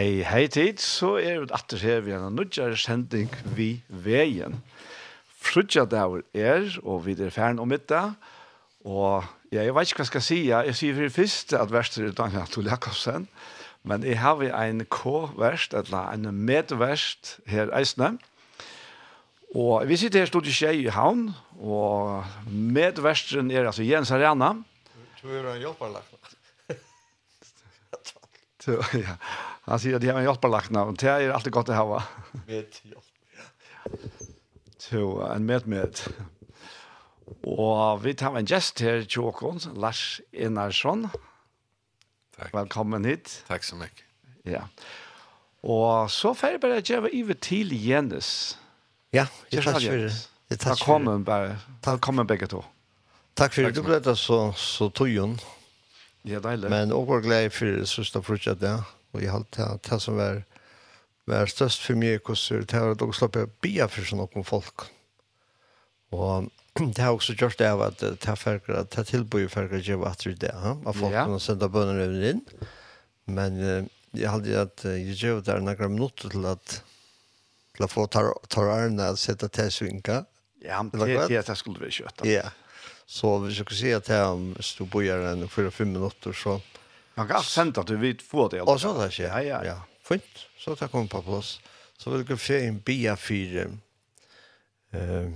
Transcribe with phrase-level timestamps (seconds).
[0.00, 4.54] Hei, hei tid, så er vi atter her vi en nødgjere sending vi veien.
[5.44, 8.14] Frutja der er, og vi er ferdig om middag,
[8.88, 11.74] og ja, jeg vet ikke hva jeg skal si, jeg sier for det første at
[11.74, 13.26] verster er Daniel Atul Jakobsen,
[13.84, 18.14] men jeg har en K-verst, eller en medverst her eisne,
[19.52, 21.26] og vi sitter her stod i Kjei i havn,
[21.60, 24.54] og medversten er altså Jens Arena.
[25.20, 26.16] Du er en hjelperlagt.
[29.04, 29.16] ja,
[29.68, 32.02] Han sier at de har en hjelperlakna, og det er alltid godt å ha.
[32.46, 33.48] Med hjelp, ja.
[34.80, 36.00] Så en med med.
[37.46, 41.06] Og vi tar en gjest her Tjåkon, Lars Enarsson.
[42.36, 42.54] Takk.
[42.56, 43.42] Velkommen hit.
[43.48, 44.04] Takk så mycket.
[44.48, 44.64] Ja.
[45.60, 48.56] Og så får jeg bare gjøre over til Jens.
[49.12, 50.12] Ja, jeg takk for det.
[50.56, 51.58] Takk Velkommen bare.
[51.84, 52.62] Velkommen begge to.
[53.38, 53.74] Takk for det.
[53.76, 55.36] Du ble det så, så tøyen.
[56.26, 56.70] Ja, deilig.
[56.72, 58.80] Men også glad for det, søster fortsatt, ja.
[58.80, 60.42] Takk Och jag hade det som var,
[61.24, 62.62] var størst for meg, kurser.
[62.62, 64.86] Det var at dere slapp bia for sånn noen folk.
[66.14, 66.50] Og
[66.94, 70.06] det har også gjort det av at det här ferger, det här tillbör färger ger
[70.06, 71.24] att det är Att folk ja.
[71.24, 72.44] kunne sende bönder över in.
[73.24, 76.82] Men jag at att jag ger där noen minutter til at
[77.76, 80.24] til å få tar, tar arna att sette til svinka.
[80.60, 82.26] Ja, det är det skulle vi köta.
[82.28, 82.50] Ja.
[83.06, 86.60] Så vi skulle se att här om stod bojar en 4-5 minutter, så
[87.20, 88.62] Han kan sende at du vil få det.
[88.64, 89.28] Og så det skjer.
[89.28, 89.60] Ja, ja.
[89.74, 89.76] ja.
[90.06, 90.46] Fint.
[90.58, 91.58] Så tar kom på plass.
[92.00, 93.68] Så vil jeg få en bia fire.
[94.96, 95.28] Uh,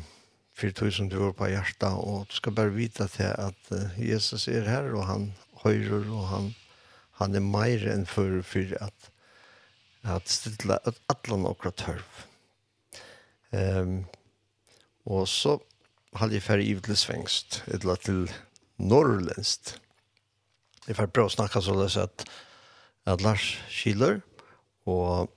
[0.54, 5.06] 4000 du på hjertet, og du skal bare vite til at Jesus er her, og
[5.08, 5.26] han
[5.64, 6.48] høyrer, og han,
[7.18, 9.10] han er mer enn for, for at,
[10.06, 12.22] at stille at alle noen tørv.
[13.54, 14.04] Um,
[15.10, 15.58] og så
[16.18, 18.30] hadde jeg ferdig til svengst, eller til
[18.78, 19.76] norrlænst.
[20.84, 22.26] Jeg får prøve å snakke så løs at,
[23.08, 24.18] at Lars Kiler,
[24.84, 25.30] og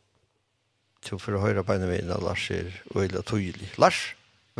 [1.08, 3.70] til for å høre på en vinn at Lars er veldig tydelig.
[3.80, 4.02] Lars,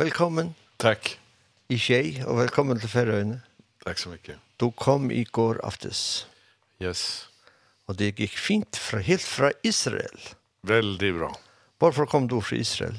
[0.00, 0.54] velkommen.
[0.80, 1.18] Takk.
[1.68, 3.42] I tjej, og velkommen til Færøyene.
[3.84, 4.40] Takk så mycket.
[4.56, 6.24] Du kom i går aftes.
[6.80, 7.28] Yes.
[7.88, 10.16] Og det gikk fint, fra, helt fra Israel.
[10.64, 11.34] Väldigt bra.
[11.78, 12.96] Varför kom du från Israel?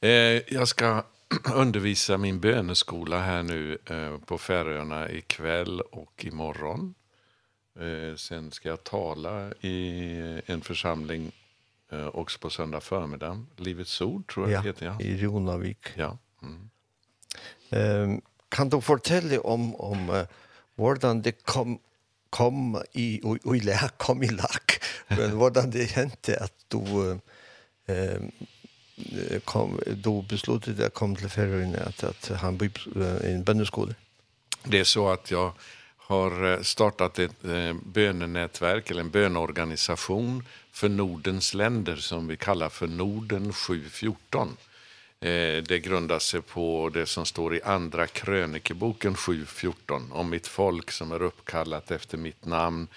[0.00, 1.02] Eh, jag ska
[1.54, 6.94] undervisa min böneskola här nu eh, på Färöarna ikväll och imorgon.
[7.80, 11.32] Eh, sen ska jag tala i en församling
[11.90, 13.44] eh, också på söndag förmiddag.
[13.56, 15.02] Livets ord tror jag ja, heter jag.
[15.02, 15.86] i Ronavik.
[15.94, 16.18] Ja.
[16.42, 16.70] Mm.
[17.70, 18.20] Ehm
[18.50, 20.24] kan du fortelle om om uh,
[20.76, 21.78] hvordan det kom
[22.30, 27.18] kom i och och lä kom i lack men hvordan det hände at du
[27.86, 28.32] ehm
[29.44, 32.72] kom då beslutade att kom till Färöarna att, att han blir
[33.24, 33.94] en böndeskola.
[34.64, 35.52] Det är så att jag
[36.08, 37.42] har startat ett
[37.82, 44.56] bönenätverk eller en bönorganisation för Nordens länder som vi kallar för Norden 714.
[45.20, 50.90] Eh det grundar sig på det som står i andra krönikeboken 7:14 om mitt folk
[50.90, 52.88] som är uppkallat efter mitt namn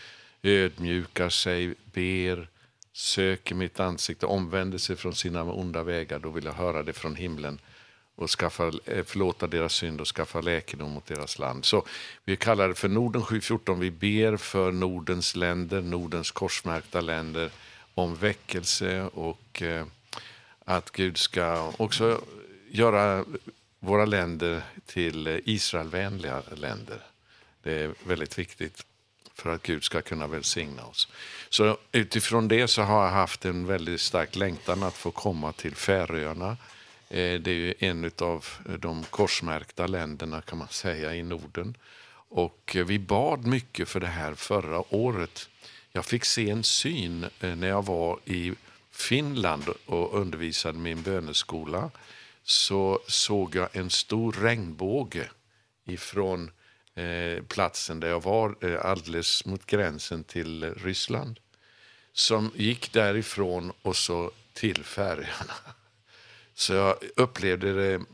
[0.44, 2.48] ödmjukar sig, ber,
[2.94, 7.16] söker mitt ansikte, omvänder sig från sina onda vägar, då vill jag höra det från
[7.16, 7.60] himlen
[8.16, 8.72] och skaffa,
[9.06, 11.66] förlåta deras synd och skaffa läkedom mot deras land.
[11.66, 11.86] Så
[12.26, 13.80] vi kallar det för Norden 714.
[13.80, 17.52] Vi ber för Nordens länder, Nordens korsmärkta länder
[17.96, 19.86] om väckelse och eh,
[20.66, 22.22] att Gud ska också
[22.70, 23.26] göra
[23.80, 27.02] våra länder till Israelvänliga länder.
[27.64, 28.86] Det är väldigt viktigt
[29.34, 31.08] för att Gud ska kunna välsigna oss.
[31.50, 35.76] Så utifrån det så har jag haft en väldigt stark längtan att få komma till
[35.76, 36.58] Färöarna-
[37.12, 38.46] det är ju en av
[38.80, 41.78] de korsmärkta länderna kan man säga i Norden.
[42.30, 45.50] Och vi bad mycket för det här förra året.
[45.92, 48.54] Jag fick se en syn när jag var i
[48.92, 51.92] Finland och undervisade min böneskola
[52.44, 55.30] så såg jag en stor regnbåge
[55.86, 56.52] ifrån
[56.96, 61.40] eh, platsen där jag var eh, alldeles mot gränsen till Ryssland
[62.14, 65.54] som gick därifrån och så till färjorna.
[66.54, 68.06] Så jag upplevde det,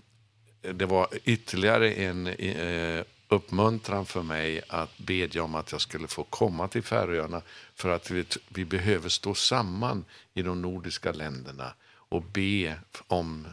[0.73, 6.23] det var ytterligare en eh, uppmuntran för mig att bedja om att jag skulle få
[6.23, 7.41] komma till Färöarna
[7.75, 11.73] för att vi, vi behöver stå samman i de nordiska länderna
[12.09, 12.75] och be
[13.07, 13.47] om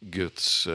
[0.00, 0.68] Guds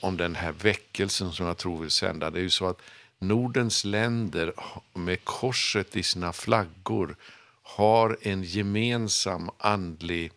[0.00, 2.30] om den här väckelsen som jag tror vill sända.
[2.30, 2.82] Det är ju så att
[3.18, 4.52] Nordens länder
[4.94, 7.16] med korset i sina flaggor
[7.62, 10.32] har en gemensam andlig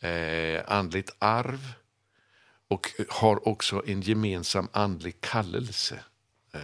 [0.00, 1.72] eh andligt arv
[2.72, 5.98] och har också en gemensam andlig kallelse.
[6.54, 6.60] Eh,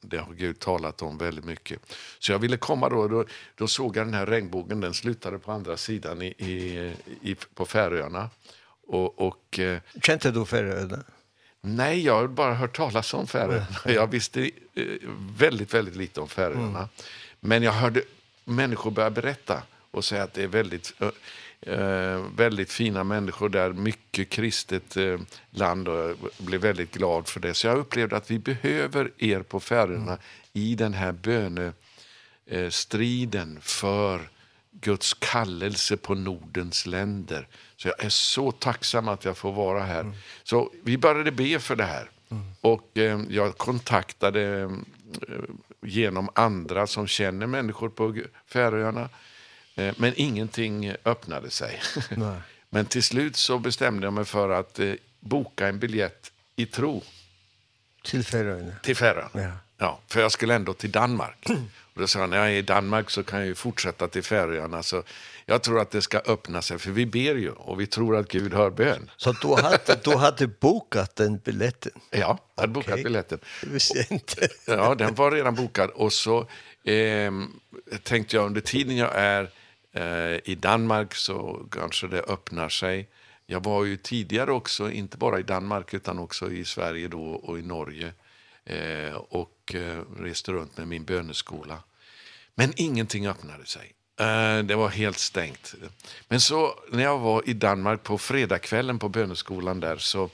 [0.00, 1.80] Det har Gud talat om väldigt mycket.
[2.18, 3.24] Så jag ville komma då, då,
[3.54, 6.92] då såg jag den här regnbågen, den slutade på andra sidan i, i,
[7.22, 8.30] i, på Färöarna.
[8.86, 9.60] Och, och,
[10.02, 11.04] Kände du Färöarna?
[11.60, 13.76] Nej, jag har bara hört talas om Färöarna.
[13.86, 14.50] Jag visste
[15.38, 16.78] väldigt, väldigt lite om Färöarna.
[16.78, 16.88] Mm.
[17.40, 18.02] Men jag hörde
[18.44, 20.92] människor börja berätta och säga att det är väldigt
[21.62, 25.20] eh, väldigt fina människor där, mycket kristet eh,
[25.50, 27.54] land och blev väldigt glad för det.
[27.54, 30.18] Så jag upplevde att vi behöver er på Färöarna mm.
[30.52, 31.72] i den här böne
[32.46, 34.20] eh, striden för
[34.70, 37.48] Guds kallelse på Nordens länder.
[37.76, 40.00] Så jag är så tacksam att jag får vara här.
[40.00, 40.14] Mm.
[40.42, 42.10] Så vi började be för det här.
[42.30, 42.44] Mm.
[42.60, 44.70] Och eh, jag kontaktade eh,
[45.82, 48.16] genom andra som känner människor på
[48.46, 49.08] Färöarna.
[49.76, 51.80] Eh, men ingenting öppnade sig.
[52.10, 52.40] Nej.
[52.70, 57.02] men till slut så bestämde jag mig för att eh, boka en biljett i tro.
[58.04, 58.72] Till Färöarna?
[58.82, 59.52] Till Färöarna, ja.
[59.78, 60.00] ja.
[60.06, 61.46] För jag skulle ändå till Danmark.
[61.94, 64.22] Och då sa han, när jag är i Danmark så kan jag ju fortsätta till
[64.22, 64.82] Färöarna.
[64.82, 65.02] Så
[65.46, 68.28] jag tror att det ska öppna sig, för vi ber ju och vi tror att
[68.28, 69.10] Gud hör bön.
[69.16, 71.92] Så du hade, du hade bokat den biljetten?
[72.10, 72.90] Ja, jag hade okay.
[72.92, 73.38] bokat biljetten.
[73.62, 74.48] Det visste jag inte.
[74.66, 75.90] ja, den var redan bokad.
[75.90, 76.40] Och så
[76.84, 77.32] eh,
[78.02, 79.50] tänkte jag under tiden jag är
[79.92, 83.08] Eh, I Danmark så kanske det öppnar sig.
[83.46, 87.58] Jag var ju tidigare också, inte bara i Danmark utan också i Sverige då och
[87.58, 88.12] i Norge.
[88.64, 91.78] Eh, och eh, reste runt med min böneskola.
[92.54, 93.92] Men ingenting öppnade sig.
[94.20, 95.74] Eh, det var helt stängt.
[96.28, 100.30] Men så när jag var i Danmark på fredagskvällen på böneskolan där så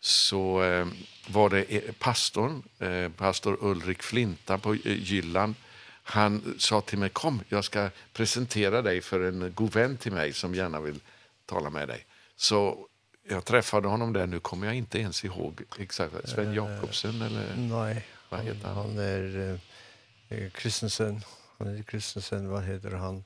[0.00, 0.86] så eh,
[1.26, 5.54] var det pastorn, eh, pastor Ulrik Flinta på Gyllan
[6.06, 10.32] han sa till mig, kom jag ska presentera dig för en god vän till mig
[10.32, 11.00] som gärna vill
[11.46, 12.06] tala med dig.
[12.36, 12.86] Så
[13.28, 17.56] jag träffade honom där, nu kommer jag inte ens ihåg exakt, Sven Jakobsen eller?
[17.56, 18.76] Nej, vad heter han?
[18.76, 19.58] han är
[20.28, 21.20] eh, Kristensen,
[21.58, 23.24] han är Kristensen, vad heter han?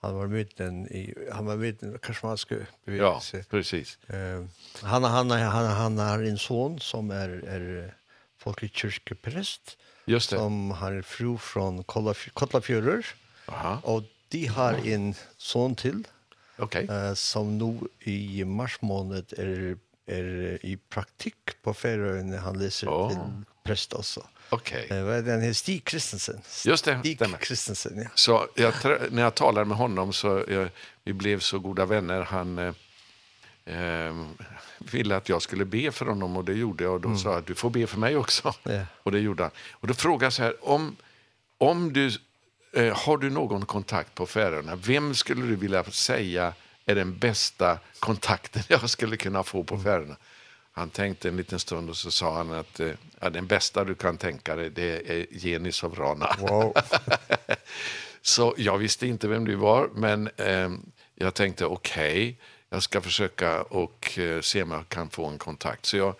[0.00, 3.36] han var mitten i han var mitten i Karsmanske bevegelse.
[3.36, 3.98] Ja, precis.
[4.06, 4.44] Eh
[4.82, 7.94] han han han han har en son som är är
[8.38, 10.36] folkekyrkepräst Just det.
[10.36, 11.84] Som har fru från
[12.32, 13.06] Kotlafjörur.
[13.46, 13.80] Aha.
[13.82, 16.06] Och de har en son till.
[16.58, 16.84] Okej.
[16.84, 17.08] Okay.
[17.08, 23.08] Uh, som nu i mars månad är är i praktik på Färöarna han läser oh.
[23.08, 23.18] till
[23.64, 24.26] präst också.
[24.48, 24.84] Okej.
[24.84, 25.02] Okay.
[25.02, 26.40] Det är den här Stig Kristensen.
[26.64, 27.38] Just det, Stig stämmer.
[27.38, 28.08] Kristensen, ja.
[28.14, 28.74] Så jag,
[29.10, 30.68] när jag talar med honom så jag,
[31.04, 32.22] vi blev så goda vänner.
[32.22, 32.74] Han
[33.66, 34.26] eh,
[34.78, 36.94] ville att jag skulle be för honom och det gjorde jag.
[36.94, 37.18] Och då mm.
[37.18, 38.54] sa att du får be för mig också.
[38.62, 38.80] Ja.
[39.02, 39.52] Och det gjorde han.
[39.72, 40.96] Och då frågade jag så här, om,
[41.58, 42.10] om du,
[42.72, 44.76] eh, har du någon kontakt på Färöarna?
[44.76, 46.52] Vem skulle du vilja säga
[46.86, 50.16] är den bästa kontakten jag skulle kunna få på Färöarna?
[50.72, 53.94] Han tänkte en liten stund och så sa han att eh, ja, den bästa du
[53.94, 56.36] kan tänka dig det är Jenny Sovrana.
[56.38, 56.74] Wow.
[58.22, 60.70] så jag visste inte vem du var men eh,
[61.14, 62.12] jag tänkte okej.
[62.12, 62.36] Okay,
[62.70, 65.86] jag ska försöka och se om jag kan få en kontakt.
[65.86, 66.14] Så jag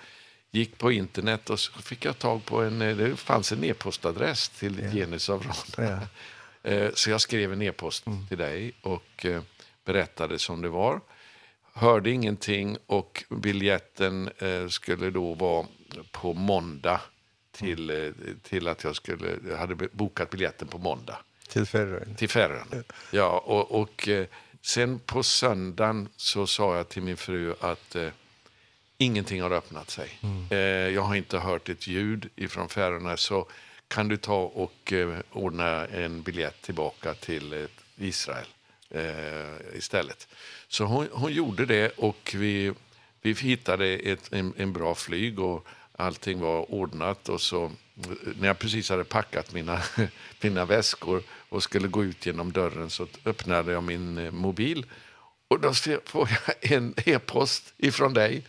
[0.51, 4.81] gick på internet och så fick jag tag på en, det fanns en e-postadress till
[4.81, 4.95] yeah.
[4.95, 5.43] Genus av
[5.79, 6.09] Rana.
[6.65, 6.91] Yeah.
[6.95, 8.27] så jag skrev en e-post mm.
[8.27, 9.27] till dig och
[9.85, 11.01] berättade som det var.
[11.73, 14.31] Hörde ingenting och biljetten
[14.69, 15.67] skulle då vara
[16.11, 17.01] på måndag
[17.53, 18.13] till,
[18.43, 21.19] till att jag skulle, jag hade bokat biljetten på måndag.
[21.49, 22.15] Till Färöarna.
[22.15, 23.39] Till Färöarna, ja.
[23.39, 24.09] Och, och
[24.67, 28.09] Sen på söndagen så sa jag till min fru att eh,
[28.99, 30.19] ingenting har öppnat sig.
[30.23, 30.47] Mm.
[30.51, 33.49] Eh, jag har inte hört ett ljud ifrån Färöarna så
[33.89, 38.47] kan du ta och eh, ordna en biljett tillbaka till eh, Israel
[38.91, 40.29] eh, istället.
[40.69, 42.73] Så hon, hon gjorde det och vi,
[43.23, 47.73] vi hittade ett, en, en bra flyg och allting var ordnat och så
[48.37, 49.83] när jag precis hade packat mina,
[50.41, 51.23] mina väskor
[51.57, 54.87] och skulle gå ut genom dörren så öppnade jag min mobil
[55.49, 55.73] och då
[56.05, 58.43] får jag en e-post ifrån dig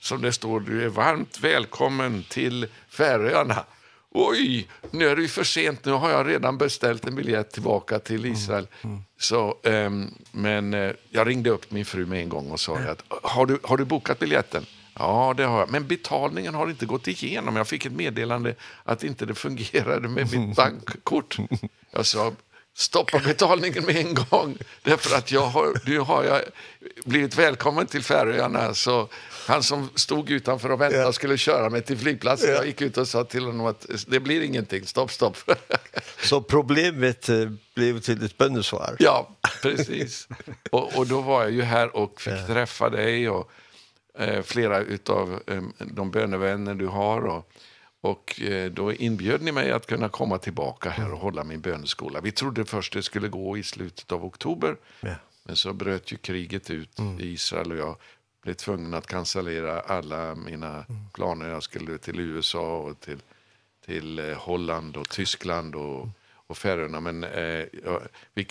[0.00, 3.64] som det står du är varmt välkommen till Färöarna.
[4.10, 5.84] Oj, nu är det ju för sent.
[5.84, 8.66] Nu har jag redan beställt en biljett tillbaka till Israel.
[8.82, 8.94] Mm.
[8.94, 9.04] Mm.
[9.18, 12.90] Så, um, men uh, jag ringde upp min fru med en gång och sa mm.
[12.90, 14.66] att har du, har du bokat biljetten?
[14.98, 15.70] Ja, det har jag.
[15.70, 17.56] Men betalningen har inte gått igenom.
[17.56, 18.54] Jag fick ett meddelande
[18.84, 21.36] att inte det fungerade med mitt bankkort.
[21.90, 22.32] Jag sa,
[22.74, 26.40] stoppa betalningen med en gång därför att jag har nu har jag
[27.04, 29.08] blivit välkommen till Färöarna så
[29.46, 31.12] han som stod utanför och väntade yeah.
[31.12, 32.58] skulle köra mig till flygplatsen yeah.
[32.58, 35.36] jag gick ut och sa till honom att det blir ingenting stopp stopp
[36.22, 37.28] så problemet
[37.74, 40.28] blev till ett bönesvar ja precis
[40.70, 42.46] och och då var jag ju här och fick yeah.
[42.46, 43.50] träffa dig och
[44.18, 47.50] eh, flera utav eh, de bönevänner du har och
[48.04, 52.20] Och då inbjöd ni mig att kunna komma tillbaka här och hålla min böneskola.
[52.20, 54.76] Vi trodde först det skulle gå i slutet av oktober.
[55.00, 55.14] Ja.
[55.44, 57.20] Men så bröt ju kriget ut mm.
[57.20, 57.96] i Israel och jag
[58.42, 61.48] blev tvungen att cancellera alla mina planer.
[61.48, 63.18] Jag skulle till USA och till,
[63.86, 66.08] till Holland och Tyskland och,
[66.46, 67.00] och Färöarna.
[67.00, 68.02] Men eh, jag,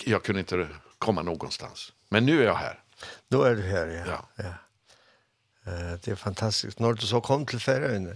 [0.04, 0.68] jag kunde inte
[0.98, 1.92] komma någonstans.
[2.08, 2.80] Men nu är jag här.
[3.28, 4.04] Då är du här, ja.
[4.06, 4.44] ja.
[4.44, 5.72] ja.
[5.72, 6.78] Uh, det är fantastiskt.
[6.78, 8.10] När du så kom till Färöarna,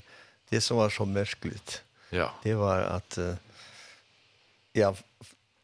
[0.48, 1.82] det som var så märkligt.
[2.10, 2.34] Ja.
[2.42, 3.34] Det var att uh,
[4.72, 4.94] ja,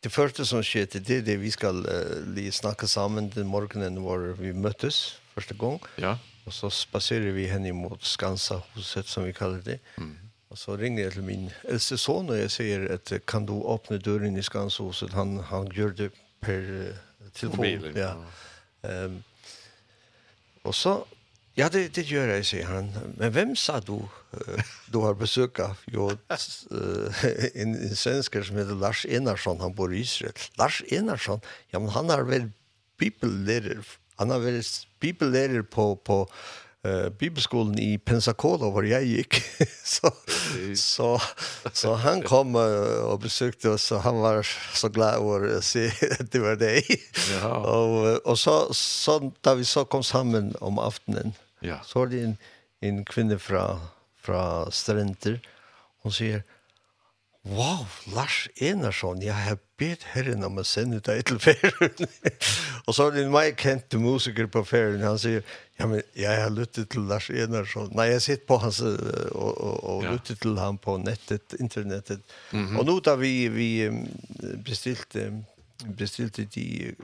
[0.00, 4.18] det första som skedde det är det vi ska uh, snacka samman den morgonen var
[4.18, 5.80] vi möttes första gång.
[5.96, 6.18] Ja.
[6.44, 9.78] Och så spacerade vi henne mot Skansa huset som vi kallar det.
[9.96, 10.18] Mm.
[10.48, 13.96] Och så ringde jag till min äldste son och jag säger att kan du öppna
[13.96, 15.12] dörren i Skansa huset?
[15.12, 16.10] Han, han gör det
[16.40, 16.94] per uh,
[17.32, 17.56] telefon.
[17.56, 17.96] Mobilen.
[17.96, 18.10] Ja.
[18.10, 18.24] Ehm
[18.82, 19.04] ja.
[19.04, 19.22] um,
[20.64, 21.06] och så
[21.56, 22.92] Ja, det, det gör jag, säger han.
[23.16, 24.00] Men vem sa du
[24.87, 25.78] du har besökat?
[25.87, 26.11] Jo,
[27.54, 30.32] en, en svenskar som heter Lars Enarsson, han bor i Israel.
[30.58, 32.50] Lars Enarsson, ja men han har väl
[32.99, 34.62] bibellärer, han har väl
[35.00, 36.28] bibellærer på, på
[36.87, 39.34] uh, bibelskolan i Pensacola var jag gick.
[39.84, 40.11] så,
[40.76, 41.20] så,
[41.73, 45.87] så han kom uh, och besökte oss och han var så glad over att se
[46.20, 46.84] at det var dig.
[47.44, 51.32] och, och så, så, da vi så kom sammen om aftenen
[51.64, 51.80] Ja.
[51.85, 52.37] Så var det en,
[52.85, 53.64] en kvinne fra,
[54.21, 54.42] fra
[54.73, 55.40] Strenter.
[56.04, 56.44] Hon sier,
[57.44, 62.09] Wow, Lars Enarsson, jeg har bedt herren om å sende deg til ferien.
[62.87, 65.44] og så er det en meg kjent musiker på ferien, han sier,
[65.76, 67.90] ja, men jeg har lyttet til Lars Enarsson.
[67.92, 70.14] Nei, jeg sitter på hans, og, og, og ja.
[70.16, 72.25] lyttet til ham på nettet, internettet.
[72.52, 72.78] Mm -hmm.
[72.78, 73.71] Og nå da vi, vi
[74.64, 75.44] bestilte,
[75.99, 76.94] bestilte de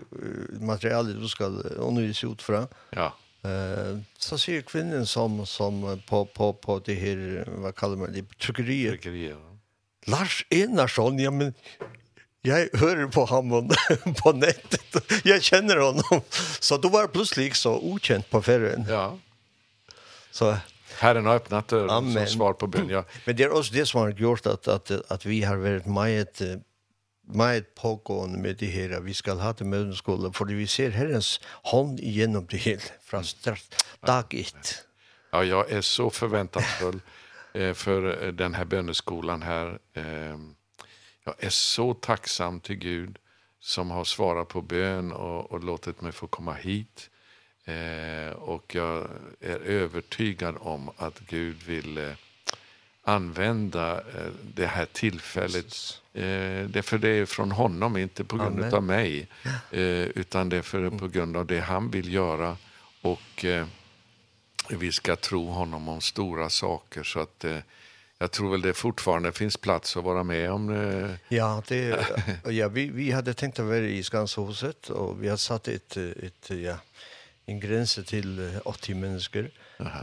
[0.61, 3.11] materialet du skal undervise ut fra, ja
[3.43, 8.39] Eh så ser kvinnan som som på på på det här vad kallar man det
[8.39, 8.91] tryckeriet.
[8.91, 9.37] Tryckeriet.
[10.07, 11.55] Lars Enarsson, ja men
[12.43, 13.71] jag hör på honom
[14.23, 14.97] på nätet.
[15.25, 16.21] Jag känner honom.
[16.61, 18.87] Så då var plötsligt så okänt på färgen.
[18.89, 19.19] Ja.
[20.31, 20.57] Så
[20.99, 22.89] Herren har öppnat dörren som svar på bön.
[22.89, 23.05] Ja.
[23.25, 26.63] Men det är också det som har gjort att, att, att vi har varit med
[27.35, 32.01] meget pågående med det her, vi skal ha til mødenskole, fordi vi ser Herrens hånd
[32.01, 34.87] igjennom det hele, fra start, dag ett.
[35.33, 37.01] Ja, jag är så förväntansfull
[37.55, 39.79] eh, för den här böneskolan här.
[39.95, 40.39] Eh,
[41.25, 43.19] jag är så tacksam till Gud
[43.61, 47.11] som har svarat på bön och, och låtit mig få komma hit.
[47.65, 49.09] Eh, och jag
[49.41, 52.13] är övertygad om att Gud vill eh,
[53.11, 54.01] använda
[54.55, 56.01] det här tillfället.
[56.15, 59.29] Eh det för det är från honom inte på grund av mig
[59.71, 59.81] eh
[60.21, 62.57] utan det är för på grund av det han vill göra
[63.03, 63.67] och eh,
[64.69, 67.59] vi ska tro honom om stora saker så att eh,
[68.19, 70.71] jag tror väl det fortfarande finns plats att vara med om.
[70.71, 71.11] Eh.
[71.29, 72.07] Ja, det
[72.45, 76.51] ja vi vi hade tänkt att vara i Skanshuset och vi har satt ett ett
[76.51, 76.77] ja
[77.47, 79.51] en gräns till 80 människor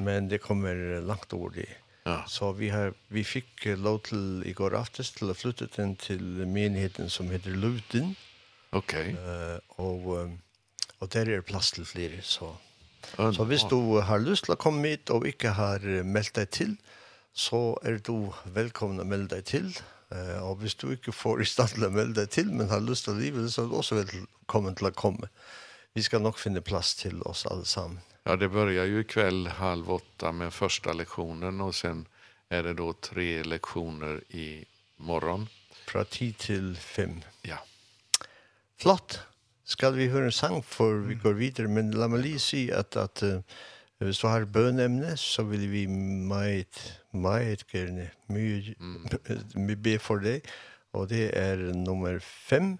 [0.01, 1.65] men det kommer långt ord i
[2.07, 2.23] Ja.
[2.27, 6.23] Så vi har vi fick lov till i går aftes till att flytta den till
[6.47, 8.15] menigheten som heter Luten.
[8.69, 9.13] Okej.
[9.13, 9.53] Okay.
[9.53, 10.29] Uh, och
[10.99, 12.55] och där är plats till fler så.
[13.33, 16.75] Så hvis du har lust til att komma hit och inte har meldt deg till
[17.33, 19.79] så är du välkommen att melde deg till.
[20.11, 23.07] Eh och hvis du inte får i stand att melde deg till men har lust
[23.07, 25.27] att livet så er du også velkommen till att komma.
[25.93, 28.03] Vi ska nog finna plats till oss allesammans.
[28.27, 32.07] Ja, det börjar ju ikväll halv åtta med första lektionen och sen
[32.49, 34.65] är det då tre lektioner i
[34.97, 35.47] morgon.
[35.87, 37.21] Från 10 till 5.
[37.41, 37.57] Ja.
[38.77, 39.19] Flott.
[39.63, 42.95] Skal vi høre en sang for vi går videre, men la meg lige si at,
[42.95, 43.39] at uh,
[43.97, 49.81] hvis du har bønemne, så vil vi meget, meget gerne, mye, mm.
[49.83, 50.41] be for det.
[50.93, 52.77] Og det er nummer 5.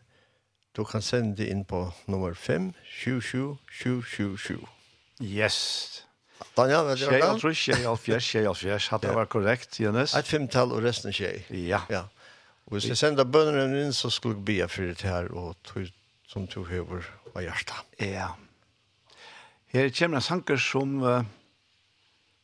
[0.75, 4.67] Du kan sende det inn på nummer 5, 27, 27, 27.
[5.23, 6.03] Yes.
[6.57, 7.17] Daniel, vet du hva?
[7.17, 8.89] Tjej og trus, tjej og fjers, tjej fjers.
[8.93, 10.13] Hadde vært korrekt, Jens?
[10.17, 11.43] Et femtall og resten tjej.
[11.53, 11.83] Ja.
[11.89, 12.03] ja.
[12.67, 15.87] Og hvis jeg sender bønnerne inn, så skulle jeg be for det her, og tog,
[16.29, 17.97] som tog høver av hjertet.
[18.03, 18.33] Ja.
[19.73, 21.23] Her kommer en sanker som uh,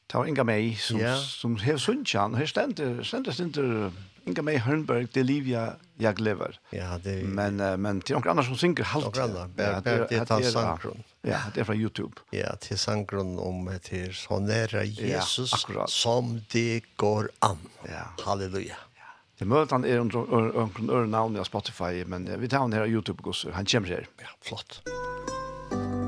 [0.09, 1.19] tar inga meg, som, yeah.
[1.19, 2.39] som, som hever sunnkjan.
[2.39, 6.59] Her stender, stender, stender, stender Inga mig Hörnberg, det liv jag, jag lever.
[6.69, 7.23] Ja, det...
[7.23, 9.05] Men, uh, men till några andra som synker halvt.
[9.05, 11.03] Några andra, ja, det, det, tar sanggrund.
[11.21, 12.13] Ja, det är från Youtube.
[12.29, 17.57] Ja, till är om det är så nära Jesus ja, som det går an.
[17.83, 18.23] Ja.
[18.25, 18.75] Halleluja.
[18.95, 19.03] Ja.
[19.37, 23.51] Det möter han är under örnavn av Spotify, men vi tar han här Youtube-gosser.
[23.51, 24.07] Han kommer här.
[24.17, 24.81] Ja, flott.
[24.83, 26.02] Flott.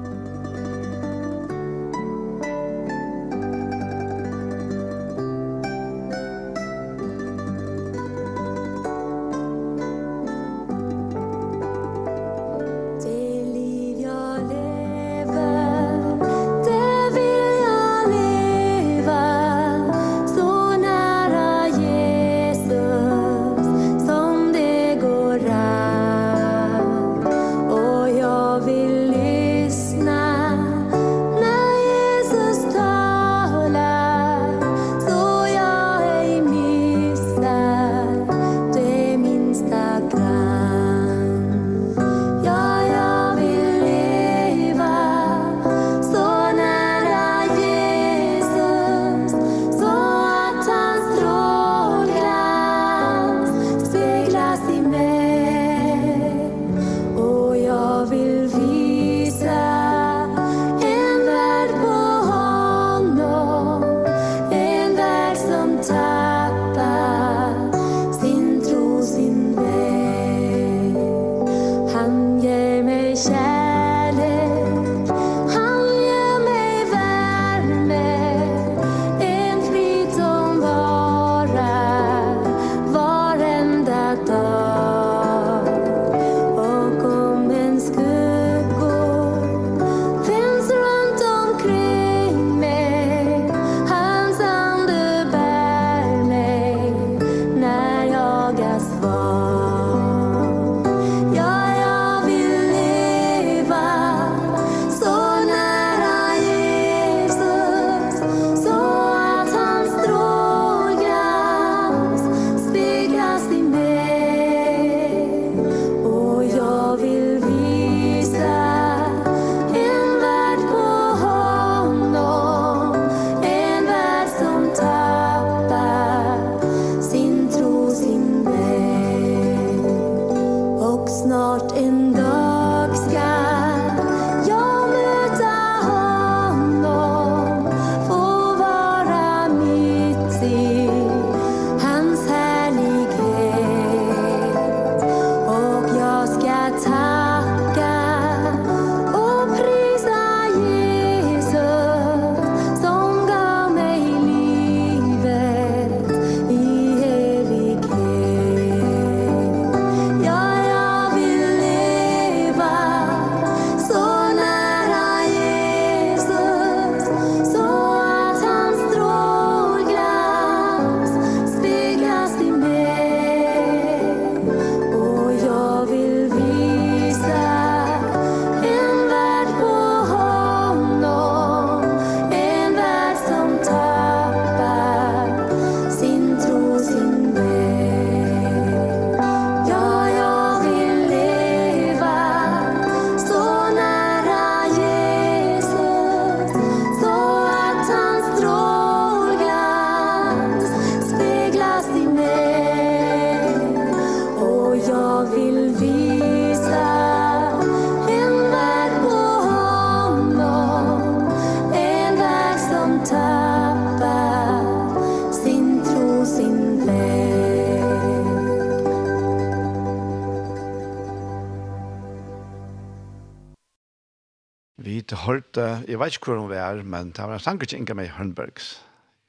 [225.55, 227.93] at uh, jeg vet ikke hvor hun var, men det var en sanger til Inga
[227.93, 228.81] May Hørnbergs.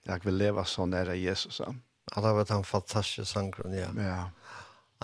[0.07, 1.61] Jeg vil leve så nære Jesus.
[1.61, 3.91] Ja, det var en fantastisk sanger, ja.
[3.99, 4.25] Ja.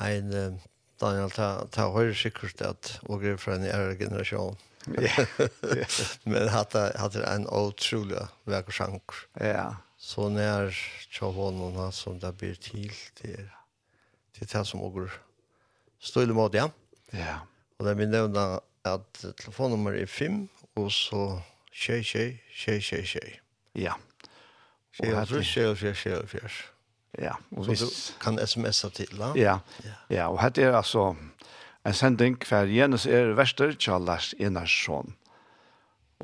[0.07, 0.61] En,
[1.01, 1.31] Daniel,
[1.75, 4.59] det høyre sikkert at og er fra en ære generasjon.
[4.99, 5.27] Ja.
[6.31, 9.25] Men hadde hadde en otrolig vekker sanger.
[9.41, 9.67] Ja.
[9.99, 10.75] Så nær
[11.15, 13.39] til hånden som det blir til til
[14.33, 15.09] til det som og
[16.01, 16.69] stille måte, ja.
[17.13, 17.39] Ja.
[17.79, 21.41] Og det vi nevner at telefonnummer er 5 og så
[21.73, 23.41] tjej, tjej, tjej, tjej, tjej.
[23.75, 23.95] Ja.
[24.97, 26.73] Tjej, tjej, tjej, tjej, tjej, tjej.
[27.19, 27.79] Ja, og hvis...
[27.79, 29.33] Så du kan sms'a til, da?
[29.37, 29.59] Ja,
[30.09, 31.11] ja, og hette er altså
[31.85, 35.15] en sending hver Jens er verster til Lars Enarsson.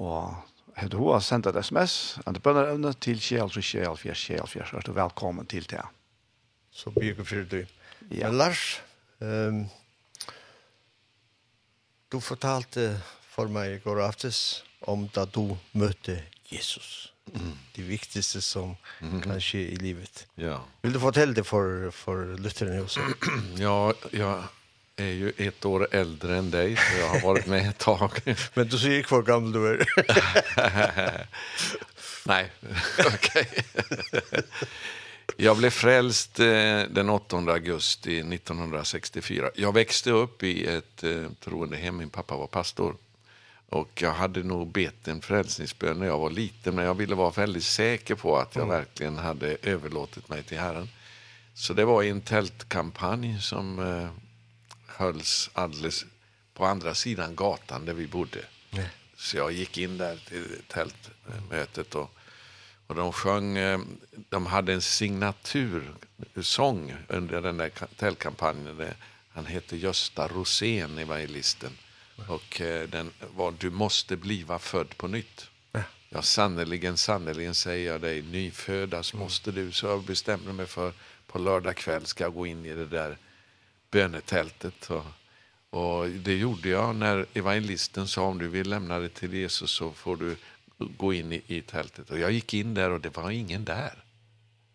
[0.01, 0.33] Og
[0.79, 4.49] hette hun har sendt et sms, en bønner evne til Kjell, så Kjell, Kjell, Kjell,
[4.49, 5.85] Kjell, så velkommen til det.
[6.71, 7.67] Så blir det for det.
[8.11, 8.29] Ja.
[8.31, 8.81] Men Lars,
[9.21, 9.67] um,
[12.13, 12.95] du fortalte
[13.39, 16.17] for meg i går aftes om da du møtte
[16.51, 17.13] Jesus.
[17.29, 17.55] Mm.
[17.77, 20.25] Det viktigste som mm kan skje i livet.
[20.41, 20.59] Ja.
[20.83, 23.05] Vil du fortelle det for, for lytterne også?
[23.67, 24.33] ja, ja,
[24.97, 28.11] är ju ett år äldre än dig så jag har varit med ett tag.
[28.55, 29.87] Men du ser kvar gammel du är.
[32.29, 32.51] Nej,
[32.99, 33.49] okej.
[35.37, 39.51] jag blev frälst eh, den 8 augusti 1964.
[39.55, 41.97] Jag växte upp i ett eh, troende hem.
[41.97, 42.97] Min pappa var pastor.
[43.71, 47.31] Och jag hade nog bett en frälsningsbön när jag var liten, men jag ville vara
[47.31, 48.77] väldigt säker på att jag mm.
[48.77, 50.89] verkligen hade överlåtit mig till Herren.
[51.55, 54.09] Så det var en tältkampanj som eh,
[54.87, 56.05] hölls alldeles
[56.55, 58.41] på andra sidan gatan där vi bodde.
[58.71, 58.85] Mm.
[59.17, 62.11] Så jag gick in där till tältmötet och,
[62.87, 63.81] och de sjöng, eh,
[64.29, 68.77] de hade en signatursång under den där tältkampanjen.
[68.77, 68.95] Där
[69.29, 71.73] han hette Gösta Rosén, evangelisten.
[72.27, 75.51] Och eh, den var du måste bliva född på nytt.
[75.73, 79.73] Ja, ja sannoliken, sannoliken säger jag dig, nyfödas måste du.
[79.73, 80.93] Så jag bestämde mig för
[81.27, 83.19] på lördag kväll ska jag gå in i det där
[83.91, 84.91] bönetältet.
[84.91, 85.05] Och,
[85.71, 89.93] och det gjorde jag när evangelisten sa om du vill lämna det till Jesus så
[89.93, 90.37] får du
[90.79, 92.11] gå in i, i tältet.
[92.11, 94.05] Och jag gick in där och det var ingen där.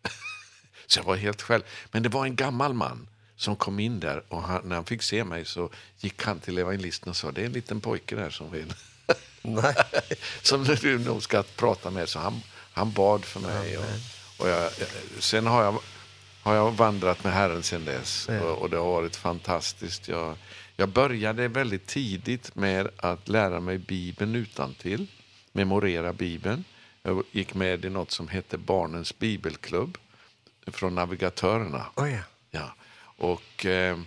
[0.87, 1.63] så jag var helt själv.
[1.91, 3.07] Men det var en gammal man
[3.43, 6.57] som kom in där och han, när han fick se mig så gick han till
[6.57, 8.73] evangelisten och sa det är en liten pojke där som vill
[9.41, 9.75] Nej.
[10.41, 12.41] som du nog ska prata med så han
[12.73, 13.85] han bad för mig och
[14.37, 14.71] och jag
[15.19, 15.79] sen har jag
[16.41, 18.41] har jag vandrat med Herren sen dess ja.
[18.41, 20.07] och, och det har varit fantastiskt.
[20.07, 20.37] Jag
[20.75, 25.07] jag började väldigt tidigt med att lära mig Bibeln utan till,
[25.51, 26.63] memorera Bibeln.
[27.03, 29.97] Jag gick med i något som hette Barnens Bibelklubb
[30.67, 31.85] från navigatörerna.
[31.95, 32.19] Oh ja.
[33.17, 33.99] Och eh,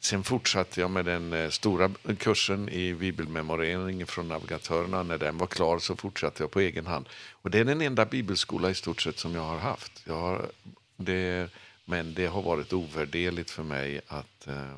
[0.00, 5.02] sen fortsatte jag med den eh, stora kursen i bibelmemorering från navigatörerna.
[5.02, 7.08] När den var klar så fortsatte jag på egen hand.
[7.32, 10.02] Och det är den enda bibelskola i stort sett som jag har haft.
[10.04, 10.50] Jag har,
[10.96, 11.50] det,
[11.84, 14.76] men det har varit ovärderligt för mig att eh,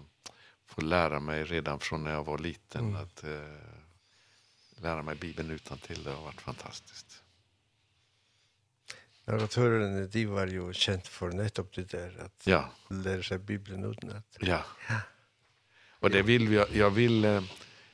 [0.66, 3.02] få lära mig redan från när jag var liten mm.
[3.02, 3.30] att eh,
[4.82, 6.04] lära mig Bibeln utan till.
[6.04, 7.07] Det har varit fantastiskt.
[9.28, 12.62] Narratøren de var jo kjent for nettopp det der, at ja.
[12.88, 14.24] lære seg Bibelen utenat.
[14.40, 14.62] Ja.
[14.88, 15.00] ja.
[16.00, 17.22] Och det vill vi jag vill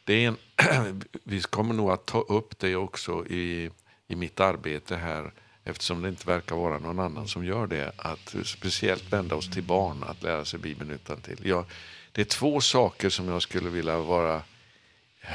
[0.05, 0.37] det är en
[1.25, 3.71] vi kommer nog att ta upp det också i
[4.07, 5.33] i mitt arbete här
[5.65, 9.63] eftersom det inte verkar vara någon annan som gör det att speciellt vända oss till
[9.63, 11.47] barn att lära sig Bibeln utan till.
[11.47, 11.65] Jag
[12.13, 14.43] det är två saker som jag skulle vilja vara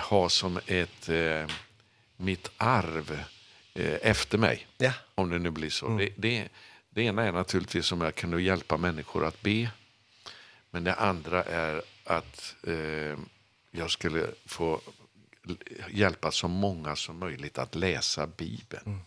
[0.09, 1.47] ha som ett eh,
[2.17, 3.23] mitt arv
[3.85, 4.67] efter mig.
[4.77, 4.93] Ja.
[5.15, 5.85] Om det nu blir så.
[5.85, 5.97] Mm.
[5.97, 6.49] Det, det,
[6.89, 9.69] det ena är naturligtvis som jag kan hjälpa människor att be.
[10.71, 13.19] Men det andra är att eh,
[13.71, 14.81] jag skulle få
[15.89, 18.85] hjälpa så många som möjligt att läsa Bibeln.
[18.85, 18.99] Mm.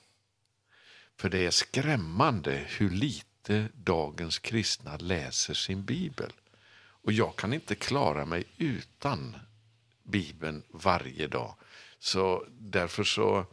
[1.17, 6.33] För det är skrämmande hur lite dagens kristna läser sin Bibel.
[6.79, 9.37] Och jag kan inte klara mig utan
[10.03, 11.55] Bibeln varje dag.
[11.99, 13.47] Så därför så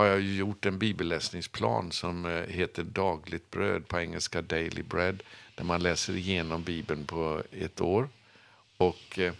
[0.00, 5.22] har jag gjort en bibelläsningsplan som heter Dagligt bröd på engelska Daily Bread
[5.54, 8.08] där man läser igenom Bibeln på ett år.
[8.76, 9.32] Och eh,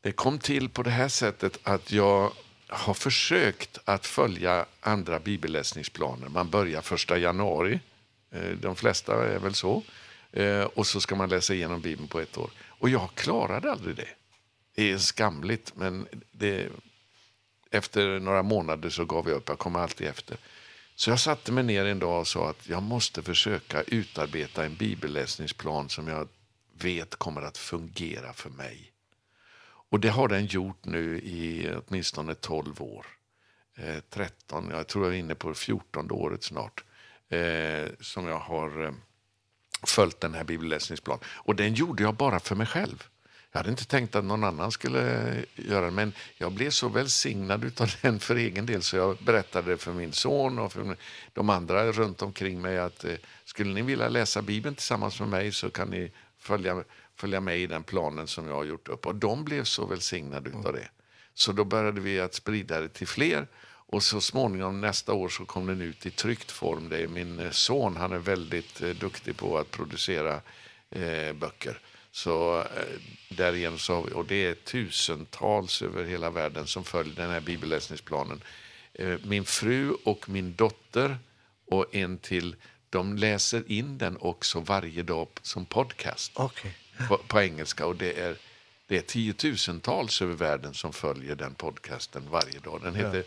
[0.00, 2.32] det kom till på det här sättet att jag
[2.66, 6.28] har försökt att följa andra bibelläsningsplaner.
[6.28, 7.80] Man börjar första januari.
[8.60, 9.82] De flesta är väl så.
[10.74, 12.50] Och så ska man läsa igenom Bibeln på ett år.
[12.60, 14.08] Och jag klarade aldrig det.
[14.74, 16.68] Det är skamligt, men det
[17.72, 19.48] efter några månader så gav jag upp.
[19.48, 20.36] Jag kommer alltid efter.
[20.94, 24.74] Så jag satte mig ner en dag och sa att jag måste försöka utarbeta en
[24.74, 26.28] bibelläsningsplan som jag
[26.78, 28.92] vet kommer att fungera för mig.
[29.64, 33.06] Och det har den gjort nu i åtminstone 12 år.
[33.76, 36.84] Eh, 13, jag tror jag är inne på 14 året snart.
[37.28, 38.92] Eh, som jag har eh,
[39.86, 41.24] följt den här bibelläsningsplanen.
[41.26, 43.08] Och den gjorde jag bara för mig själv.
[43.52, 47.64] Jag hade inte tänkt att någon annan skulle göra det, men jag blev så välsignad
[47.64, 50.96] utav den för egen del så jag berättade det för min son och för
[51.32, 55.52] de andra runt omkring mig att eh, skulle ni vilja läsa Bibeln tillsammans med mig
[55.52, 56.84] så kan ni följa,
[57.16, 59.06] följa med i den planen som jag har gjort upp.
[59.06, 60.88] Och de blev så välsignade utav det.
[61.34, 65.44] Så då började vi att sprida det till fler och så småningom nästa år så
[65.44, 66.88] kom den ut i tryckt form.
[66.88, 70.40] Det är min son, han är väldigt eh, duktig på att producera
[70.90, 71.78] eh, böcker.
[72.12, 72.64] Så
[73.28, 77.40] därigenom så har vi, och det är tusentals över hela världen som följer den här
[77.40, 78.42] bibelläsningsplanen.
[79.22, 81.18] Min fru och min dotter
[81.66, 82.56] och en till,
[82.90, 86.70] de läser in den också varje dag som podcast okay.
[87.08, 87.86] på, på engelska.
[87.86, 88.36] Och det är,
[88.86, 92.80] det är tiotusentals över världen som följer den podcasten varje dag.
[92.82, 93.22] Den heter ja.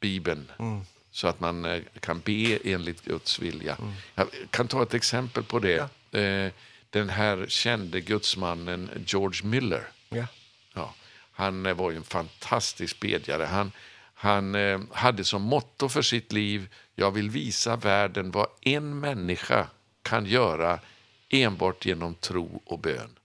[0.00, 0.52] Bibeln.
[0.58, 0.80] Mm.
[1.10, 3.74] Så att man kan be enligt Guds vilja.
[3.74, 3.92] Mm.
[4.14, 5.88] Jag kan ta ett exempel på det.
[6.10, 6.18] Ja.
[6.18, 6.52] Eh,
[6.90, 9.88] den här kände gudsmannen George Miller.
[10.08, 10.26] Ja.
[10.74, 10.94] Ja.
[11.32, 13.44] Han var ju en fantastisk bedjare.
[13.44, 13.72] Han
[14.18, 19.68] han eh, hade som motto för sitt liv jag vill visa världen vad en människa
[20.02, 20.80] kan göra
[21.28, 23.18] enbart genom tro och bön.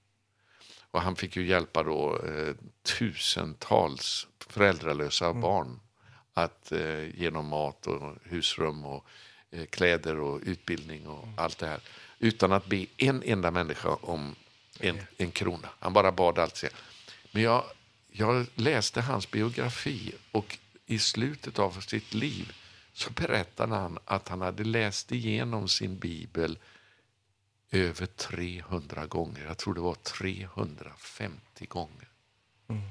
[0.91, 5.41] Och han fick ju hjälpa då eh, tusentals föräldralösa mm.
[5.41, 5.79] barn
[6.33, 9.05] att eh, genom mat och husrum och
[9.51, 11.39] eh, kläder och utbildning och mm.
[11.39, 11.81] allt det här
[12.19, 14.35] utan att be en enda människa om
[14.79, 15.69] en, en krona.
[15.79, 16.69] Han bara bad allt sig.
[17.31, 17.63] Men jag,
[18.11, 22.53] jag läste hans biografi och i slutet av sitt liv
[22.93, 26.57] så berättade han att han hade läst igenom sin bibel
[27.71, 29.45] över 300 gånger.
[29.45, 32.09] Jag tror det var 350 gånger.
[32.67, 32.81] Mm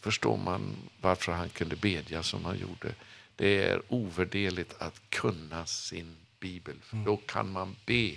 [0.00, 2.94] förstår man varför han kunde bedja som han gjorde.
[3.36, 6.76] Det är ovärderligt att kunna sin bibel.
[6.82, 8.16] För då kan man be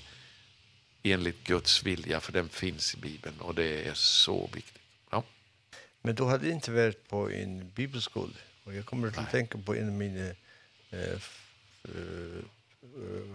[1.03, 4.81] enligt Guds vilja för den finns i bibeln och det är så viktigt.
[5.11, 5.23] Ja.
[6.01, 9.75] Men då hade det inte varit på en bibelskola och jag kommer att tänka på
[9.75, 10.29] en av mina
[10.91, 11.19] eh,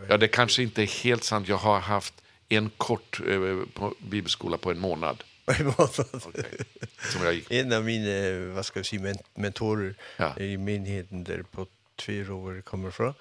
[0.08, 1.48] Ja, det kanske inte är helt sant.
[1.48, 2.14] Jag har haft
[2.48, 5.82] en kort eh, på bibelskola på en månad på.
[6.28, 6.58] Okay.
[7.12, 7.50] Som jag gick.
[7.50, 10.38] En av mina, vad ska jag säga, men mentorer ja.
[10.38, 13.14] i myndigheten där på två år kommer från.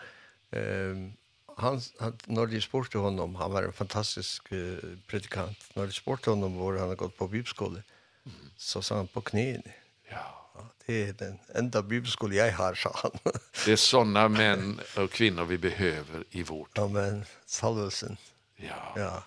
[0.52, 1.14] Um,
[1.58, 5.58] han, han, när de spurte honom, han var en fantastisk uh, predikant.
[5.74, 7.82] När de spurte honom var han har gått på bibelskola.
[8.26, 8.38] Mm.
[8.58, 9.64] Så sa han på knäen.
[10.10, 10.48] Ja.
[10.86, 13.12] Det är den enda bibelskola jag har, sa han.
[13.66, 16.70] det är sådana män och kvinnor vi behöver i vårt.
[16.74, 18.18] Ja, men salvelsen.
[18.56, 18.94] Ja.
[18.96, 19.24] Ja.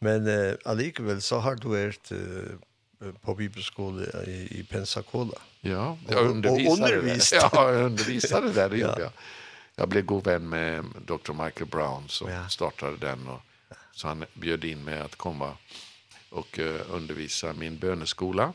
[0.00, 2.56] Men uh, allikevel så har du vært uh,
[3.20, 5.38] på bibelskole i, i Pensacola.
[5.60, 6.68] Ja, jag undervisade.
[6.68, 7.50] Och undervisade.
[7.52, 8.70] Ja, jag undervisade där.
[8.70, 8.94] ja.
[8.98, 9.12] jag.
[9.76, 11.32] jag blev god vän med Dr.
[11.32, 12.48] Michael Brown som ja.
[12.48, 13.28] startade den.
[13.28, 13.40] Och,
[13.92, 15.56] så han bjöd in mig att komma
[16.30, 18.52] och uh, undervisa min böneskola.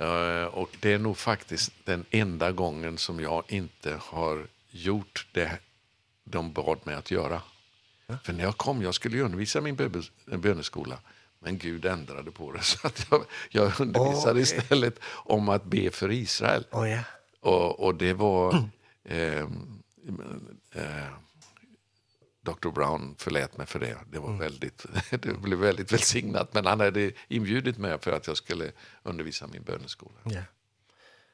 [0.00, 5.58] Uh, och det är nog faktiskt den enda gången som jag inte har gjort det
[6.24, 7.42] de bad mig att göra.
[8.24, 9.76] För när jag kom, jag skulle ju undervisa min
[10.26, 10.98] böneskola.
[11.38, 14.42] Men Gud ändrade på det så att jag, jag undervisade okay.
[14.42, 16.64] istället om att be för Israel.
[16.70, 17.04] Oh, yeah.
[17.40, 18.52] och, och det var...
[18.52, 18.68] Mm.
[19.04, 19.42] Eh,
[20.74, 21.08] eh,
[22.42, 22.68] Dr.
[22.68, 23.98] Brown förlät mig för det.
[24.10, 28.36] Det var väldigt det blev väldigt välsignat men han hade inbjudit mig för att jag
[28.36, 28.72] skulle
[29.02, 30.18] undervisa min böneskola.
[30.24, 30.42] Ja.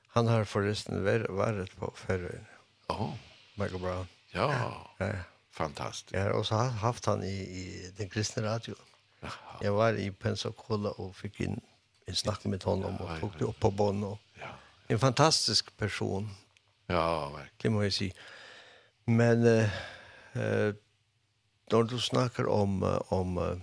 [0.09, 2.47] Han har förresten varit på Färöarna.
[2.87, 2.95] Ja.
[2.95, 3.15] Oh.
[3.55, 4.07] Michael Brown.
[4.31, 4.53] Ja.
[4.53, 4.95] Ja.
[4.99, 5.13] ja.
[5.59, 6.13] Fantastiskt.
[6.13, 8.75] Jeg har også har haft han i, i den kristna radio.
[9.23, 9.59] Jaha.
[9.63, 11.61] Jag var i Pensacola och fick in
[12.07, 14.05] en snack med honom och ja, tok det upp på bånd.
[14.05, 14.55] Ja, ja.
[14.89, 16.31] En fantastisk person.
[16.87, 17.57] Ja, verkligen.
[17.63, 18.13] Det må jeg si.
[19.05, 19.71] Men eh,
[20.33, 20.75] eh,
[21.73, 23.61] när du snackar om, om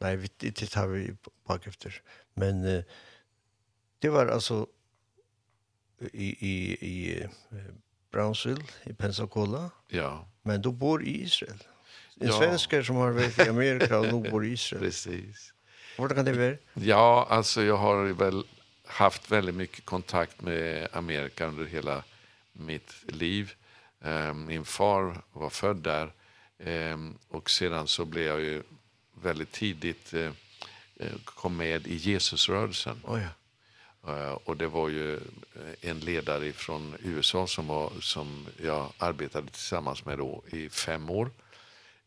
[0.00, 1.16] nej, vi, det tar vi
[1.48, 2.02] bak efter.
[2.34, 2.84] Men eh,
[3.98, 4.66] det var alltså
[6.12, 7.26] i, i, i
[8.10, 9.70] Brownsville i Pensacola.
[9.88, 10.28] Ja.
[10.42, 11.62] Men du bor i Israel.
[12.20, 12.38] En ja.
[12.38, 14.82] svenskar som har varit i Amerika och nu bor i Israel.
[14.82, 15.52] Precis.
[15.96, 16.56] Hur kan det vara?
[16.74, 18.44] Ja, alltså jag har väl
[18.86, 22.04] haft väldigt mycket kontakt med Amerika under hela
[22.52, 23.54] mitt liv.
[24.00, 26.12] Eh, min far var född där
[26.58, 28.62] eh, och sedan så blev jag ju
[29.22, 30.30] väldigt tidigt eh,
[31.24, 33.00] kom med i Jesusrörelsen.
[33.04, 33.28] Oh ja
[34.44, 35.20] och det var ju
[35.80, 41.30] en ledare från USA som var som jag arbetade tillsammans med då i fem år.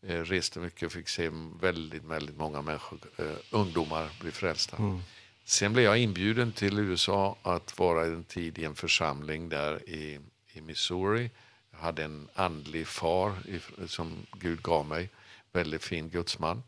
[0.07, 1.31] Eh reste mycket och fick se
[1.61, 4.77] väldigt väldigt många människor eh, ungdomar bli frälsta.
[4.77, 4.99] Mm.
[5.45, 10.19] Sen blev jag inbjuden till USA att vara en tid i en församling där i
[10.55, 11.31] i Missouri.
[11.71, 15.09] Jag hade en andlig far i, som Gud gav mig,
[15.51, 16.63] väldigt fin gudsman.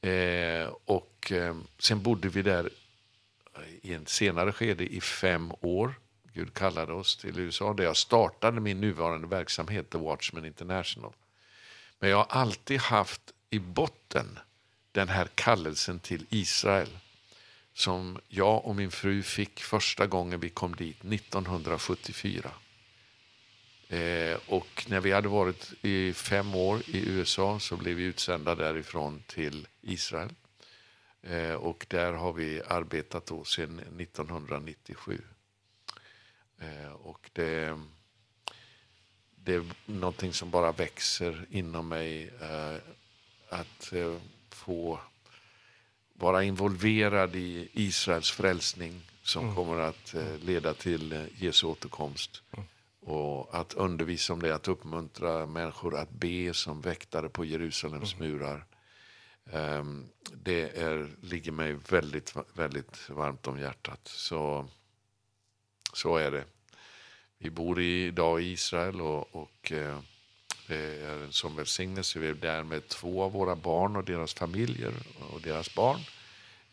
[0.00, 2.70] Eh och eh, sen bodde vi där
[3.82, 5.94] i en senare skede i fem år.
[6.32, 11.12] Gud kallade oss till USA där jag startade min nuvarande verksamhet The Watchman International.
[11.98, 14.38] Men jag har alltid haft i botten
[14.92, 16.88] den här kallelsen till Israel
[17.74, 22.50] som jag och min fru fick första gången vi kom dit 1974.
[23.88, 28.54] Eh och när vi hade varit i fem år i USA så blev vi utsända
[28.54, 30.28] därifrån till Israel.
[31.22, 35.20] Eh, och där har vi arbetat då sedan 1997.
[36.58, 37.80] Eh, och det,
[39.34, 42.30] det är någonting som bara växer inom mig.
[42.40, 42.76] Eh,
[43.48, 44.16] att eh,
[44.50, 45.00] få
[46.12, 49.54] vara involverad i Israels frälsning som mm.
[49.54, 52.42] kommer att eh, leda till eh, Jesu återkomst.
[52.52, 52.66] Mm.
[53.00, 58.28] Och att undervisa om det, att uppmuntra människor att be som väktare på Jerusalems mm.
[58.28, 58.64] murar.
[59.52, 64.00] Ehm det är ligger mig väldigt väldigt varmt om hjärtat.
[64.04, 64.68] Så
[65.92, 66.44] så är det.
[67.38, 69.98] Vi bor i dag i Israel och och eh,
[70.66, 72.18] det är en som välsignelse.
[72.18, 74.92] Vi är där med två av våra barn och deras familjer
[75.30, 76.00] och deras barn.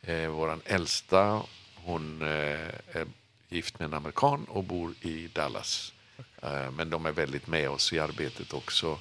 [0.01, 1.43] Eh våran äldsta
[1.75, 3.07] hon eh, är
[3.49, 5.93] gift med en amerikan och bor i Dallas.
[6.41, 8.99] Eh men de är väldigt med oss i arbetet också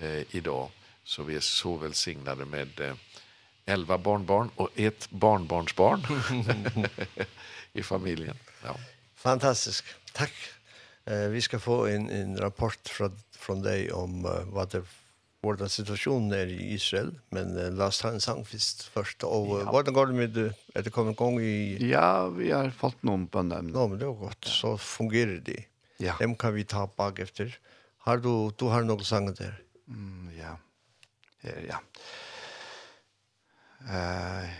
[0.00, 0.70] eh idag.
[1.04, 2.94] Så vi är så välsignade med eh,
[3.66, 6.00] elva barnbarn och ett barnbarnsbarn
[7.72, 8.36] i familjen.
[8.64, 8.76] Ja.
[9.14, 9.84] Fantastiskt.
[10.12, 10.32] Tack.
[11.04, 14.82] Eh, vi ska få en, en rapport från, från dig om uh, vad det
[15.42, 18.82] vårda situationen är i Israel, men uh, låt oss ta en sang först.
[18.82, 19.22] först.
[19.22, 19.72] Och uh, ja.
[19.72, 21.90] vad går det med, det är det kommit igång i...
[21.90, 23.72] Ja, vi har fått någon på dem.
[23.74, 24.38] Ja, men det var gott.
[24.40, 24.50] Ja.
[24.50, 25.64] Så fungerar det.
[25.96, 26.16] Ja.
[26.20, 27.58] Dem kan vi ta bak efter.
[27.98, 29.62] Har du, du har några sanger där?
[29.88, 30.58] Mm, ja.
[31.40, 31.80] Ja, ja.
[33.88, 34.50] Eh,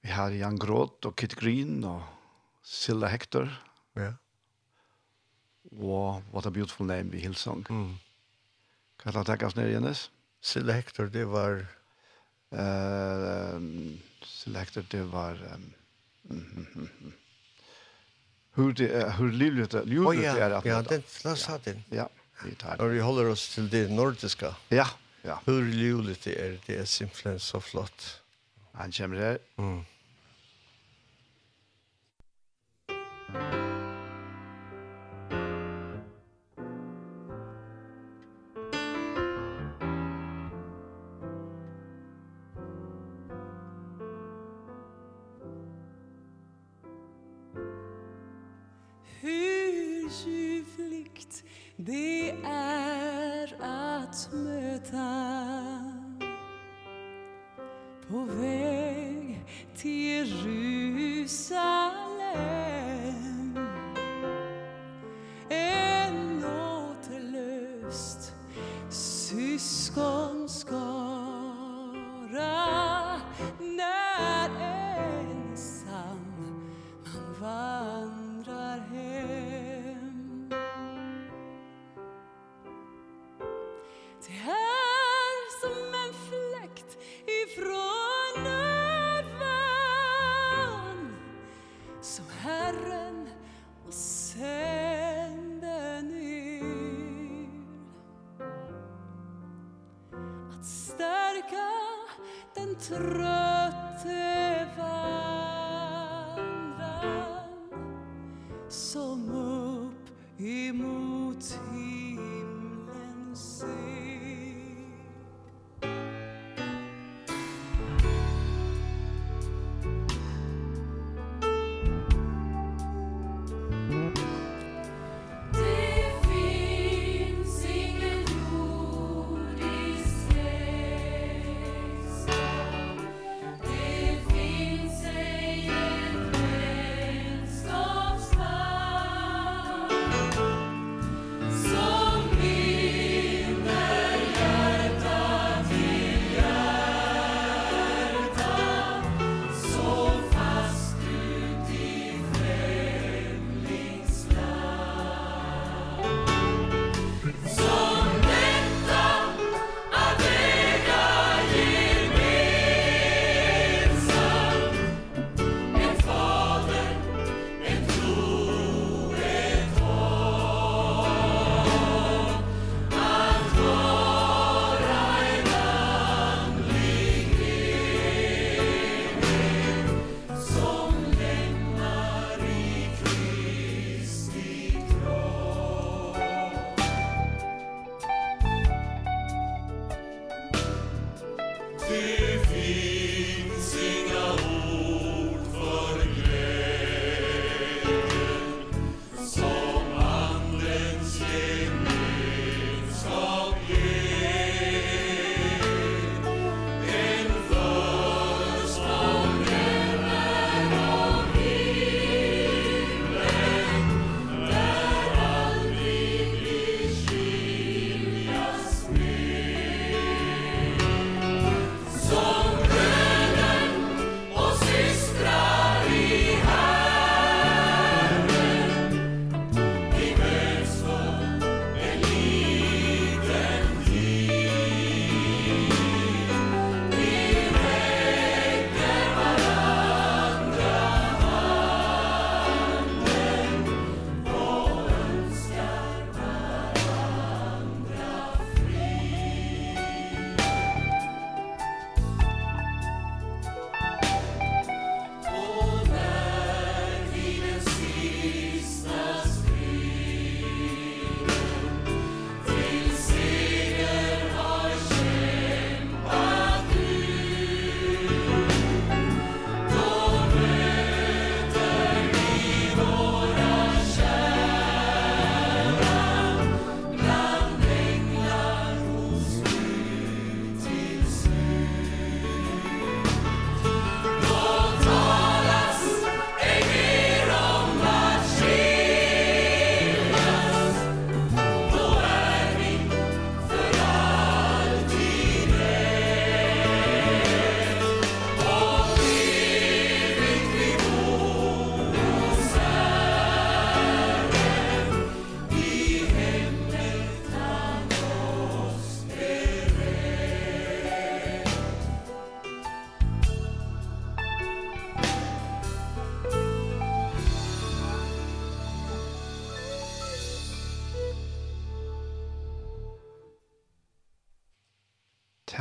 [0.00, 2.02] vi har Jan Gråt og Kit Green og
[2.62, 3.48] Silla Hector.
[3.96, 4.00] Ja.
[4.00, 4.14] Yeah.
[5.72, 7.66] Og What a Beautiful Name i Hillsong.
[7.70, 7.98] Mm.
[9.02, 10.10] Kan du takke oss ned, Jens?
[10.40, 11.64] Silla Hector, det var...
[12.52, 15.32] Eh, um, Silla Hector, det var...
[15.54, 15.74] Um,
[16.30, 17.12] mm, mm, mm.
[18.54, 19.82] Hur det är, hur livligt det är.
[19.82, 21.84] Oh, ja, ja, den, låt ha den.
[21.90, 22.08] Ja,
[22.44, 22.82] vi tar det.
[22.82, 24.56] Och vi håller oss till det nordiska.
[24.68, 24.88] Ja,
[25.22, 25.40] ja.
[25.44, 28.20] Hur livligt det är, det är simpelthen så flott.
[28.20, 28.27] Ja.
[28.78, 29.38] Han kommer her.
[29.58, 29.80] Mm.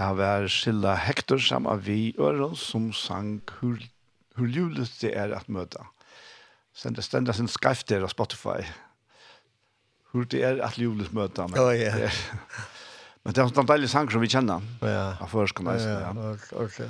[0.08, 3.78] Det var Silla Hector sammen vi øren som sang hur,
[4.36, 5.84] hur julet det er at møte.
[6.74, 8.64] Sen det stender sin skrift der av Spotify.
[10.14, 11.44] Hur det er at julet møte.
[11.52, 11.98] Men, oh, yeah.
[11.98, 12.22] det er,
[13.26, 14.64] men det er en deilig sang som vi kjenner.
[14.82, 15.18] Ja.
[15.20, 15.76] Av førskolen.
[15.76, 16.32] Ja, ja.
[16.56, 16.88] Okay.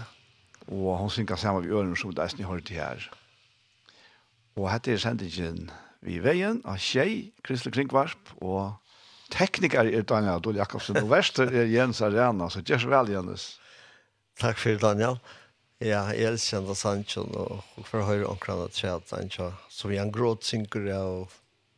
[0.67, 3.09] Og hun synger sammen vi øren som det er snitt hørt til her.
[4.57, 5.71] Og hette er sendingen
[6.05, 8.77] vi veien av Kjei, Kristelig Kringvarp og
[9.33, 13.47] tekniker er Daniel Adol Jakobsen, og verster er Jens Arena, så gjør så vel, Jens.
[14.39, 15.19] Takk for Daniel.
[15.83, 20.13] Ja, jeg elsker Jens Sancho, og for å høre omkring at jeg Sancho, som jeg
[20.13, 21.35] gråt synker jeg og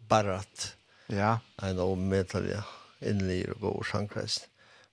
[0.10, 0.74] barrat.
[1.12, 1.40] Ja.
[1.64, 2.62] En av medtalje,
[3.06, 4.48] innliger og god sjankreist.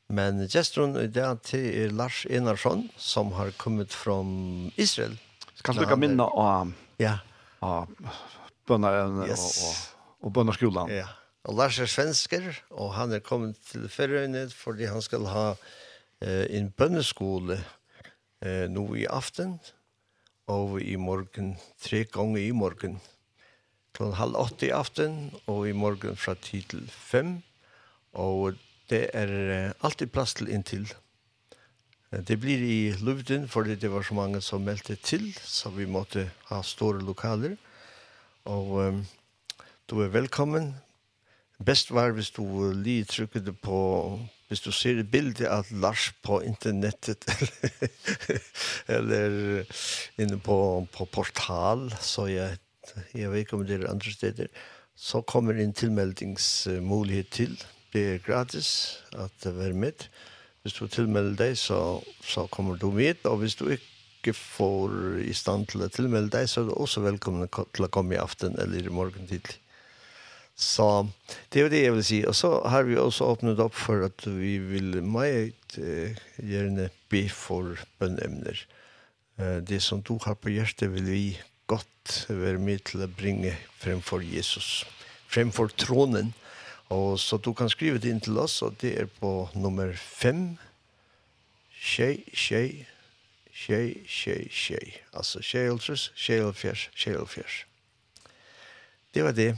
[0.06, 4.20] Men gesteren i dag til er Lars Enarsson, som har kommet fra
[4.78, 5.16] Israel.
[5.66, 6.70] Kan du ikke minne av,
[7.02, 7.18] ja.
[7.64, 7.90] av
[8.70, 9.42] bønderen yes.
[9.42, 10.92] og, og, og bønderskolen?
[10.94, 11.08] Ja.
[11.46, 16.46] Og Lars er svensker, og han er kommet til Færøyene fordi han skal ha eh,
[16.58, 17.60] en bønneskole
[18.42, 19.54] eh, nå i aften
[20.50, 22.96] og i morgen, tre ganger i morgen.
[23.94, 25.14] Klokken halv åtte i aften
[25.46, 27.36] og i morgen fra ti til fem.
[28.18, 28.58] Og
[28.90, 30.88] det er eh, alltid plass til inntil.
[32.26, 36.26] Det blir i luften fordi det var så mange som meldte til, så vi måtte
[36.50, 37.54] ha store lokaler.
[38.50, 39.00] Og eh,
[39.86, 40.74] du er velkommen
[41.64, 42.44] Best var hvis du
[42.76, 43.78] lige trykkede på,
[44.48, 47.24] hvis du ser et bilde av Lars på internettet,
[48.96, 49.64] eller
[50.20, 52.58] inne på, på portal, så jeg,
[53.14, 54.52] jeg vet ikke om det er andre steder,
[54.96, 57.58] så kommer en tilmeldingsmulighet til.
[57.92, 60.08] Det er gratis at være med.
[60.62, 63.96] Hvis du tilmelder deg, så, så kommer du med, og hvis du ikke
[64.26, 67.92] ikke får i stand til å tilmelde deg, så er du også velkommen til å
[67.92, 69.60] komme i aften eller i morgen tidlig.
[70.56, 71.08] Så
[71.48, 72.24] det är det jeg vill si.
[72.26, 77.28] Och så har vi också öppnat upp för att vi vill meget eh, gärna be
[77.28, 78.66] för bønnemner.
[79.36, 83.52] Eh, det som du har på hjertet vill vi gott være med til å bringe
[83.78, 84.86] fremfor Jesus.
[85.28, 86.32] Fremfor tronen.
[86.88, 90.56] Och så du kan skriva det in till oss og det är på nummer 5
[91.86, 92.88] tjej, tjej,
[93.52, 95.02] tjej, tjej, tjej.
[95.12, 97.44] Alltså tjej, tjej, tjej, tjej.
[99.12, 99.56] Det var det.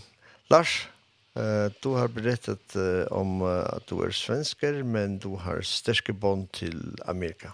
[0.50, 0.88] Lars,
[1.36, 6.12] uh, du har berättat uh, om uh, att du är svenskar men du har stärka
[6.12, 7.52] bond till Amerika.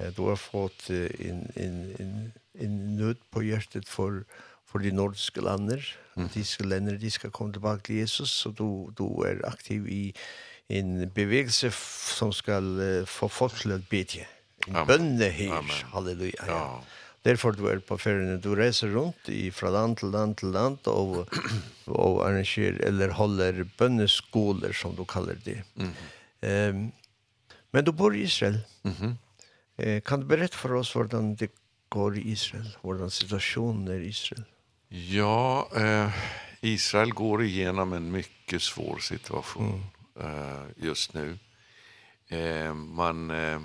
[0.00, 4.24] Uh, du har fått uh, en, en, en, en nöd på hjärtat för,
[4.66, 5.96] för de nordiska länder.
[6.16, 6.28] Mm.
[6.34, 10.14] De ska länder, de ska komma tillbaka till Jesus så du, du är aktiv i
[10.68, 11.70] en bevegelse
[12.18, 14.26] som ska uh, få folk till att bedja.
[14.66, 16.44] En bønne her, halleluja.
[16.46, 16.46] Ja.
[16.46, 16.84] ja.
[17.26, 20.86] Derfor du er på ferien, du reiser rundt i, fra land til land til land
[20.92, 21.24] og,
[21.90, 25.62] og arrangerer eller holder bønneskoler, som du kaller det.
[25.74, 26.70] Mm -hmm.
[26.70, 26.92] um,
[27.72, 28.60] men du bor i Israel.
[28.82, 29.14] Mm -hmm.
[29.78, 31.50] eh, kan du berette for oss hvordan det
[31.90, 34.44] går i Israel, hvordan situasjonen er i Israel?
[34.90, 36.12] Ja, eh,
[36.62, 39.82] Israel går igenom en mycket svår situation
[40.16, 40.26] mm.
[40.26, 41.38] eh, just nu.
[42.28, 43.60] Eh, man eh,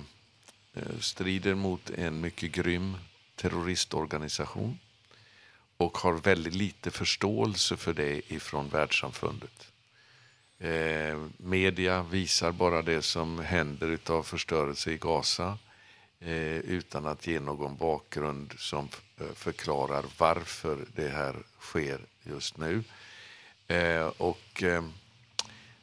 [1.00, 2.96] strider mot en mycket grym
[3.36, 4.78] terroristorganisation
[5.76, 9.72] och har väldigt lite förståelse för det ifrån världssamfundet.
[10.58, 15.58] Eh, media visar bara det som händer utav förstörelse i Gaza
[16.20, 18.88] eh, utan att ge någon bakgrund som
[19.34, 22.84] förklarar varför det här sker just nu.
[23.66, 24.84] Eh, och eh,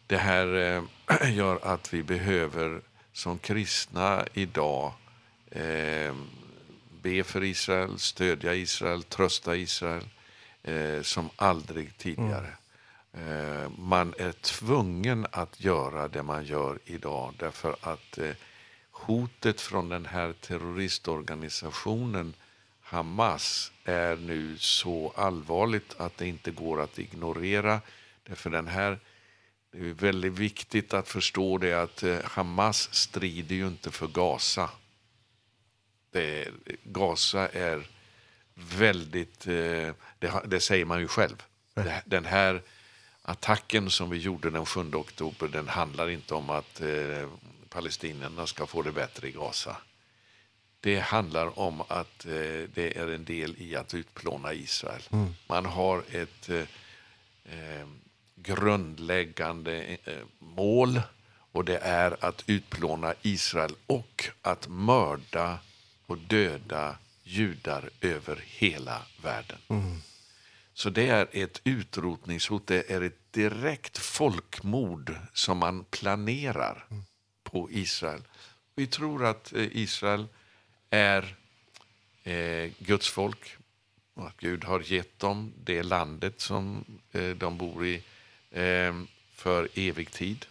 [0.08, 0.84] det här eh,
[1.36, 2.82] gör att vi behöver
[3.14, 4.94] som kristna idag
[5.52, 6.16] eh,
[7.02, 10.04] be för Israel, stödja Israel, trösta Israel
[10.64, 12.54] eh, som aldrig tidigare.
[13.14, 13.14] Mm.
[13.14, 18.32] Eh, man är tvungen att göra det man gör idag därför att eh,
[18.92, 22.34] hotet från den här terroristorganisationen
[22.82, 27.82] Hamas är nu så allvarligt att det inte går att ignorera.
[28.24, 29.00] Därför den här
[29.72, 34.70] det är väldigt viktigt att förstå det att Hamas strider ju inte för Gaza
[36.12, 36.48] Det,
[36.84, 37.88] Gaza är
[38.54, 39.94] väldigt, det,
[40.46, 41.44] det säger man ju själv.
[41.74, 42.62] Det, den här
[43.22, 47.30] attacken som vi gjorde den 7 oktober, den handlar inte om att eh,
[47.70, 49.78] palestinierna ska få det bättre i Gaza.
[50.80, 55.02] Det handlar om att eh, det är en del i att utplåna Israel.
[55.12, 55.36] Mm.
[55.48, 56.60] Man har ett eh,
[57.46, 57.88] eh,
[58.36, 61.02] grundläggande eh, mål
[61.52, 65.60] och det är att utplåna Israel och att mörda
[66.10, 69.58] och döda judar över hela världen.
[69.68, 69.98] Mm.
[70.74, 77.04] Så det är ett utrotningshot, det är ett direkt folkmord som man planerar mm.
[77.44, 78.22] på Israel.
[78.76, 80.28] Vi tror att Israel
[80.90, 81.36] är
[82.24, 83.58] eh, Guds folk
[84.14, 88.04] och att Gud har gett dem det landet som eh, de bor i
[88.52, 88.94] eh,
[89.34, 90.46] för evig tid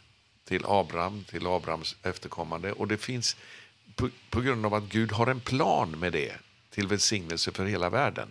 [0.45, 2.73] till Abraham, till Abrahams efterkommande.
[2.73, 3.37] Och det finns
[3.99, 6.33] på, på grund av att Gud har en plan med det
[6.71, 8.29] till välsignelse för hela världen.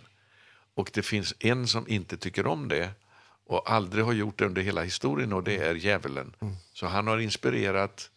[0.74, 2.90] Och det finns en som inte tycker om det
[3.46, 6.34] och aldrig har gjort det under hela historien och det är djävulen.
[6.40, 6.56] Mm.
[6.72, 8.10] Så han har inspirerat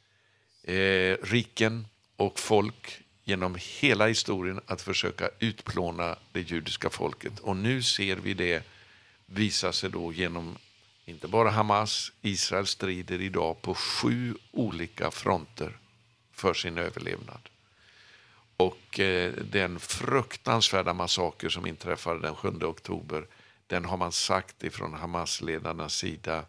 [0.64, 7.40] eh, riken och folk genom hela historien att försöka utplåna det judiska folket.
[7.40, 8.64] Och nu ser vi det
[9.26, 10.58] visa sig då genom
[11.06, 15.78] inte bara Hamas, Israels strider idag på sju olika fronter
[16.42, 17.50] för sin överlevnad.
[18.58, 23.28] Och eh, den fruktansvärda massaker som inträffade den 7 oktober,
[23.68, 26.46] den har man sagt ifrån Hamas-ledarnas sida,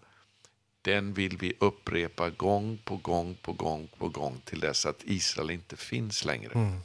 [0.83, 5.51] den vill vi upprepa gång på gång på gång på gång till dess att Israel
[5.51, 6.53] inte finns längre.
[6.55, 6.81] Mm.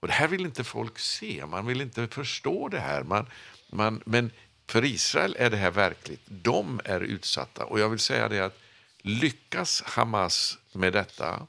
[0.00, 3.02] Och det här vill inte folk se, man vill inte förstå det här.
[3.02, 3.26] Man,
[3.70, 4.30] man, men
[4.66, 6.22] för Israel är det här verkligt.
[6.26, 7.64] De är utsatta.
[7.64, 8.58] Och jag vill säga det att
[9.02, 11.46] lyckas Hamas med detta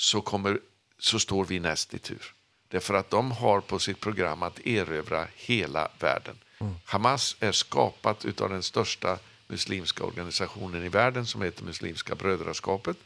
[0.00, 0.60] så, kommer,
[0.98, 2.34] så står vi näst i tur.
[2.68, 6.38] Därför att de har på sitt program att erövra hela världen.
[6.58, 6.74] Mm.
[6.84, 12.96] Hamas är skapat utav den största muslimska organisationen i världen som heter Muslimska brödraskapet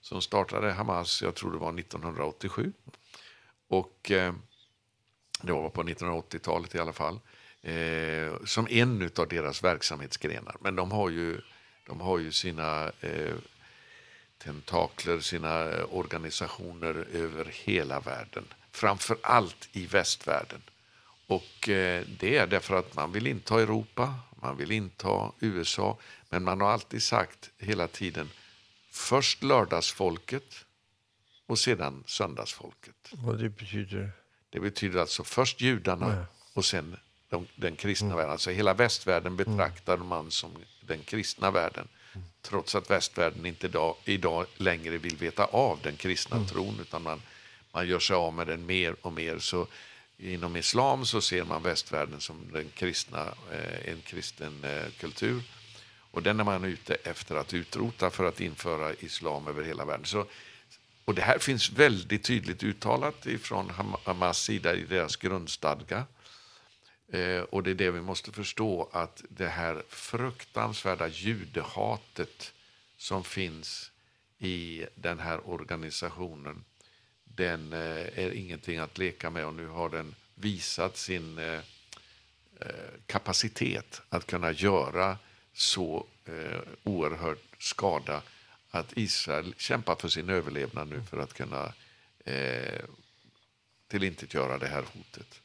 [0.00, 2.72] som startade Hamas, jag tror det var 1987.
[3.68, 4.34] Och eh,
[5.42, 7.20] det var på 1980-talet i alla fall.
[7.62, 10.56] Eh, som en utav deras verksamhetsgrenar.
[10.60, 11.40] Men de har ju,
[11.86, 13.34] de har ju sina eh,
[14.44, 18.44] tentakler, sina organisationer över hela världen.
[18.72, 20.62] Framför allt i västvärlden.
[21.26, 25.98] Och eh, det är därför att man vill inta Europa, man vill inta USA.
[26.28, 28.30] Men man har alltid sagt hela tiden,
[28.90, 30.64] först lördagsfolket
[31.46, 33.10] och sedan söndagsfolket.
[33.12, 34.10] Vad det betyder?
[34.50, 36.26] Det betyder alltså först judarna ja.
[36.52, 36.96] och sen
[37.28, 38.16] de, den kristna mm.
[38.16, 38.32] världen.
[38.32, 40.06] Alltså hela västvärlden betraktar mm.
[40.06, 41.88] man som den kristna världen
[42.42, 46.48] trots att västvärlden inte idag, idag längre vill veta av den kristna mm.
[46.48, 47.22] tron utan man,
[47.72, 49.66] man gör sig av med den mer och mer så
[50.18, 55.42] inom islam så ser man västvärlden som den kristna, eh, en kristen eh, kultur
[56.10, 60.06] och den är man ute efter att utrota för att införa islam över hela världen
[60.06, 60.26] så
[61.04, 63.72] Och det här finns väldigt tydligt uttalat ifrån
[64.04, 65.96] Hamas sida i deras grundstadga.
[65.96, 66.19] Mm
[67.12, 72.52] Eh, och det är det vi måste förstå att det här fruktansvärda judehatet
[72.96, 73.92] som finns
[74.38, 76.64] i den här organisationen
[77.24, 81.60] den eh, är ingenting att leka med och nu har den visat sin eh,
[83.06, 85.18] kapacitet att kunna göra
[85.52, 88.22] så eh, oerhört skada
[88.70, 91.72] att Israel kämpar för sin överlevnad nu för att kunna
[92.24, 92.84] eh,
[93.88, 95.40] tillintetgöra det här hotet.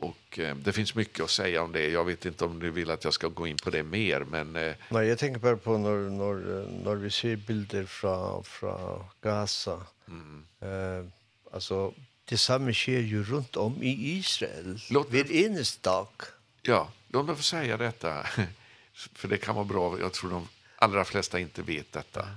[0.00, 1.88] Och eh, det finns mycket att säga om det.
[1.88, 4.56] Jag vet inte om du vill att jag ska gå in på det mer, men...
[4.56, 4.74] Eh...
[4.88, 9.82] Nej, jag tänker bara på när, när, när vi ser bilder från, från Gaza.
[10.08, 10.44] Mm.
[10.60, 11.10] Eh,
[11.52, 11.94] alltså,
[12.24, 14.78] det samma sker ju runt om i Israel.
[14.90, 15.22] Låt mig...
[15.22, 16.22] Vid enestak.
[16.62, 18.26] Ja, låt mig få säga detta.
[18.94, 20.00] För det kan vara bra.
[20.00, 22.28] Jag tror de allra flesta inte vet detta.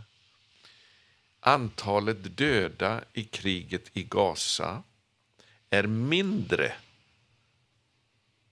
[1.40, 4.84] Antalet döda i kriget i Gaza
[5.70, 6.74] är mindre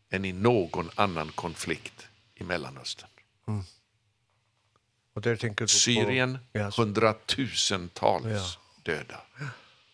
[0.10, 3.10] än i någon annan konflikt i Mellanöstern.
[3.48, 3.64] Mm.
[5.14, 5.68] Och där tänker du på...
[5.68, 6.80] Syrien, yes.
[6.80, 8.94] hundratusentals ja.
[8.94, 9.22] döda.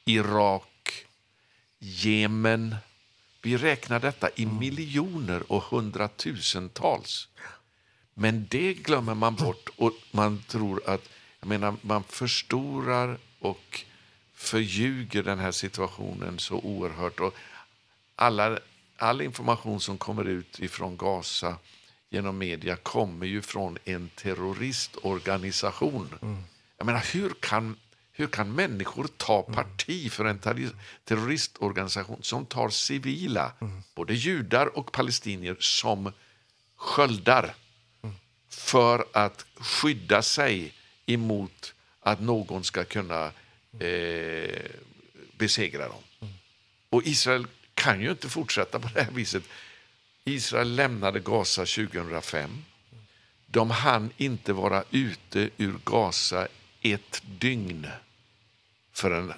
[0.05, 1.05] Irak,
[1.79, 2.75] Jemen.
[3.41, 4.59] Vi räknar detta i mm.
[4.59, 7.27] miljoner och hundratusentals.
[8.13, 11.09] Men det glömmer man bort och man tror att
[11.39, 13.85] jag menar man förstorar och
[14.33, 17.35] förljuger den här situationen så oerhört och
[18.15, 18.59] alla
[19.03, 21.55] all information som kommer ut ifrån Gaza
[22.09, 26.15] genom media kommer ju från en terroristorganisation.
[26.21, 26.43] Mm.
[26.77, 27.77] Jag menar hur kan
[28.15, 30.39] hur kan människor ta parti för en
[31.03, 33.83] terroristorganisation som tar civila mm.
[33.95, 36.11] både judar och palestinier som
[36.75, 37.55] sköldar
[38.03, 38.15] mm.
[38.49, 40.73] för att skydda sig
[41.05, 43.31] emot att någon ska kunna
[43.79, 44.71] eh
[45.37, 46.03] besegra dem.
[46.89, 47.47] Och Israel
[47.83, 49.43] kan ju inte fortsätta på det här viset.
[50.23, 52.65] Israel lämnade Gaza 2005.
[53.45, 56.47] De hann inte vara ute ur Gaza
[56.81, 57.87] ett dygn
[58.93, 59.33] förrän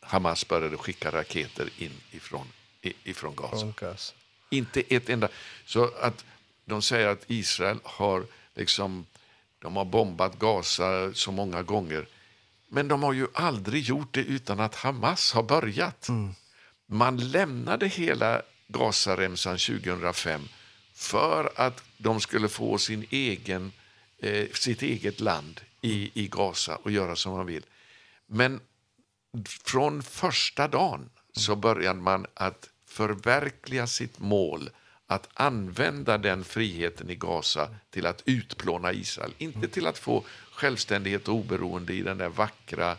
[0.00, 2.46] Hamas började skicka raketer in ifrån,
[2.82, 3.72] ifrån Gaza.
[3.76, 4.14] Gaza.
[4.50, 5.28] Inte ett enda.
[5.66, 6.24] Så att
[6.64, 9.06] de säger att Israel har liksom
[9.58, 12.06] de har bombat Gaza så många gånger.
[12.68, 16.08] Men de har ju aldrig gjort det utan att Hamas har börjat.
[16.08, 16.34] Mm
[16.90, 20.48] man lämnade hela Gazaremsan 2005
[20.94, 23.72] för att de skulle få sin egen
[24.18, 27.66] eh, sitt eget land i i Gaza och göra som man vill.
[28.26, 28.60] Men
[29.64, 34.70] från första dagen så började man att förverkliga sitt mål
[35.06, 41.28] att använda den friheten i Gaza till att utplåna Israel, inte till att få självständighet
[41.28, 42.96] och oberoende i den där vackra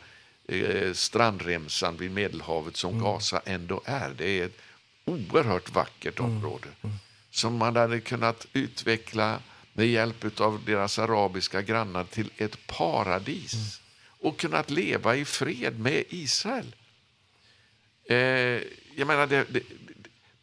[0.52, 3.04] eh, strandremsan vid Medelhavet som mm.
[3.04, 4.14] Gaza ändå är.
[4.18, 4.58] Det är ett
[5.06, 6.96] oerhört vackert område mm.
[7.32, 9.40] som man hade kunnat utveckla
[9.74, 13.66] med hjälp av deras arabiska grannar till ett paradis mm.
[14.20, 16.76] och kunnat leva i fred med Israel.
[18.10, 18.18] Eh,
[18.96, 19.64] jag menar det, det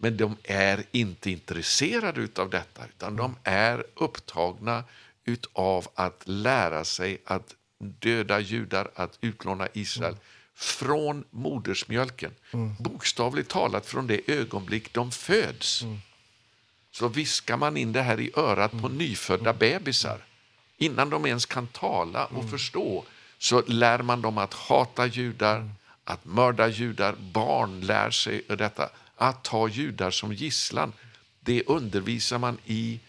[0.01, 4.85] men de är inte intresserade utav detta utan de är upptagna
[5.25, 10.23] utav att lära sig att döda judar att utlåna Israel mm.
[10.55, 12.35] från modersmjölken.
[12.53, 12.75] Mm.
[12.79, 15.83] Bokstavligt talat från det ögonblick de föds.
[15.83, 15.99] Mm.
[16.91, 20.25] Så viskar man in det här i örat på nyfödda bebisar.
[20.77, 23.05] Innan de ens kan tala och förstå
[23.39, 25.71] så lär man dem att hata judar,
[26.05, 27.15] att mörda judar.
[27.33, 28.91] Barn lär sig detta.
[29.17, 30.93] Att ta judar som gisslan.
[31.41, 33.01] Det undervisar man i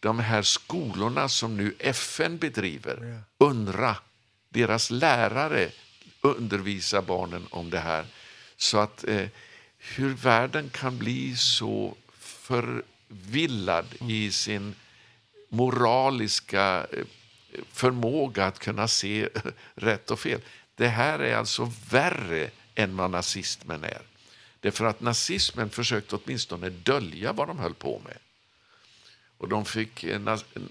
[0.00, 3.22] de här skolorna som nu FN bedriver.
[3.38, 3.96] UNRWA
[4.54, 5.70] deras lärare
[6.20, 8.06] undervisar barnen om det här.
[8.56, 9.28] Så att eh,
[9.78, 14.74] hur världen kan bli så förvillad i sin
[15.48, 16.86] moraliska
[17.72, 19.28] förmåga att kunna se
[19.74, 20.40] rätt och fel.
[20.76, 24.02] Det här är alltså värre än vad nazismen är.
[24.60, 28.18] Det är för att nazismen försökte åtminstone dölja vad de höll på med.
[29.44, 30.04] Och de fick,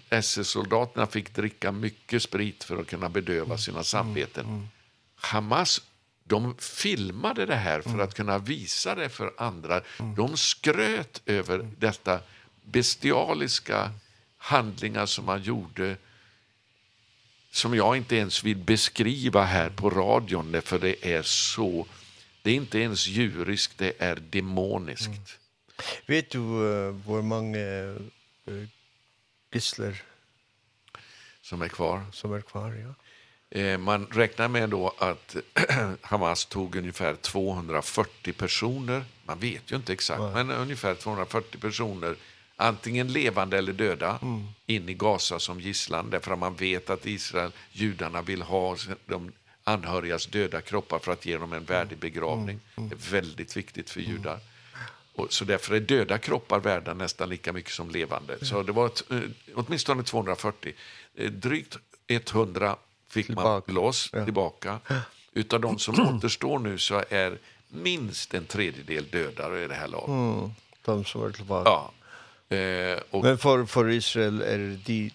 [0.09, 4.67] SS-soldaterna fick dricka mycket sprit för att kunna bedöva sina samveten.
[5.15, 5.81] Hamas,
[6.23, 9.81] de filmade det här för att kunna visa det för andra.
[10.15, 12.19] De skröt över detta
[12.63, 13.91] bestialiska
[14.37, 15.97] handlingar som man gjorde
[17.51, 21.87] som jag inte ens vill beskriva här på radion för det är så
[22.41, 25.39] det är inte ens djuriskt, det är demoniskt.
[26.05, 27.95] Vet du uh, hur många
[29.51, 30.01] gissler
[31.41, 32.05] som är kvar.
[32.11, 32.93] Som är kvar, ja.
[33.59, 35.35] Eh, man räknar med då att
[36.01, 39.05] Hamas tog ungefär 240 personer.
[39.25, 42.15] Man vet ju inte exakt, men ungefär 240 personer
[42.55, 44.47] antingen levande eller döda mm.
[44.65, 49.31] in i Gaza som gisslan därför att man vet att Israel judarna vill ha de
[49.63, 52.59] anhörigas döda kroppar för att ge dem en värdig begravning.
[52.75, 52.87] Mm.
[52.87, 52.89] Mm.
[52.89, 54.33] Det är väldigt viktigt för judar.
[54.33, 54.43] Mm
[55.15, 58.45] Och så därför är döda kroppar värda nästan lika mycket som levande.
[58.45, 59.03] Så det var ett,
[59.55, 60.73] åtminstone 240.
[61.29, 62.75] Drygt 100
[63.09, 63.63] fick tillbaka.
[63.67, 64.25] man loss ja.
[64.25, 64.79] tillbaka.
[65.33, 67.37] Utav de som återstår nu så är
[67.67, 70.07] minst en tredjedel döda i det här laget.
[70.07, 70.51] Mm.
[70.85, 71.69] De som var tillbaka.
[71.69, 71.91] Ja.
[72.55, 73.23] Eh, och...
[73.23, 75.11] Men för, för Israel är det de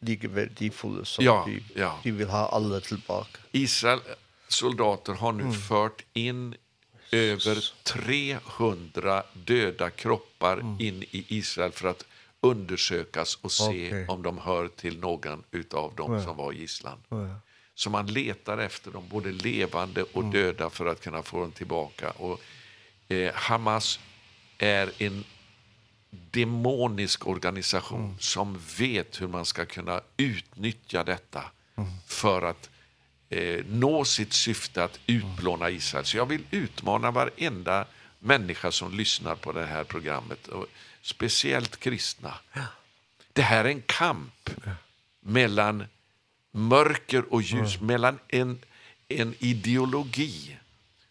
[0.00, 1.98] lika värdefulla som ja, de, ja.
[2.02, 3.38] de vill ha alla tillbaka.
[3.52, 4.00] Israel
[4.48, 5.54] soldater har nu mm.
[5.54, 6.54] fört in
[7.14, 10.80] över 300 döda kroppar mm.
[10.80, 12.04] in i Israel för att
[12.40, 14.06] undersökas och se okay.
[14.06, 16.24] om de hör till någon utav dem ja.
[16.24, 16.98] som var i gisslan.
[17.08, 17.40] Ja.
[17.74, 20.32] Så man letar efter dem, både levande och mm.
[20.32, 22.10] döda, för att kunna få dem tillbaka.
[22.10, 22.40] Och,
[23.08, 24.00] eh, Hamas
[24.58, 25.24] är en
[26.10, 28.18] demonisk organisation mm.
[28.18, 31.44] som vet hur man ska kunna utnyttja detta
[31.76, 31.90] mm.
[32.06, 32.70] för att
[33.34, 36.04] eh, nå sitt syfte att utplåna Israel.
[36.04, 37.86] Så jag vill utmana varenda
[38.18, 40.66] människa som lyssnar på det här programmet och
[41.02, 42.34] speciellt kristna.
[43.32, 44.50] Det här är en kamp
[45.20, 45.84] mellan
[46.52, 47.86] mörker och ljus, mm.
[47.86, 48.58] mellan en
[49.08, 50.56] en ideologi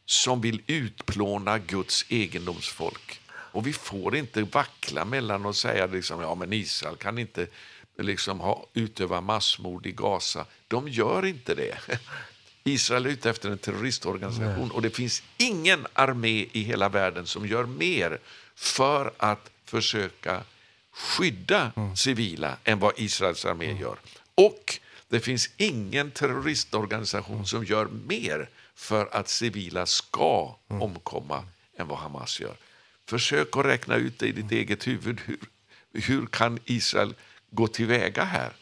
[0.05, 3.19] som vill utplåna Guds egendomsfolk.
[3.30, 7.47] Och vi får inte vackla mellan och säga liksom ja men Israel kan inte
[7.97, 10.45] liksom ha utöva massmord i Gaza.
[10.67, 11.77] De gör inte det.
[12.63, 17.47] Israel är ute efter en terroristorganisation och det finns ingen armé i hela världen som
[17.47, 18.19] gör mer
[18.55, 20.43] för att försöka
[20.91, 21.95] skydda mm.
[21.95, 23.81] civila än vad Israels armé mm.
[23.81, 23.97] gör.
[24.35, 24.79] Och
[25.09, 27.45] det finns ingen terroristorganisation mm.
[27.45, 31.45] som gör mer för att civila ska omkomma
[31.77, 32.55] än vad Hamas gör.
[33.05, 35.21] Försök att räkna ut det i ditt eget huvud.
[35.25, 35.39] Hur,
[35.93, 37.15] hur kan Israel
[37.53, 38.53] gå tillväga här.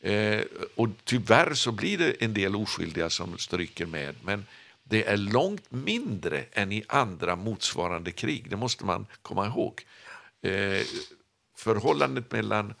[0.00, 0.44] Eh,
[0.74, 4.14] och tyvärr så blir det en del oskyldiga som stryker med.
[4.24, 4.46] Men
[4.84, 8.50] det är långt mindre än i andra motsvarande krig.
[8.50, 9.84] Det måste man komma ihåg.
[10.42, 10.86] Eh,
[11.56, 12.74] förhållandet mellan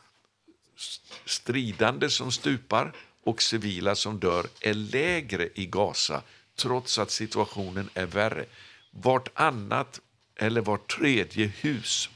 [1.24, 2.92] stridande som stupar
[3.24, 6.22] och civila som dör är lägre i Gaza
[6.56, 8.44] trots att situationen är värre.
[8.90, 10.00] Vart annat
[10.36, 12.10] eller vart tredje hus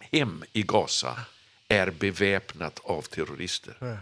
[0.00, 1.16] hem i Gaza
[1.72, 3.98] är beväpnat av terrorister.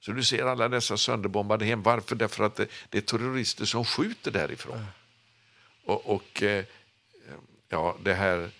[0.00, 1.82] Så du ser alla dessa sönderbombade hem.
[1.82, 2.16] Varför?
[2.16, 4.86] Därför att det, det är terrorister som skjuter därifrån.
[5.84, 6.42] Och, och
[7.68, 8.50] ja, det här...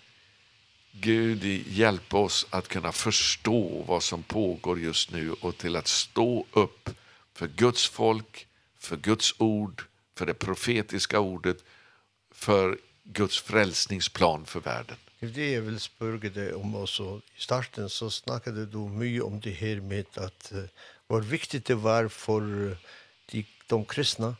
[0.91, 6.45] Gud hjälp oss att kunna förstå vad som pågår just nu och till att stå
[6.51, 6.89] upp
[7.33, 8.47] för Guds folk,
[8.79, 9.83] för Guds ord,
[10.15, 11.63] för det profetiska ordet,
[12.31, 14.97] för Guds frälsningsplan för världen.
[15.19, 17.17] Det er det jeg vil spørre deg om også.
[17.35, 20.63] I starten så snakket du mye om det her med at uh,
[21.07, 22.39] hvor viktig det var for
[23.31, 24.35] de, de kristna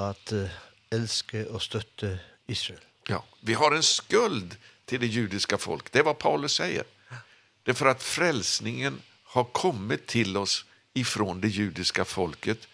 [0.00, 0.48] at uh,
[0.90, 2.16] elske og støtte
[2.48, 2.80] Israel.
[3.08, 4.56] Ja, vi har en skuld
[4.86, 5.92] till det judiska folk.
[5.92, 6.84] Det är vad Paulus säger.
[7.62, 10.64] Det är för att frälsningen har kommit till oss
[10.94, 12.68] ifrån det judiska folket.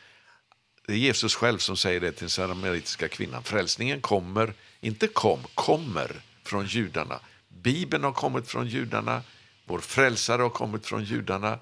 [0.87, 3.43] Det är Jesus själv som säger det till den samaritiska kvinnan.
[3.43, 7.21] Frälsningen kommer, inte kom, kommer från judarna.
[7.61, 9.23] Bibeln har kommit från judarna,
[9.65, 11.59] vår frälsare har kommit från judarna,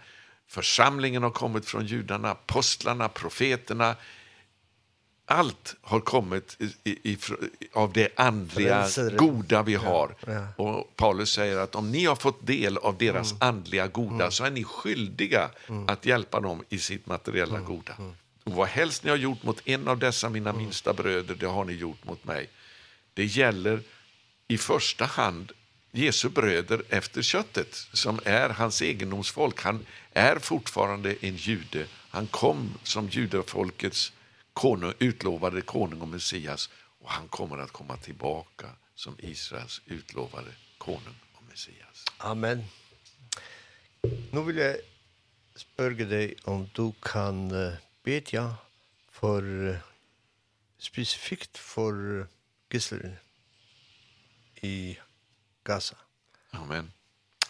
[0.49, 3.97] församlingen har kommit från judarna, apostlarna, profeterna,
[5.31, 7.19] allt har kommit i, i, i,
[7.73, 10.15] av det andliga goda vi har.
[10.27, 10.65] Ja, ja.
[10.65, 13.49] Och Paulus säger att om ni har fått del av deras mm.
[13.49, 14.31] andliga goda mm.
[14.31, 15.89] så är ni skyldiga mm.
[15.89, 17.65] att hjälpa dem i sitt materiella mm.
[17.65, 17.95] goda.
[17.99, 18.13] Mm.
[18.45, 21.65] Och vad helst ni har gjort mot en av dessa mina minsta bröder, det har
[21.65, 22.49] ni gjort mot mig.
[23.15, 23.83] Det gäller
[24.49, 25.53] i första hand
[25.93, 29.63] Jesu bröder efter köttet som är hans egendomsfolk.
[29.63, 31.87] Han är fortfarande en jude.
[32.11, 34.13] Han kom som judefolkets
[34.53, 36.71] konung, utlovade konung och Messias
[37.01, 42.05] och han kommer att komma tillbaka som Israels utlovade konung och Messias.
[42.19, 42.65] Amen.
[44.31, 44.77] Nu vill jag
[45.55, 47.53] spörge dig om du kan
[48.03, 48.55] bedja
[49.11, 49.79] för
[50.79, 52.27] specifikt för
[52.71, 53.21] gissler
[54.61, 54.99] i
[55.65, 55.99] Gaza.
[56.53, 56.93] Amen.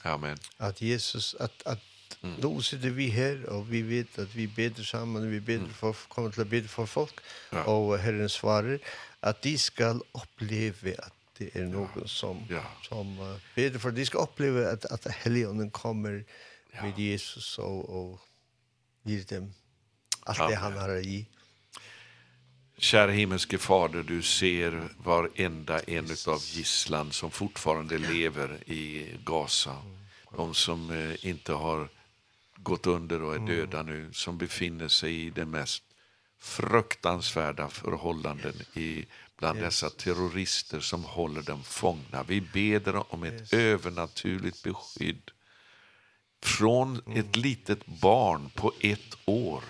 [0.04, 0.38] Amen.
[0.58, 1.78] At Jesus, at, at
[2.22, 2.36] mm.
[2.40, 6.30] nå sitter vi her, og vi vet at vi beder sammen, vi beder for, kommer
[6.30, 7.64] til å bede for folk, ja.
[7.68, 8.78] og Herren svarer
[9.22, 12.62] at de skal oppleve at det er noen som, ja.
[12.84, 16.82] som uh, beder for, de skal oppleve at, at Helligånden kommer ja.
[16.82, 19.48] med Jesus og, og gir dem
[20.28, 21.22] alt det han har å gi.
[22.80, 29.76] Kära himmelske fader, du ser varenda en av gisslan som fortfarande lever i Gaza.
[30.36, 31.88] De som inte har
[32.56, 35.82] gått under och är döda nu, som befinner sig i det mest
[36.40, 39.04] fruktansvärda förhållanden i
[39.38, 42.22] bland dessa terrorister som håller dem fångna.
[42.22, 45.30] Vi beder om ett övernaturligt beskydd
[46.42, 49.64] från ett litet barn på ett år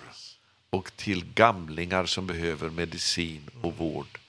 [0.71, 4.19] och till gamlingar som behöver medicin och vård.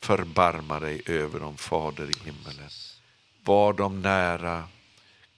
[0.00, 2.70] Förbarma dig över dem, Fader i himmelen.
[3.44, 4.64] Var dem nära.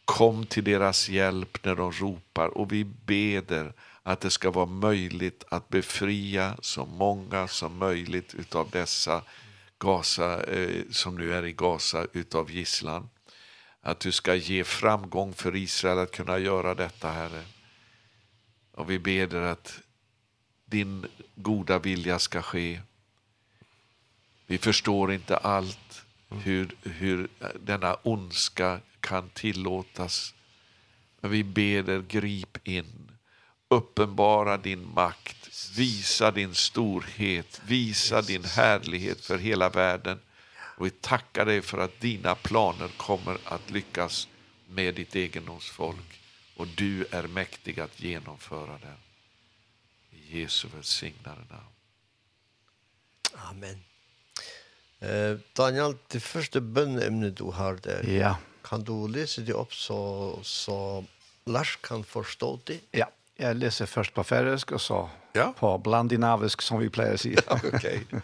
[0.04, 2.48] Kom till deras hjälp när de ropar.
[2.48, 3.72] Och vi beder
[4.02, 9.22] att det ska vara möjligt att befria så många som möjligt utav dessa
[9.78, 13.08] Gaza, eh, som nu är i Gaza utav gisslan.
[13.80, 17.42] Att du ska ge framgång för Israel att kunna göra detta, Herre.
[18.74, 19.80] Och vi ber dig att
[20.64, 22.80] din goda vilja ska ske.
[24.46, 27.28] Vi förstår inte allt hur, hur
[27.60, 30.34] denna ondska kan tillåtas.
[31.20, 33.10] Men vi ber dig, grip in.
[33.68, 35.70] Uppenbara din makt.
[35.76, 37.60] Visa din storhet.
[37.66, 40.20] Visa din härlighet för hela världen.
[40.56, 44.28] Och vi tackar dig för att dina planer kommer att lyckas
[44.68, 46.23] med ditt egendomsfolk.
[46.56, 48.98] Och du är mäktig att genomföra den.
[50.10, 51.74] I Jesu välsignade namn.
[53.34, 53.84] Amen.
[55.00, 58.08] Eh, Daniel, det första bönämnet du har där.
[58.08, 58.36] Ja.
[58.62, 61.04] Kan du läsa det upp så, så
[61.44, 62.80] Lars kan förstå det?
[62.90, 65.54] Ja, jag läser först på färöisk och så ja.
[65.58, 67.40] på blandinavisk som vi plejer säga.
[67.48, 68.02] Ja, okej.
[68.06, 68.20] Okay.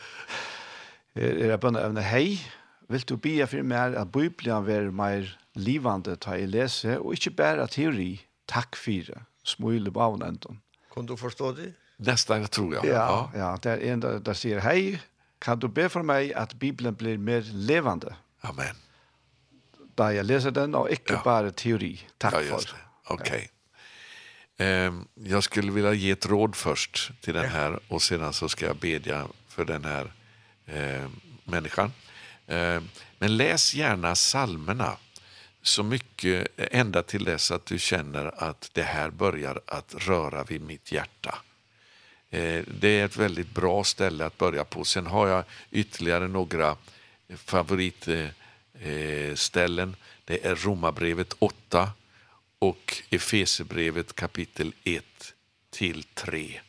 [1.44, 2.52] Era bönämne, hej.
[2.88, 7.30] Vill du be för mig att Bibeln är mer livande ta i lese, og ikke
[7.30, 10.60] bare teori, takk fire, smule bavn enten.
[10.94, 11.72] Kan du forstå det?
[11.98, 12.84] Nästan, jeg tror jeg.
[12.84, 13.24] Ja, ja.
[13.34, 14.98] ja det er en der, der sier, hei,
[15.40, 18.14] kan du be for meg at Bibelen blir mer levande?
[18.42, 18.76] Amen.
[19.98, 21.22] Da jeg leser den, og ikke ja.
[21.24, 21.94] bare teori.
[22.20, 22.76] Takk ja, for.
[23.16, 23.48] Okej.
[23.48, 23.56] Ja.
[24.60, 28.66] Ehm jag skulle vilja ge ett råd först till den här och sedan så ska
[28.66, 30.12] jag bedja för den här
[30.66, 31.08] eh
[31.44, 31.92] människan.
[32.46, 32.80] Eh
[33.18, 34.96] men läs gärna salmerna
[35.62, 40.62] så mycket ända till dess att du känner att det här börjar att röra vid
[40.62, 41.38] mitt hjärta.
[42.30, 44.84] Eh, det är ett väldigt bra ställe att börja på.
[44.84, 46.76] Sen har jag ytterligare några
[47.36, 49.96] favoritställen.
[50.24, 51.90] Det är Romarbrevet 8
[52.58, 55.04] och Efesebrevet kapitel 1
[55.70, 56.60] till 3.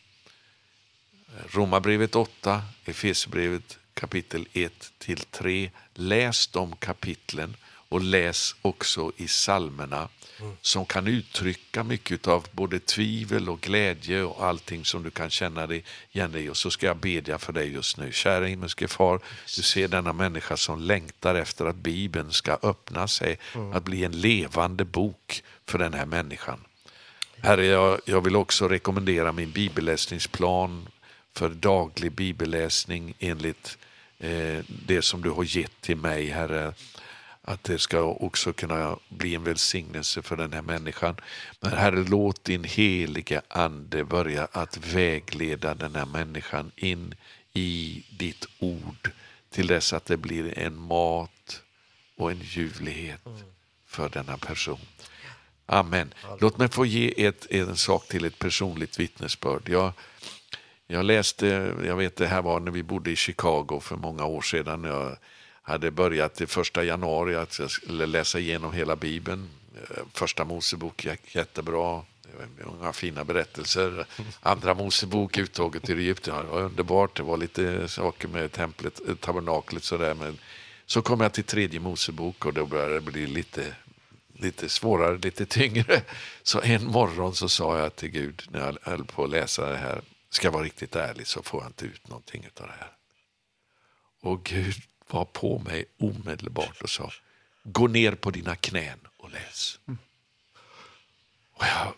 [1.49, 5.71] Romarbrevet 8, Efesebrevet kapitel 1 till 3.
[5.93, 7.55] Läs de kapitlen
[7.91, 10.53] och läs också i salmerna mm.
[10.61, 15.67] som kan uttrycka mycket av både tvivel och glädje och allting som du kan känna
[15.67, 16.49] dig igen dig.
[16.49, 18.11] Och så ska jag bedja för dig just nu.
[18.11, 19.19] Kära himmelske far,
[19.55, 23.73] du ser denna människa som längtar efter att Bibeln ska öppna sig, mm.
[23.73, 26.59] att bli en levande bok för den här människan.
[27.37, 30.87] Herre, jag, jag vill också rekommendera min bibelläsningsplan
[31.33, 33.77] för daglig bibelläsning enligt
[34.19, 36.73] eh, det som du har gett till mig, Herre
[37.41, 41.15] att det ska också kunna bli en välsignelse för den här människan.
[41.59, 47.15] Men Herre, låt din heliga ande börja att vägleda den här människan in
[47.53, 49.11] i ditt ord
[49.49, 51.61] till dess att det blir en mat
[52.17, 53.21] och en ljuvlighet
[53.85, 54.79] för denna person.
[55.65, 56.13] Amen.
[56.39, 59.69] Låt mig få ge ett, en sak till ett personligt vittnesbörd.
[59.69, 59.91] Jag,
[60.87, 64.41] jag läste, jag vet det här var när vi bodde i Chicago för många år
[64.41, 64.83] sedan.
[64.83, 65.17] Jag
[65.61, 69.49] hade börjat det första januari att jag skulle läsa igenom hela Bibeln.
[70.13, 72.03] Första Mosebok gick jättebra.
[72.65, 74.05] Många fina berättelser.
[74.39, 76.35] Andra Mosebok, uttåget till Egypten.
[76.35, 77.17] Det var underbart.
[77.17, 80.13] Det var lite saker med templet, tabernaklet så där.
[80.13, 80.37] Men
[80.85, 83.75] så kom jag till tredje Mosebok och då började det bli lite,
[84.33, 86.01] lite svårare, lite tyngre.
[86.43, 89.77] Så en morgon så sa jag till Gud när jag höll på att läsa det
[89.77, 90.01] här.
[90.29, 92.91] Ska jag vara riktigt ärlig så får jag inte ut någonting av det här.
[94.21, 94.75] Och Gud
[95.13, 97.11] var på mig omedelbart och sa
[97.63, 99.79] gå ner på dina knän och läs.
[99.87, 99.97] Mm.
[101.53, 101.93] Och jag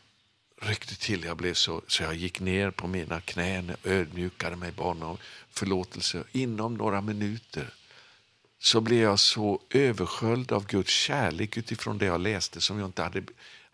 [0.69, 5.03] ryckte till, jag blev så, så jag gick ner på mina knän, ödmjukade mig barn
[5.03, 5.17] om
[5.49, 6.23] förlåtelse.
[6.31, 7.73] Inom några minuter
[8.59, 13.03] så blev jag så översköljd av Guds kärlek utifrån det jag läste som jag inte
[13.03, 13.23] hade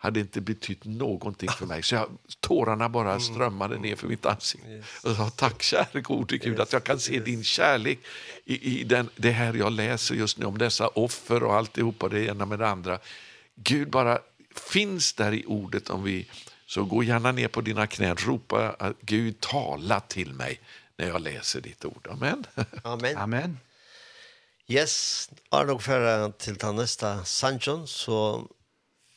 [0.02, 1.82] hade inte betytt någonting för mig.
[1.82, 2.08] Så jag,
[2.40, 4.82] tårarna bara strömmade ner för mitt ansikte.
[5.02, 7.98] Och sa, tack käre gode Gud att jag kan se din kärlek
[8.44, 12.24] i, i den, det här jag läser just nu om dessa offer och alltihopa det
[12.24, 12.98] ena med det andra.
[13.54, 14.18] Gud bara
[14.54, 16.26] finns där i ordet om vi
[16.66, 20.60] så gå gärna ner på dina knän ropa att Gud tala till mig
[20.96, 22.08] när jag läser ditt ord.
[22.10, 22.44] Amen.
[22.84, 23.16] Amen.
[23.16, 23.58] Amen.
[24.70, 28.46] Yes, er nog ferdig til ta neste sannsjon, så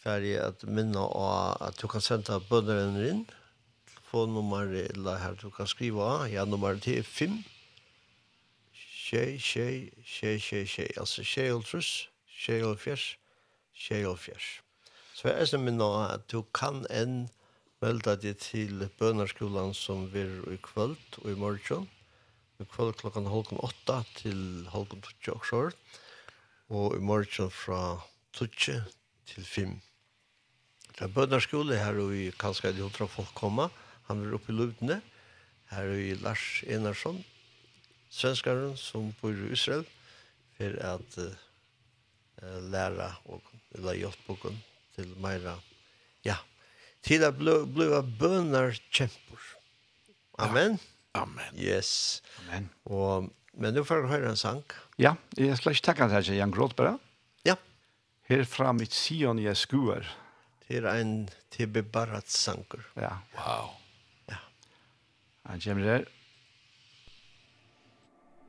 [0.04, 2.36] ferdig at minne att at du kan sende
[2.68, 3.26] in inn.
[3.88, 6.30] Telefonnummer eller her du kan skrive av.
[6.30, 7.43] Ja, nummer til 5.
[8.74, 10.88] Tjej, tjej, tjej, tjej, tjej.
[10.97, 12.10] Altså tjej og truss,
[12.45, 13.18] tjej og fjers,
[13.76, 14.62] tjej og fjers.
[15.14, 17.30] Så jeg er som minne at du kan enn
[17.82, 21.88] melda deg til bønderskolen som vi er i kvöld og i morgen.
[22.60, 25.74] I kvöld klokkan halvkom 8 til halvkom 12
[26.70, 28.01] og i morgen fra
[28.34, 28.84] 12
[29.28, 29.82] til 5.
[30.93, 33.69] Det er bønderskole her og i kanskje de hundra folk komma.
[34.09, 34.99] Han er oppe i Lutne.
[35.73, 37.23] Her er i Lars Enarsson,
[38.13, 39.87] svenskaren som bor i Israel,
[40.53, 43.41] for at uh, læra og
[43.73, 44.59] eller hjelpboken
[44.93, 45.55] til meira.
[46.25, 46.37] Ja,
[47.01, 47.89] til at bli
[48.19, 49.41] bønar kjempur.
[50.37, 50.77] Amen.
[50.77, 51.23] Ja.
[51.23, 51.57] Amen.
[51.57, 52.21] Yes.
[52.43, 52.69] Amen.
[52.85, 54.63] Og, men nu får du høre en sang.
[54.97, 57.01] Ja, jeg skal ikke takke deg, Jan Gråtberg.
[57.45, 57.57] Ja.
[58.29, 60.05] Her fra mitt Sion jeg skuer.
[60.05, 60.22] Ja.
[60.68, 61.84] Det er en T.B.
[61.91, 62.84] Barrat sanger.
[62.95, 63.18] Ja.
[63.38, 63.70] Wow.
[64.30, 64.41] Ja.
[65.45, 66.05] Han kommer der.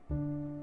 [0.08, 0.53] Thank.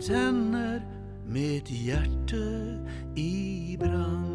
[0.00, 0.80] Tenner
[1.26, 2.78] mitt hjerte
[3.16, 4.26] i brand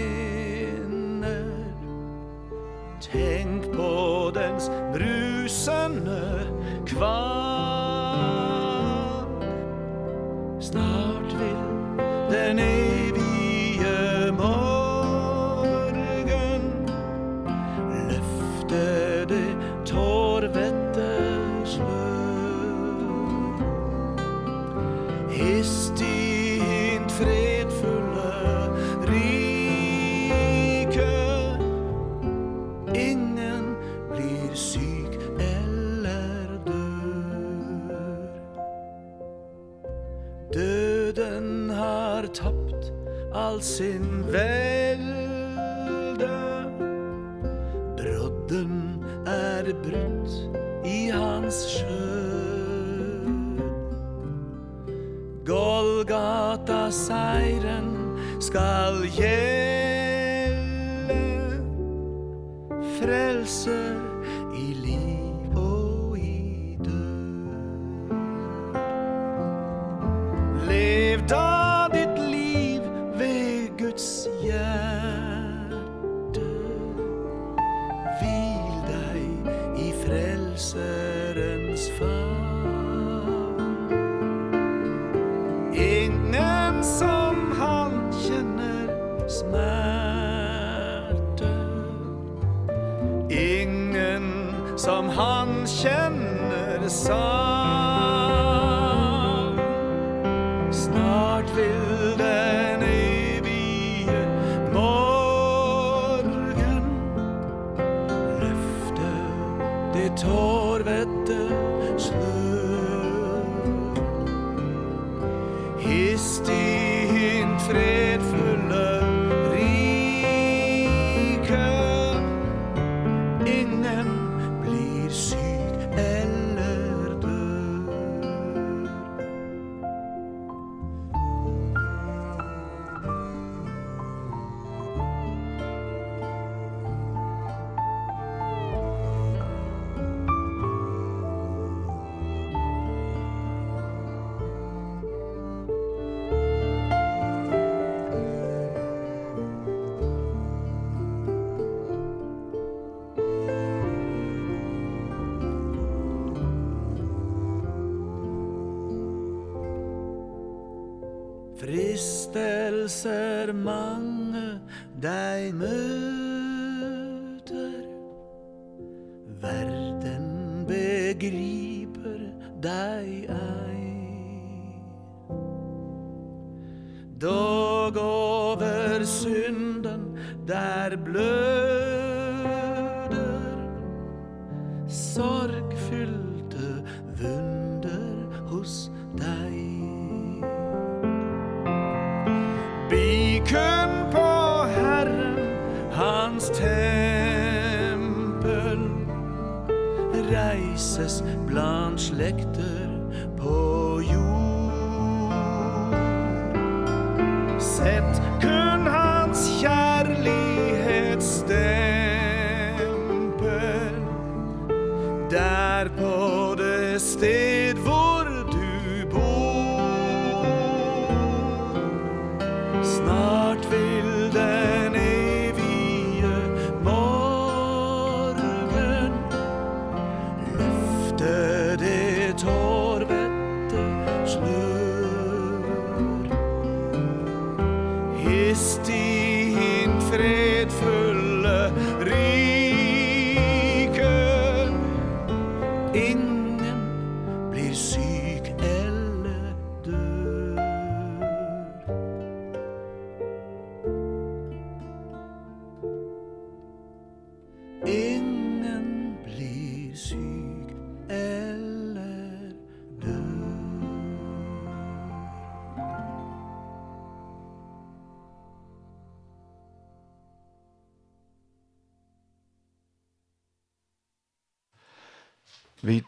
[200.80, 202.79] Jesus bland slekter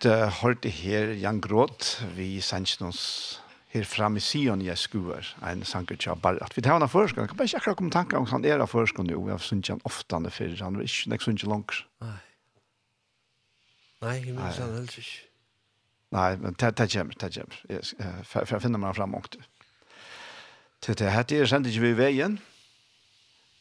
[0.02, 3.42] vid uh, hørte her Jan Gråt, vi sendte oss
[3.72, 6.56] her framme i Sion i Eskuer, en sanger til Barat.
[6.56, 9.00] Vi tar henne først, kan bare ikke akkurat komme tanker om han er av først,
[9.00, 11.84] og jeg har sunnet han ofte han er før, han er ikke, jeg sunnet langt.
[12.02, 12.18] Nei,
[14.02, 15.28] Nei jeg minns han helst ikke.
[16.12, 19.40] Nei, men det kommer, det kommer, for jeg finner meg fram åkte.
[20.82, 22.40] Til det her, det er sendt ikke vi i veien,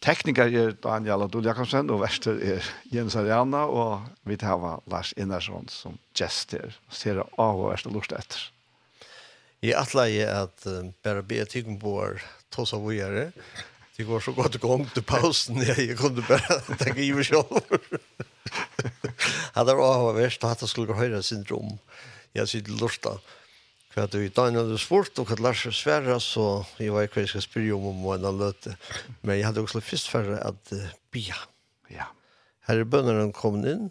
[0.01, 5.69] Tekniker er Daniel Adol Jakobsen, og verster er Jens Ariana, og vi tar Lars Innersson
[5.69, 6.73] som gester.
[6.89, 8.47] Ser det av og verste lort etter.
[9.61, 12.07] Jeg atler jeg at uh, bare be tyggen på å
[12.49, 13.27] ta seg vågjere.
[13.99, 17.61] Det går så godt igång til pausen, jeg kunne bare tenke i meg selv.
[19.59, 21.77] Han er av og verst, og han skulle høyre syndrom.
[22.33, 23.37] Jeg sitter lortet.
[23.91, 27.75] För i Daniel hade svårt och att Lars svära så jeg var kvar ska spyrja
[27.75, 28.77] om om en löte.
[29.21, 30.79] Men jag hade också först för att uh,
[31.11, 31.35] bia.
[31.89, 32.05] Ja.
[32.61, 33.91] Här är bönnaren kom in.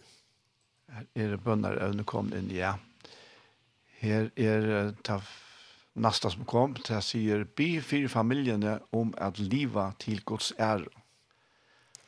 [0.87, 2.79] Här är bönnaren kom in, ja.
[3.99, 5.21] Här är ta
[5.93, 6.75] nästa som kom.
[6.87, 10.85] Det säger bi för familjen om att leva till Guds ära.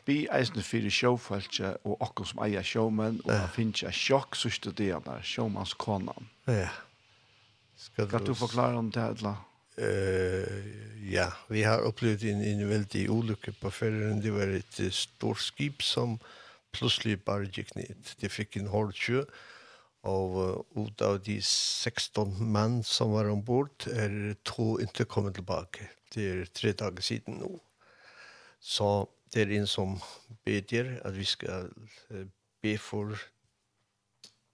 [0.06, 4.72] Bi eisne fyrir sjåfølse og okkur som eier sjåmen, og han finnes jeg sjokk sørste
[4.74, 6.26] deler, sjåmannskonan.
[6.50, 6.72] Ja.
[7.82, 9.36] Skal du, du forklare om det, Adla?
[9.82, 14.20] Uh, ja, vi har opplevd en, en veldig ulykke på ferien.
[14.22, 16.20] Det var et stort skip som
[16.76, 18.14] plutselig bare gikk ned.
[18.22, 19.24] Det fikk en hård sjø,
[20.06, 25.90] og uh, ut av de 16 menn som var ombord, er to ikke kommet tilbake.
[26.14, 27.56] Det er tre dager siden nå.
[28.62, 29.98] Så det er en som
[30.46, 31.72] bedjer at vi skal
[32.14, 32.26] uh,
[32.62, 33.18] be for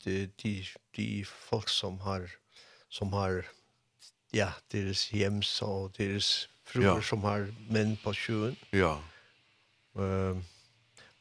[0.05, 0.61] de, de,
[0.95, 2.29] de folk som har
[2.89, 3.43] som har
[4.33, 7.01] ja, deres hjems og deres fruer ja.
[7.01, 8.57] som har menn på sjøen.
[8.75, 8.97] Ja.
[9.97, 10.37] Uh,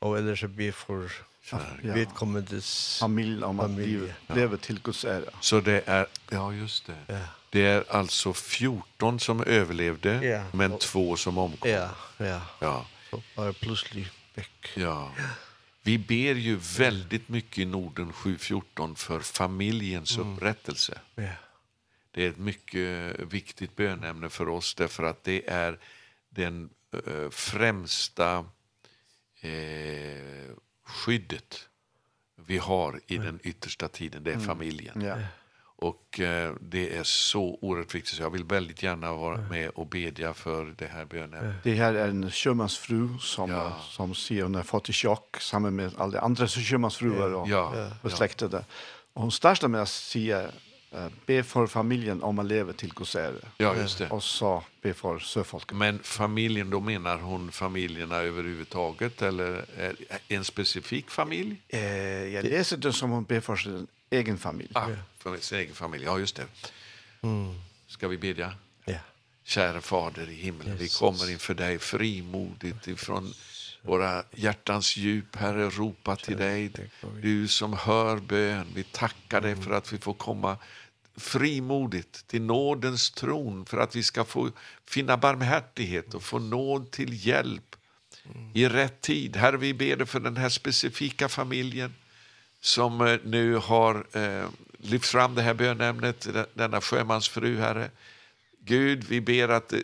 [0.04, 1.08] og ellers er be for
[1.52, 1.94] ja.
[1.94, 4.34] vedkommendes familie om at livet ja.
[4.34, 5.32] lever til Guds ære.
[5.40, 6.98] Så det er, ja just det.
[7.08, 7.24] Ja.
[7.52, 10.44] Det er altså 14 som överlevde ja.
[10.52, 11.70] men og, två som omkom.
[11.70, 11.88] Ja,
[12.20, 12.40] ja.
[12.60, 12.80] ja.
[13.10, 14.76] Så bare plutselig vekk.
[14.76, 15.08] Ja.
[15.82, 20.32] Vi ber ju väldigt mycket i Norden 714 för familjens mm.
[20.32, 20.98] upprättelse.
[21.14, 21.32] Ja
[22.16, 25.78] det är ett mycket viktigt bönämne för oss därför att det är
[26.28, 26.70] den
[27.06, 28.44] eh, främsta
[29.40, 31.68] eh, skyddet
[32.46, 34.94] vi har i den yttersta tiden, det är familjen.
[34.94, 35.08] Mm.
[35.08, 35.16] Ja.
[35.58, 39.86] Och eh, det är så oerhört viktigt så jag vill väldigt gärna vara med och
[39.86, 41.54] bedja för det här bönen.
[41.62, 43.80] Det här är en sjömansfru som ja.
[43.90, 47.90] som ser hon har fått i chock samman med alla andra sjömansfruar och ja.
[48.02, 48.64] besläktade.
[49.12, 50.50] Och hon startar med att säga
[51.26, 53.34] be för familjen om man lever till Gosere.
[53.58, 54.10] Ja, just det.
[54.10, 55.76] Och så be för sjöfolket.
[55.76, 59.96] Men familjen, då menar hon familjerna överhuvudtaget eller är
[60.28, 61.56] en specifik familj?
[61.68, 61.80] Eh,
[62.34, 64.70] jag läser det som hon ber för sin egen familj.
[64.74, 66.04] Ja, ah, för sin egen familj.
[66.04, 66.46] Ja, just det.
[67.22, 67.60] Mm.
[67.86, 68.54] Ska vi bedja?
[68.84, 68.98] Ja.
[69.44, 70.80] Kära Fader i himlen, Jesus.
[70.80, 73.34] vi kommer inför dig frimodigt ifrån
[73.86, 76.70] Våra hjärtans djup, Herre, ropa till dig.
[77.22, 80.56] Du som hör bön, vi tackar dig för att vi får komma
[81.16, 84.50] frimodigt till nådens tron för att vi ska få
[84.84, 87.76] finna barmhärtighet och få nåd till hjälp
[88.54, 89.36] i rätt tid.
[89.36, 91.94] Herre, vi ber dig för den här specifika familjen
[92.60, 94.48] som nu har eh,
[94.78, 97.90] lyft fram det här bönämnet, denna sjömansfru, Herre.
[98.60, 99.74] Gud, vi ber att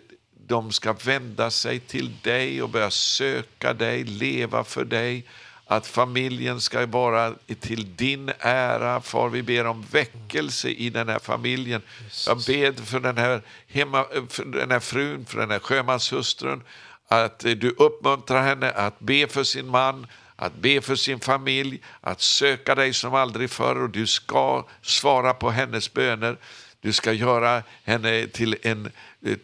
[0.46, 5.24] de ska vända sig till dig och börja söka dig, leva för dig.
[5.66, 9.00] Att familjen ska vara till din ära.
[9.00, 11.82] Far, vi ber om väckelse i den här familjen.
[12.26, 16.62] Jag ber för den här, hemma, för den här frun, för den här sjömanshustrun.
[17.08, 20.06] Att du uppmuntrar henne att be för sin man,
[20.36, 25.34] att be för sin familj, att söka dig som aldrig förr och du ska svara
[25.34, 26.36] på hennes böner.
[26.82, 28.92] Du ska göra henne till en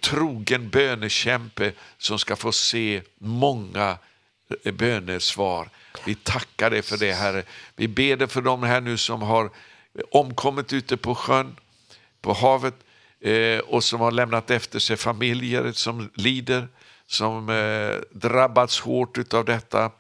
[0.01, 3.99] trogen bönekämpe som ska få se många
[4.73, 5.69] bönesvar.
[6.05, 7.43] Vi tackar dig för det, Herre.
[7.77, 9.51] Vi ber dig för dem här nu som har
[10.11, 11.57] omkommit ute på sjön,
[12.21, 12.75] på havet
[13.21, 16.69] eh, och som har lämnat efter sig familjer som lider,
[17.07, 19.91] som eh, drabbats hårt av detta.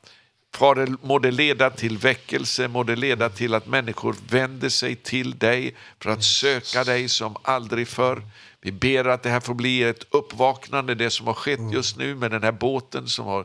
[0.58, 5.38] Fader, må det leda till väckelse, må det leda till att människor vänder sig till
[5.38, 8.22] dig för att söka dig som aldrig förr.
[8.60, 12.14] Vi ber att det här får bli ett uppvaknande, det som har skett just nu
[12.14, 13.44] med den här båten som har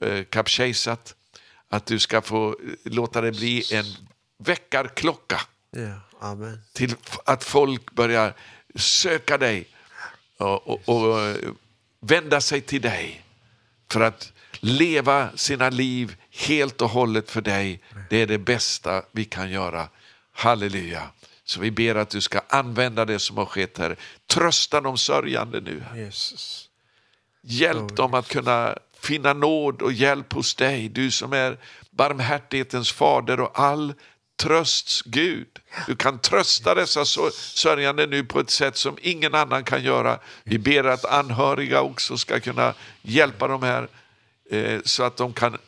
[0.00, 1.14] eh, kapsejsat.
[1.68, 3.84] Att du ska få låta det bli en
[4.38, 5.40] väckarklocka.
[5.70, 6.60] Ja, amen.
[6.72, 6.94] Till
[7.24, 8.34] att folk börjar
[8.74, 9.68] söka dig
[10.36, 11.36] och, och, och
[12.00, 13.24] vända sig till dig
[13.90, 17.80] för att leva sina liv helt och hållet för dig.
[18.10, 19.88] Det är det bästa vi kan göra.
[20.32, 21.10] Halleluja.
[21.44, 23.96] Så vi ber att du ska använda det som har skett här.
[24.26, 25.82] Trösta de sörjande nu.
[25.94, 26.68] Jesus.
[27.42, 30.88] Hjälp dem att kunna finna nåd och hjälp hos dig.
[30.88, 31.58] Du som är
[31.90, 33.94] barmhärtighetens fader och all
[34.36, 35.48] trösts Gud.
[35.86, 40.18] Du kan trösta dessa sörjande nu på ett sätt som ingen annan kan göra.
[40.44, 43.88] Vi ber att anhöriga också ska kunna hjälpa dem här
[44.50, 45.58] eh, så att de kan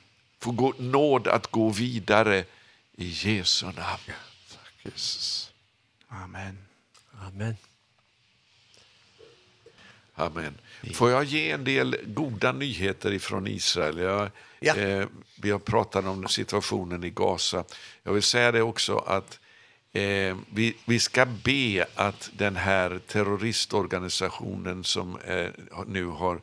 [0.45, 2.45] få nåd att gå vidare
[2.97, 3.77] i Jesu namn.
[4.07, 4.15] Ja,
[4.53, 5.53] tack Jesus.
[6.09, 6.59] Amen.
[7.21, 7.57] Amen.
[10.15, 10.55] Amen.
[10.95, 13.99] Får jag ge en del goda nyheter ifrån Israel?
[13.99, 14.31] Jag,
[14.61, 14.77] ja.
[14.77, 15.07] eh,
[15.41, 17.65] vi har pratat om situationen i Gaza.
[18.03, 19.41] Jag vill säga det också att
[19.93, 25.49] eh, vi, vi ska be att den här terroristorganisationen som eh,
[25.87, 26.41] nu har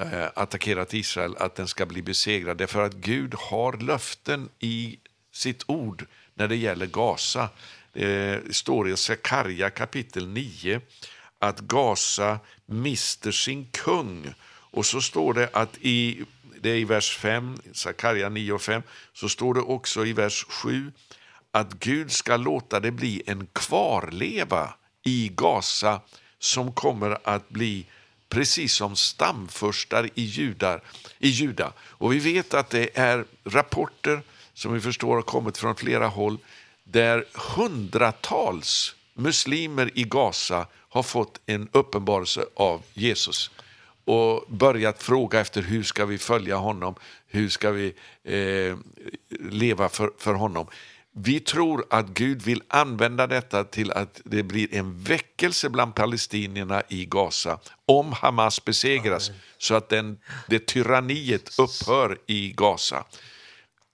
[0.00, 2.56] eh, attackerat Israel att den ska bli besegrad.
[2.56, 4.98] Det är för att Gud har löften i
[5.32, 7.48] sitt ord när det gäller Gaza.
[7.92, 10.80] Det står i Sakarja kapitel 9
[11.38, 14.34] att Gaza mister sin kung.
[14.72, 16.24] Och så står det att i
[16.62, 18.82] det är i vers 5, Sakarja 9 och 5,
[19.12, 20.92] så står det också i vers 7
[21.50, 24.74] att Gud ska låta det bli en kvarleva
[25.04, 26.00] i Gaza
[26.38, 27.86] som kommer att bli
[28.30, 30.82] precis som stamförstar i, judar,
[31.18, 31.72] i juda.
[31.80, 34.22] Och vi vet att det är rapporter
[34.54, 36.38] som vi förstår har kommit från flera håll
[36.84, 37.24] där
[37.56, 43.50] hundratals muslimer i Gaza har fått en uppenbarelse av Jesus
[44.04, 46.94] och börjat fråga efter hur ska vi följa honom,
[47.28, 47.94] hur ska vi
[48.24, 48.76] eh,
[49.40, 50.66] leva för, för honom.
[51.12, 56.82] Vi tror att Gud vill använda detta till att det blir en väckelse bland palestinierna
[56.88, 60.18] i Gaza om Hamas besegras så att den,
[60.48, 63.04] det tyranniet upphör i Gaza.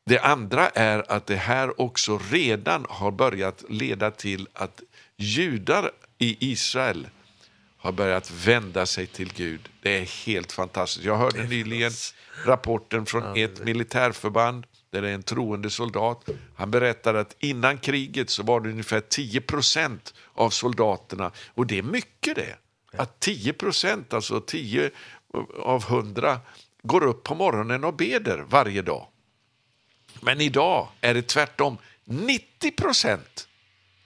[0.07, 4.83] Det andra är att det här också redan har börjat leda till att
[5.17, 7.09] judar i Israel
[7.77, 9.69] har börjat vända sig till Gud.
[9.83, 11.05] Det är helt fantastiskt.
[11.05, 11.93] Jag hörde nyligen
[12.45, 16.29] rapporten från ett militärförband där är en troende soldat.
[16.57, 19.43] Han berättar att innan kriget så var det ungefär 10
[20.35, 21.31] av soldaterna.
[21.55, 22.57] Och det är mycket det.
[22.93, 23.55] Att 10
[24.11, 24.91] alltså 10
[25.59, 26.41] av 100
[26.83, 29.07] går upp på morgonen och beder varje dag.
[30.21, 32.73] Men idag är det tvärtom 90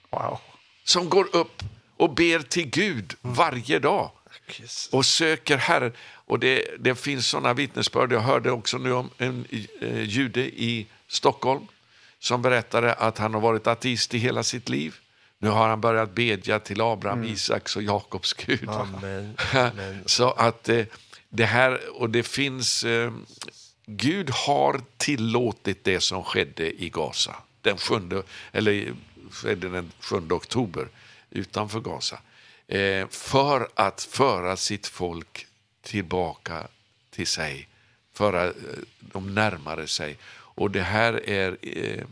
[0.09, 0.39] wow.
[0.83, 1.63] som går upp
[1.97, 4.11] och ber till Gud varje dag.
[4.59, 4.89] Jesus.
[4.91, 5.93] och söker Herren.
[6.01, 8.11] Och det, det finns sådana vittnesbörd.
[8.11, 9.45] Jag hörde också nu om en
[9.81, 11.67] eh, jude i Stockholm
[12.19, 14.95] som berättade att han har varit ateist i hela sitt liv.
[15.39, 17.33] Nu har han börjat bedja till Abraham, mm.
[17.33, 18.69] Isaks och Jakobs Gud.
[18.69, 19.37] Amen.
[19.53, 20.03] Amen.
[20.05, 20.85] Så att eh,
[21.29, 23.11] det här, och det finns, eh,
[23.85, 27.35] Gud har tillåtit det som skedde i Gaza.
[27.61, 28.93] Den sjunde, eller
[29.31, 30.87] skedde den 7 oktober
[31.29, 32.19] utanför Gaza
[32.71, 35.47] eh, för att föra sitt folk
[35.81, 36.67] tillbaka
[37.09, 37.67] till sig,
[38.13, 38.53] föra eh,
[38.99, 40.17] dem närmare sig.
[40.31, 42.05] Och det här är, eh,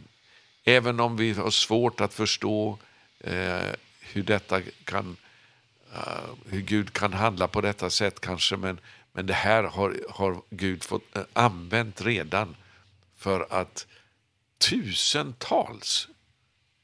[0.64, 2.78] även om vi har svårt att förstå
[3.20, 5.18] eh, hur detta kan
[5.94, 8.80] uh, hur Gud kan handla på detta sätt kanske men
[9.12, 12.56] men det här har har Gud fått uh, använt redan
[13.18, 13.88] för att
[14.58, 16.08] tusentals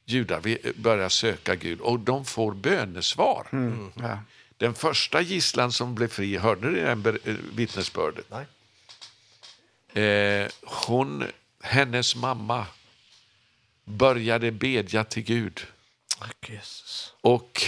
[0.06, 3.48] judar vi börjar söka Gud och de får bönesvar.
[3.52, 3.92] Mm.
[3.96, 4.20] Ja.
[4.58, 7.20] Den första gisslan som blev fri, hörde ni den
[7.56, 8.26] vittnesbördet?
[8.30, 8.46] Nej.
[10.04, 11.24] Eh, hon,
[11.62, 12.68] hennes mamma
[13.86, 15.62] började bedja till Gud.
[16.20, 17.14] Tack Jesus.
[17.22, 17.62] Och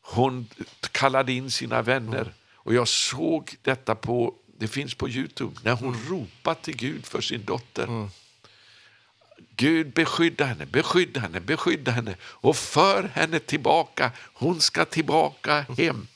[0.00, 0.48] hon
[0.92, 2.20] kallade in sina vänner.
[2.20, 2.32] Mm.
[2.54, 6.08] Och jag såg detta på, det finns på Youtube, när hon mm.
[6.08, 7.84] ropade till Gud för sin dotter.
[7.84, 8.10] Mm.
[9.60, 14.10] Gud beskydda henne, beskydda henne, beskydda henne och för henne tillbaka.
[14.32, 16.06] Hon ska tillbaka hem.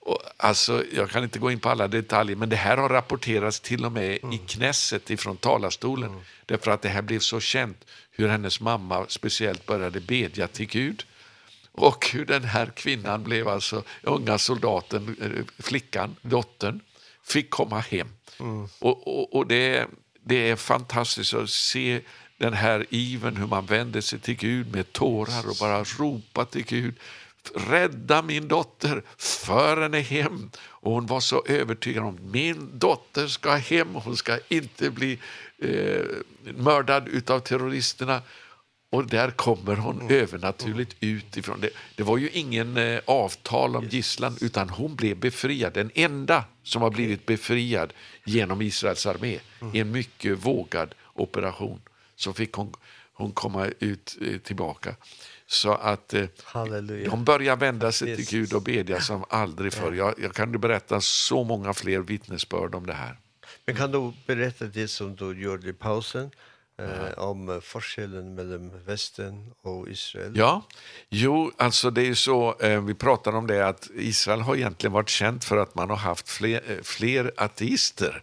[0.00, 3.60] Och, alltså, jag kan inte gå in på alla detaljer, men det här har rapporterats
[3.60, 4.32] till och med mm.
[4.32, 6.10] i knässet ifrån talarstolen.
[6.10, 6.20] Mm.
[6.46, 11.04] Därför att det här blev så känt hur hennes mamma speciellt började bedja till Gud.
[11.72, 15.16] Och hur den här kvinnan blev alltså, unga soldaten,
[15.58, 16.80] flickan, dottern,
[17.24, 18.08] fick komma hem.
[18.40, 18.68] Mm.
[18.78, 19.86] Och, och, och det,
[20.24, 22.00] det är fantastiskt att se
[22.38, 26.64] den här iven hur man vänder sig till Gud med tårar och bara ropar till
[26.64, 26.94] Gud
[27.54, 30.50] rädda min dotter, för henne hem.
[30.58, 35.18] Och hon var så övertygad om min dotter ska hem, hon ska inte bli
[35.58, 36.04] eh,
[36.42, 38.22] mördad utav terroristerna.
[38.90, 40.22] Och där kommer hon mm.
[40.22, 41.60] övernaturligt utifrån.
[41.60, 45.72] Det, det var ju ingen eh, avtal om gisslan utan hon blev befriad.
[45.72, 47.92] Den enda som har blivit befriad
[48.24, 49.38] genom Israels armé.
[49.60, 49.74] Mm.
[49.74, 51.80] En mycket vågad operation
[52.18, 52.74] så fick hon
[53.18, 54.96] hon komma ut eh, tillbaka.
[55.46, 57.10] Så att eh, Halleluja.
[57.10, 58.28] de börjar vända sig Jesus.
[58.28, 59.92] till Gud och bedja som aldrig förr.
[59.92, 63.18] Jag, jag kan ju berätta så många fler vittnesbörd om det här.
[63.66, 66.30] Men kan du berätta det som du gjorde i pausen?
[66.78, 70.32] eh om skillnaden mellan västern och Israel.
[70.36, 70.62] Ja.
[71.08, 74.92] Jo, alltså det är ju så eh, vi pratar om det att Israel har egentligen
[74.92, 78.22] varit känt för att man har haft fler, fler ateister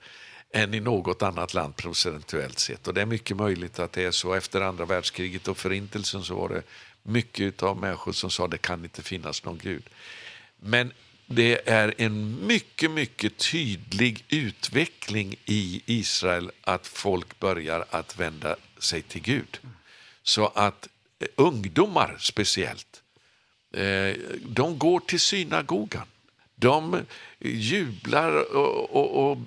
[0.55, 2.87] än i något annat land procentuellt sett.
[2.87, 4.33] Och det är mycket möjligt att det är så.
[4.33, 6.63] Efter andra världskriget och förintelsen så var det
[7.03, 9.83] mycket av människor som sa det kan inte finnas någon gud.
[10.59, 10.93] Men
[11.25, 19.01] det är en mycket, mycket tydlig utveckling i Israel att folk börjar att vända sig
[19.01, 19.59] till Gud.
[20.23, 20.87] Så att
[21.35, 23.01] ungdomar speciellt,
[23.73, 26.07] eh, de går till synagogan
[26.65, 27.05] de
[27.39, 29.37] jublar och, och, och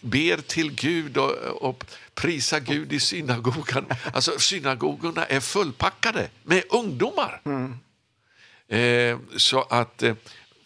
[0.00, 1.32] ber till Gud och,
[1.62, 3.86] och prisar Gud i synagogan.
[4.12, 7.40] Alltså synagogorna är fullpackade med ungdomar.
[7.44, 7.74] Mm.
[8.68, 10.14] Eh, så att eh,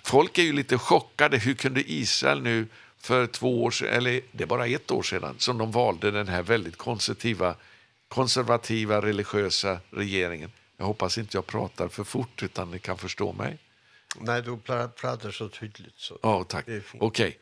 [0.03, 1.39] folk är ju lite chockade.
[1.39, 2.67] Hur kunde Israel nu
[2.99, 6.29] för två år sedan, eller det är bara ett år sedan, som de valde den
[6.29, 7.55] här väldigt konservativa,
[8.09, 10.51] konservativa religiösa regeringen.
[10.77, 13.59] Jag hoppas inte jag pratar för fort utan ni kan förstå mig.
[14.21, 15.95] Nej, du pratar så tydligt.
[15.97, 16.19] Så.
[16.23, 16.65] Ja, oh, tack.
[16.69, 17.01] Okej.
[17.01, 17.35] Okay.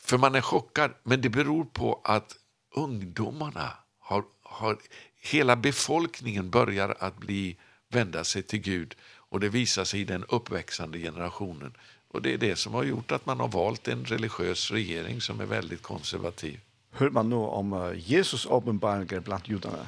[0.00, 2.36] För man är chockad, men det beror på att
[2.74, 4.78] ungdomarna har, har
[5.20, 7.56] hela befolkningen börjar att bli
[7.88, 8.94] vända sig till Gud
[9.30, 11.76] och det visar sig i den uppväxande generationen.
[12.08, 15.40] Och det är det som har gjort att man har valt en religiös regering som
[15.40, 16.60] är väldigt konservativ.
[16.90, 19.86] Hör man nu om Jesus uppenbarelse bland judarna?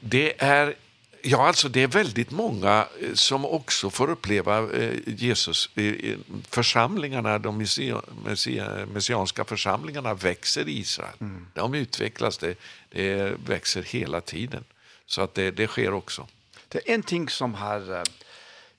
[0.00, 0.74] Det är
[1.28, 4.68] Ja, alltså det är väldigt många som också får uppleva
[5.06, 5.70] Jesus.
[5.76, 6.16] i
[6.48, 11.16] Församlingarna, de messia, messia, messianska församlingarna växer i Israel.
[11.20, 11.46] Mm.
[11.54, 12.58] De utvecklas, det,
[12.90, 14.64] det växer hela tiden.
[15.06, 16.26] Så att det, det sker också.
[16.68, 18.02] Det är en ting som har...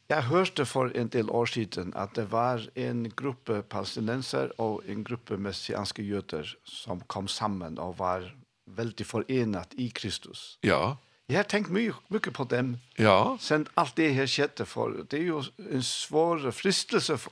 [0.07, 5.03] Jag hörde för en del år sedan att det var en grupp palestinenser och en
[5.03, 10.57] grupp messianska jöter som kom samman och var väldigt förenat i Kristus.
[10.61, 10.97] Ja.
[11.29, 12.77] Jag har tänkt mycket, mycket på dem.
[12.95, 13.37] Ja.
[13.41, 17.31] Sen allt det här skedde för det är ju en svår fristelse för,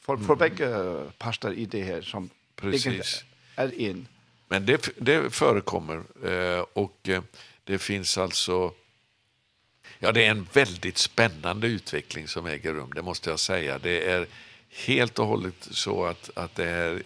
[0.00, 0.38] för, för mm.
[0.38, 3.24] bägge parter i det här som Precis.
[3.56, 4.08] är in.
[4.48, 7.08] Men det, det förekommer eh, och
[7.64, 8.74] det finns alltså
[9.98, 13.78] ja det är en väldigt spännande utveckling som äger rum, det måste jag säga.
[13.78, 14.26] Det är
[14.86, 17.02] helt och hållet så att, att det, är,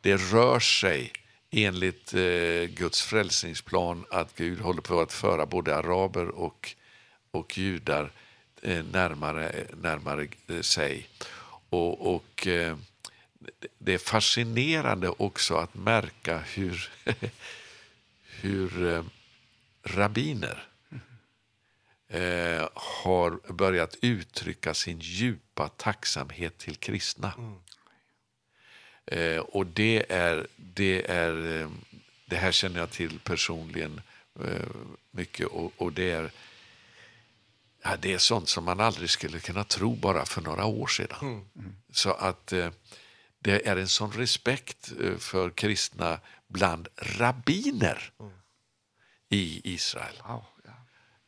[0.00, 1.12] det rör sig
[1.50, 6.74] enligt eh, Guds frälsningsplan att Gud håller på att föra både araber och
[7.30, 8.12] och judar
[8.62, 11.08] eh, närmare närmare eh, sig.
[11.70, 12.76] Och och eh,
[13.78, 16.90] det är fascinerande också att märka hur
[18.40, 19.04] hur eh,
[19.82, 20.68] rabbiner
[22.08, 27.32] eh, har börjat uttrycka sin djupa tacksamhet till kristna.
[27.38, 27.54] Mm.
[29.10, 31.68] Eh, och det är, det är,
[32.26, 34.00] det här känner jag till personligen
[34.40, 34.68] eh,
[35.10, 36.30] mycket och, och det är,
[37.82, 41.18] ja, det är sånt som man aldrig skulle kunna tro bara för några år sedan.
[41.20, 41.44] Mm.
[41.58, 41.76] Mm.
[41.92, 42.70] Så att eh,
[43.38, 48.32] det är en sån respekt för kristna bland rabbiner mm.
[49.28, 50.22] i Israel.
[50.26, 50.70] Wow, ja.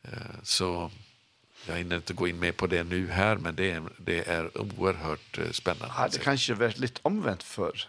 [0.09, 0.91] Eh, så
[1.67, 4.61] Jag hinner inte gå in mer på det nu här, men det är, det är
[4.61, 5.93] oerhört spännande.
[5.97, 7.87] Ja, det kanske varit lite omvänt för.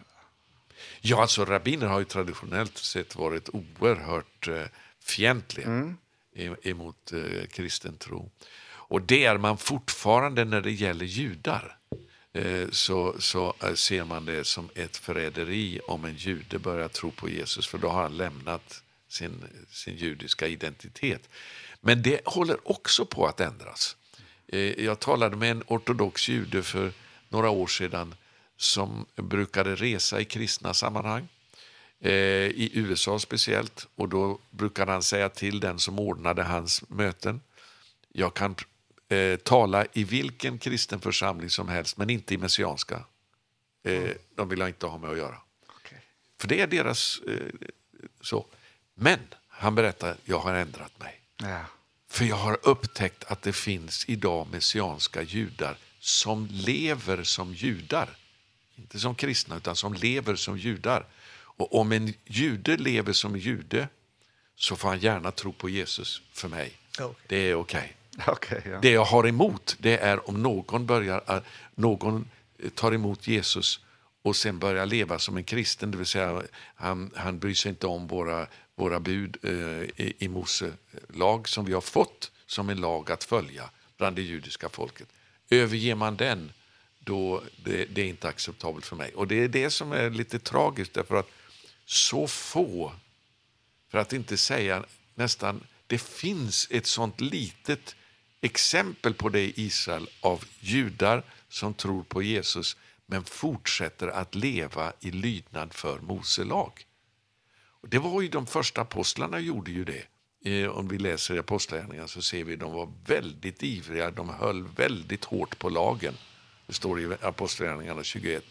[1.00, 4.62] Ja, alltså rabbiner har ju traditionellt sett varit oerhört uh,
[5.00, 5.96] fientliga mm.
[6.62, 8.30] emot uh, kristen tro.
[8.92, 11.78] Och det är man fortfarande när det gäller judar.
[12.32, 17.28] Eh, så, så ser man det som ett förräderi om en jude börjar tro på
[17.28, 21.28] Jesus, för då har han lämnat sin, sin judiska identitet.
[21.84, 23.96] Men det håller också på att ändras.
[24.76, 26.92] Jag talade med en ortodox jude för
[27.28, 28.14] några år sedan
[28.56, 31.28] som brukade resa i kristna sammanhang
[32.54, 37.40] i USA speciellt och då brukade han säga till den som ordnade hans möten
[38.12, 38.54] jag kan
[39.08, 43.04] eh, tala i vilken kristen församling som helst men inte i messianska.
[43.82, 45.38] Eh, De vill jag inte ha med att göra.
[45.80, 45.98] Okay.
[46.38, 47.68] För det är deras eh,
[48.20, 48.46] så.
[48.94, 49.18] Men
[49.48, 51.21] han berättar jag har ändrat mig.
[51.42, 51.64] Ja.
[52.08, 58.08] För jag har upptäckt att det finns idag messianska judar som lever som judar.
[58.76, 61.06] Inte som kristna utan som lever som judar.
[61.32, 63.88] Och om en jude lever som jude
[64.56, 66.72] så får han gärna tro på Jesus för mig.
[66.92, 67.14] Okay.
[67.26, 67.96] Det är okej.
[68.16, 68.34] Okay.
[68.34, 68.78] Okay, ja.
[68.82, 71.42] Det jag har emot det är om någon börjar
[71.74, 72.30] någon
[72.74, 73.80] tar emot Jesus
[74.22, 76.42] och sen börja leva som en kristen, det vill säga
[76.74, 79.50] han, han bryr sig inte om våra, våra bud eh,
[80.06, 80.72] i, i Mose
[81.08, 85.08] lag som vi har fått som en lag att följa bland det judiska folket.
[85.50, 86.52] Överger man den
[86.98, 89.14] då det, det är inte acceptabelt för mig.
[89.14, 91.28] Och det är det som är lite tragiskt därför att
[91.84, 92.92] så få,
[93.90, 94.84] för att inte säga
[95.14, 97.96] nästan, det finns ett sånt litet
[98.40, 104.92] exempel på det i Israel av judar som tror på Jesus- men fortsätter att leva
[105.00, 106.86] i lydnad för Mose lag.
[107.82, 110.04] Och det var ju de första apostlarna gjorde ju det.
[110.44, 114.10] Eh, om vi läser apostlagärningarna så ser vi de var väldigt ivriga.
[114.10, 116.14] De höll väldigt hårt på lagen.
[116.66, 118.44] Det står i apostlagärningarna 21.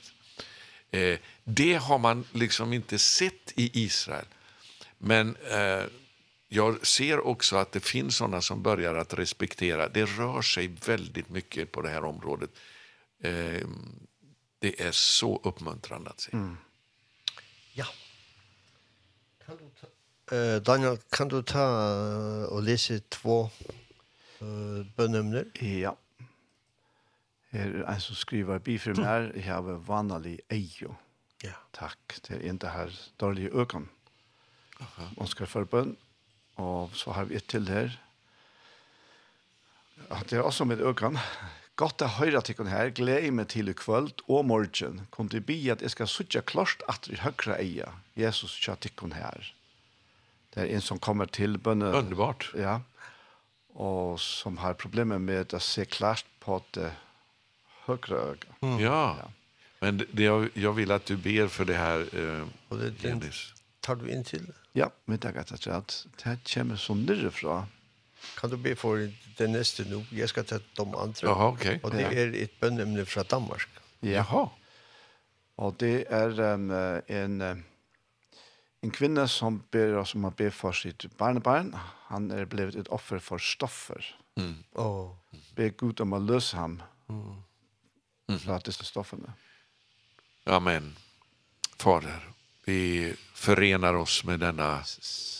[0.91, 4.25] Eh, det har man liksom inte sett i Israel.
[4.97, 5.83] Men eh,
[6.47, 9.89] jag ser också att det finns sådana som börjar att respektera.
[9.89, 12.49] Det rör sig väldigt mycket på det här området.
[13.23, 13.67] Eh,
[14.61, 16.31] Det är så uppmuntrande att se.
[16.33, 16.57] Mm.
[17.73, 17.85] Ja.
[19.45, 21.65] Kan du ta, eh, Daniel, kan du ta
[22.45, 23.49] och läsa två
[24.39, 25.45] eh, bönämner?
[25.83, 25.97] Ja.
[27.51, 30.93] Her er en som skriver bifrim her, jeg har vanlig eio.
[31.43, 31.57] Ja.
[31.75, 33.89] Takk, det er en det her dårlige økene.
[34.79, 35.09] Aha.
[35.19, 35.97] Ønsker forbønn,
[36.55, 37.91] og så har vi et til her.
[40.07, 41.19] Ja, det er også med økene,
[41.81, 44.99] Godt å høre til her, glede meg til i kvöld og morgen.
[45.09, 47.87] Kom til bi at jeg skal suttje klart at i høyre eie.
[48.19, 49.47] Jesus kjør til her.
[50.53, 51.89] Det er en som kommer til bønne.
[51.97, 52.51] Underbart.
[52.53, 52.81] Ja.
[53.73, 56.91] Og som har problemer med å se klart på det
[57.87, 58.57] høyre øyne.
[58.61, 58.77] Mm.
[58.83, 59.01] Ja.
[59.23, 59.29] ja.
[59.81, 63.53] Men det, jag, jag vill att du ber för det här, eh, och det, Dennis.
[63.79, 64.51] Tar du in till?
[64.73, 67.31] Ja, men det at att det kommer som nere
[68.38, 69.02] Kan du be for
[69.38, 70.03] det neste nå?
[70.11, 71.27] Jeg skal ta de andre.
[71.27, 71.80] Jaha, okej.
[71.84, 73.68] Og det er et bønnemne fra Danmark.
[74.06, 74.48] Jaha.
[75.61, 76.72] Og det er um,
[77.07, 77.41] en,
[78.81, 81.73] en kvinne som, ber, som har bedt for sitt barnebarn.
[82.10, 84.02] Han er blevet et offer for stoffer.
[84.39, 84.64] Mm.
[84.80, 85.14] Oh.
[85.56, 86.80] Be Gud om å løse ham
[87.11, 88.41] mm.
[88.41, 89.35] fra disse stoffene.
[90.49, 90.95] Amen.
[91.77, 92.22] Fader,
[92.65, 94.84] vi förenar oss med denna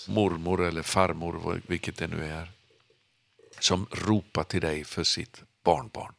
[0.08, 2.52] mormor eller farmor, vilket det nu är
[3.64, 6.14] som ropar till dig för sitt barnbarn.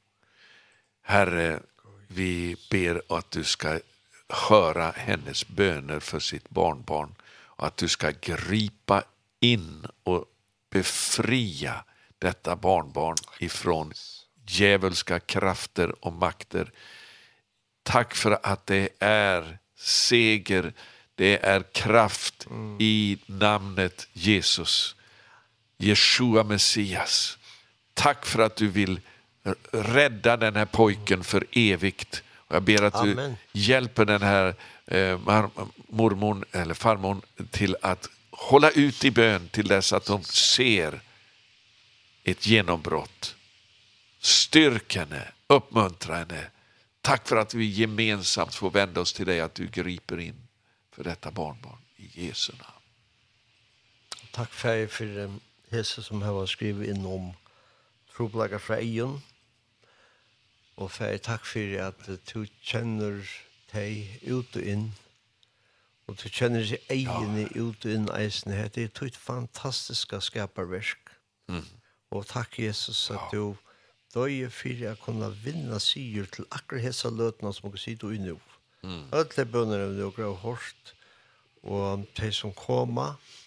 [1.03, 1.61] Herre,
[2.09, 3.81] vi ber att du ska
[4.29, 9.03] höra hennes böner för sitt barnbarn och att du ska gripa
[9.41, 10.25] in och
[10.71, 11.85] befria
[12.19, 13.93] detta barnbarn ifrån
[14.47, 16.73] djävulska krafter och makter.
[17.83, 20.73] Tack för att det är seger,
[21.15, 22.47] det är kraft
[22.79, 24.97] i namnet Jesus.
[25.83, 27.39] Jeshua Messias.
[27.95, 29.01] Tack för att du vill
[29.73, 32.23] rädda den här pojken för evigt.
[32.35, 33.37] Och jag ber att Amen.
[33.53, 34.55] du hjälper den här
[34.87, 35.19] eh,
[35.89, 41.01] mormon eller farmon till att hålla ut i bön till dess att de ser
[42.25, 43.37] ett genombrott.
[44.21, 46.47] Styrk henne, uppmuntra henne.
[47.01, 50.49] Tack för att vi gemensamt får vända oss till dig att du griper in
[50.93, 52.83] för detta barnbarn i Jesu namn.
[54.31, 55.31] Tack för för
[55.73, 57.33] hese som har skrivit inn om
[58.13, 59.21] troblaga fra Eion.
[60.77, 63.21] og fer takk for at du kjenner
[63.73, 64.87] deg ut og inn,
[66.09, 67.51] og du kjenner seg egene ja.
[67.61, 71.13] ut og inn eisen her, det er et fantastiska skaparverk.
[71.53, 71.69] Mm.
[72.11, 73.55] Og takk Jesus at du
[74.15, 78.39] døye for at kunne vinna sier til akkurat hese løtene som du sier du innu.
[78.83, 79.07] Mm.
[79.15, 80.95] Ødle bønner er det og grav hårst,
[81.63, 83.42] og de som kommer, og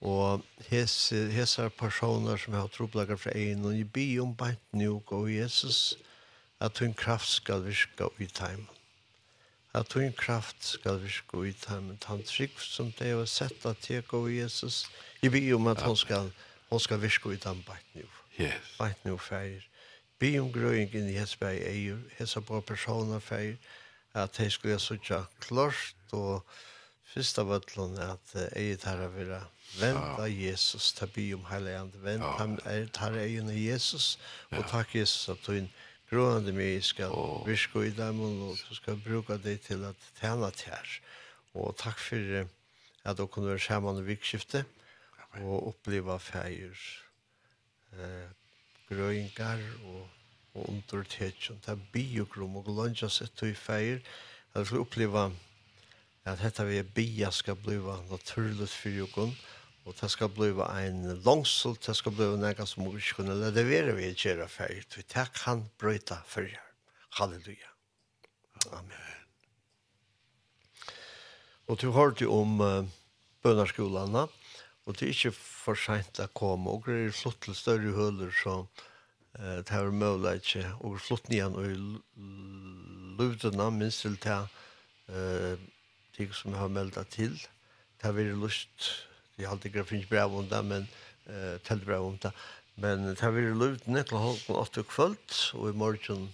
[0.00, 5.30] Og hese personer som har troplager fra egen, og jeg bi om beint nok, og
[5.32, 5.96] Jesus,
[6.60, 8.66] at hun kraft skal virka i time.
[9.74, 11.98] At hun kraft skal virka i time.
[12.04, 14.86] Han trygg som det er sett at jeg og Jesus,
[15.22, 16.30] jeg bi om at hun skal,
[16.70, 18.22] hun skal virka i time beint nok.
[18.40, 18.76] Yes.
[18.78, 19.64] Beint nok feir.
[20.18, 23.56] Bi om grøyingen i Hesberg eier, hese på personer feir,
[24.14, 26.44] at jeg skulle sutja klart, og
[27.12, 29.42] fyrst av ætlån at jeg her av vera
[29.76, 31.96] Vent av Jesus, ta bi om heiland.
[32.02, 32.32] Vent ja.
[32.38, 34.16] ham er, tar egen av Jesus,
[34.50, 34.68] og ja.
[34.70, 35.68] takk Jesus at du inn
[36.10, 37.48] grånande mig skal oh.
[37.48, 41.00] i dem, og du skal bruka det til at tjena tjær.
[41.54, 42.46] Og takk for
[43.04, 44.64] at du kunne være sammen i vikskiftet,
[45.42, 46.72] og oppleva feir
[47.92, 48.28] eh,
[48.88, 50.06] grøyngar og,
[50.54, 51.60] og undertetjon.
[51.64, 54.00] Det er biogrom og glønja sett i feir,
[54.54, 55.28] at du skal oppleva
[56.26, 59.55] at dette vi bia skal bliva naturligt for jokon, og
[59.86, 63.94] Og det skal bli en langsult, det skal bli noe som vi ikke kunne levere
[63.94, 64.82] vi i kjære ferdig.
[64.96, 66.58] Vi det kan brøyta ferdig.
[67.20, 67.70] Halleluja.
[68.74, 69.06] Amen.
[71.70, 72.82] Og du hørte jo om uh,
[73.42, 74.26] bønderskolene,
[74.86, 76.70] og det er ikke for sent å komme.
[76.70, 80.66] Og det er flott til større høler, så uh, det er mulig ikke.
[80.82, 81.66] Og flott igjen og
[83.22, 84.42] lutene, minst til det
[85.14, 85.54] uh,
[86.18, 87.38] ting som jeg har meldt til.
[87.38, 88.90] Det har vært lyst
[89.36, 90.88] jeg har alltid grepp finnes brev om det, men
[91.28, 92.32] uh, eh, tältbrev om det.
[92.76, 96.28] Men det har vært lovt ned til halvken åtte kvöld, og i morgen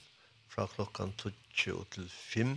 [0.51, 2.57] fra klokkan 20 til 5.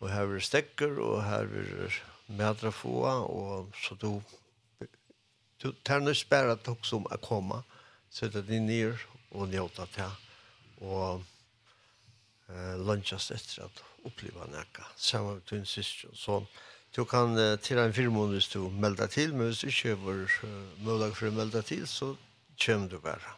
[0.00, 1.96] Og her er stekker, og her er
[2.28, 4.20] medrafåa, og så du
[5.62, 7.62] du tar nu spärra at också om att komma
[8.10, 8.96] sätta dig ned
[9.30, 10.10] og njuta til,
[10.80, 11.24] og
[12.48, 16.46] eh lunchas efter att uppleva näka samma med din syster och son
[16.96, 20.24] Du kan uh, til en firmån hvis du melder til, men hvis du ikke var
[20.42, 22.16] uh, mulig for å melde til, så
[22.64, 23.36] kommer du bare.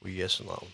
[0.00, 0.72] Og i Jesu navn.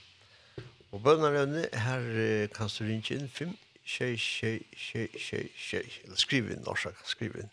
[0.92, 5.84] Og bønnerevne, her uh, kan du ringe inn 5, tjei, tjei, tjei, tjei, tjei.
[6.04, 7.50] Eller skriv inn, norsk, skriv inn.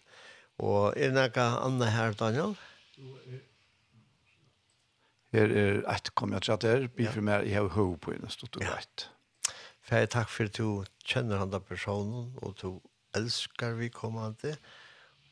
[0.61, 2.55] Og er det noe annet her, Daniel?
[5.33, 8.13] Her er et kom jeg til at her, blir for meg, jeg har hov på
[8.13, 9.09] en stort og greit.
[9.09, 9.11] Ja.
[9.85, 12.77] Fære takk for at du kjenner han da personen, og du
[13.15, 14.55] elskar vi kommande.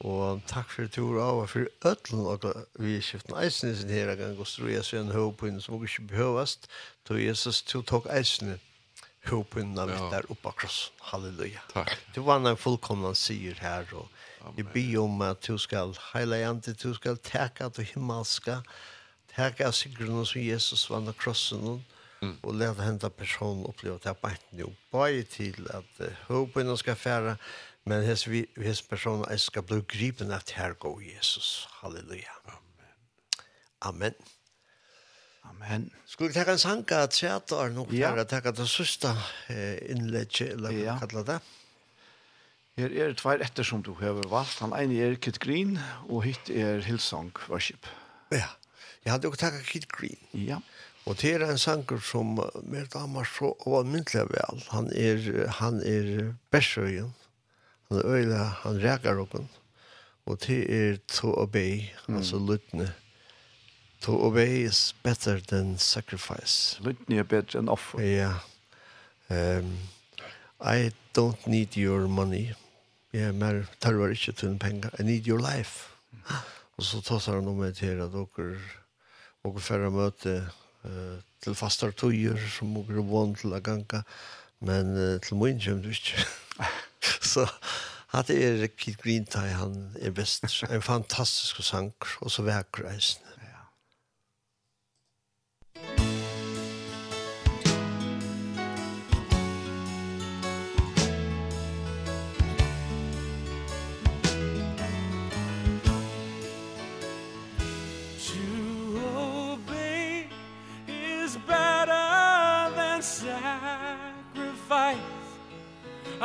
[0.03, 2.43] Og takk for av og for ødlen og
[2.81, 6.07] vi er skiften eisen i sin her gang og strøy jeg sin høypun som ikke
[6.11, 6.67] behøvast
[7.07, 8.59] då Jesus to tok eisen
[9.29, 10.91] høypun av mitt der oppe kross.
[10.99, 11.61] Halleluja.
[11.71, 11.95] Takk.
[12.15, 14.09] Du var en fullkomna sier her og
[14.57, 18.59] jeg ber om at du skal heila jante, du skal teka til himmelska
[19.35, 21.81] teka sigrun som Jesus vann av krossen og
[22.23, 22.37] Mm.
[22.41, 24.65] Och lät hända personen uppleva det på bara nu.
[24.91, 27.37] bare til att uh, hopen ska färra
[27.85, 31.67] Men hes vi hes person är skal bli gripen at her går Jesus.
[31.81, 32.31] Halleluja.
[32.45, 32.93] Amen.
[33.79, 34.13] Amen.
[35.43, 35.91] Amen.
[36.05, 37.51] Skulle vi ta en sanka att säga att
[37.91, 38.11] ja.
[38.11, 39.17] för att ta det sista
[39.89, 40.99] inlägget eller hva ja.
[40.99, 41.39] kallar det?
[42.73, 44.57] Her er tvær etter som du har valgt.
[44.63, 45.75] Han ene er Kit Green,
[46.09, 47.85] og hitt er Hillsong Worship.
[48.33, 48.47] Ja,
[49.05, 50.17] jeg hadde jo takket Kit Green.
[50.33, 50.57] Ja.
[51.05, 54.63] Og det er en sanger som mer damer så overmyndelig vel.
[54.71, 55.27] Han er,
[55.59, 57.13] han er Bersøyen
[57.93, 59.49] han er øyla, han rækar okken,
[60.25, 62.17] og til er to obey, mm.
[62.17, 62.93] altså lytne.
[64.01, 66.79] To obey is better than sacrifice.
[66.81, 67.99] Lytne er better than offer.
[67.99, 68.33] Ja.
[69.29, 69.77] Um,
[70.59, 72.53] I don't need your money.
[73.13, 74.89] Ja, Jeg mer tarvar ikke til penger.
[74.99, 75.89] I need your life.
[76.11, 76.35] Mm.
[76.77, 78.57] og så tar han om et til at dere
[79.43, 80.49] og færre møte
[80.83, 84.03] uh, til fastar tøyer som dere vant til å ganga,
[84.63, 86.25] Men uh, til min kommer du ikke.
[87.33, 87.47] så
[88.13, 90.45] at det er Kid Green Tie, han er best.
[90.69, 93.32] En fantastisk sang, og så vekker reisende.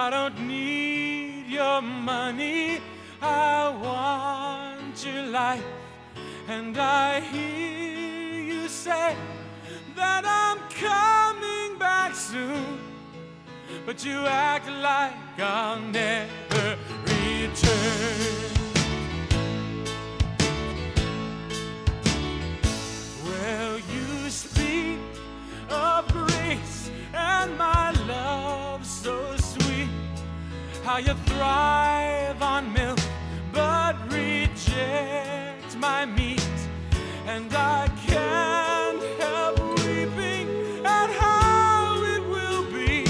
[0.01, 2.81] I don't need your money.
[3.21, 5.65] I want your life.
[6.47, 9.17] And I hear you say
[9.97, 12.79] That I'm coming back soon.
[13.85, 18.55] But you act like I'll never return.
[23.27, 25.01] Well, you speak
[25.69, 29.38] of grace And my love so
[30.89, 32.99] how you thrive on milk
[33.53, 36.59] But reject my meat.
[37.27, 40.49] And I can't help weeping
[40.87, 43.03] At how it will be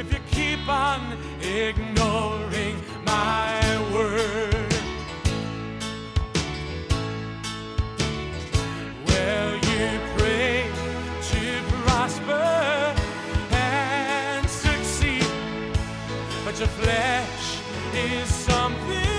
[0.00, 1.00] If you keep on
[1.40, 4.49] ignoring my word.
[16.78, 17.60] flesh
[17.94, 19.09] is something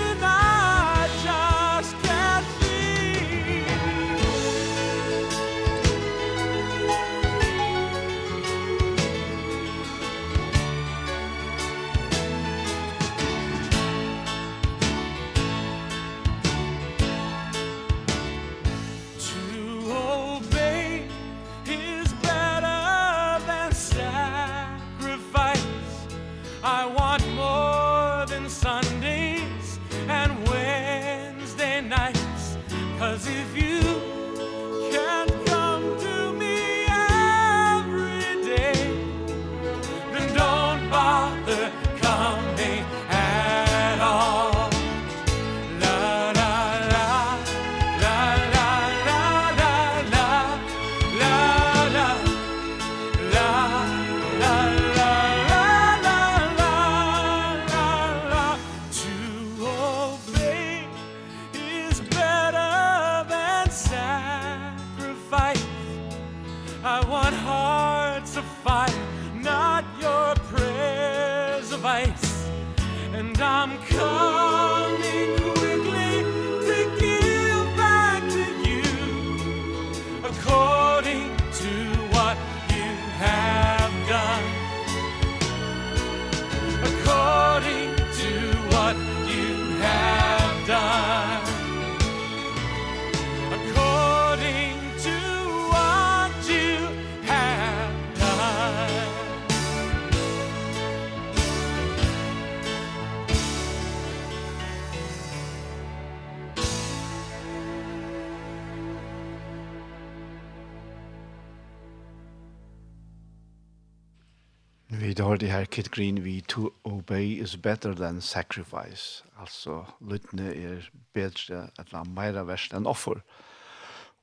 [115.32, 119.24] hørte her Kit Green vi to obey is better than sacrifice.
[119.40, 123.22] Altså, lyttene er bedre eller mer verst enn offer.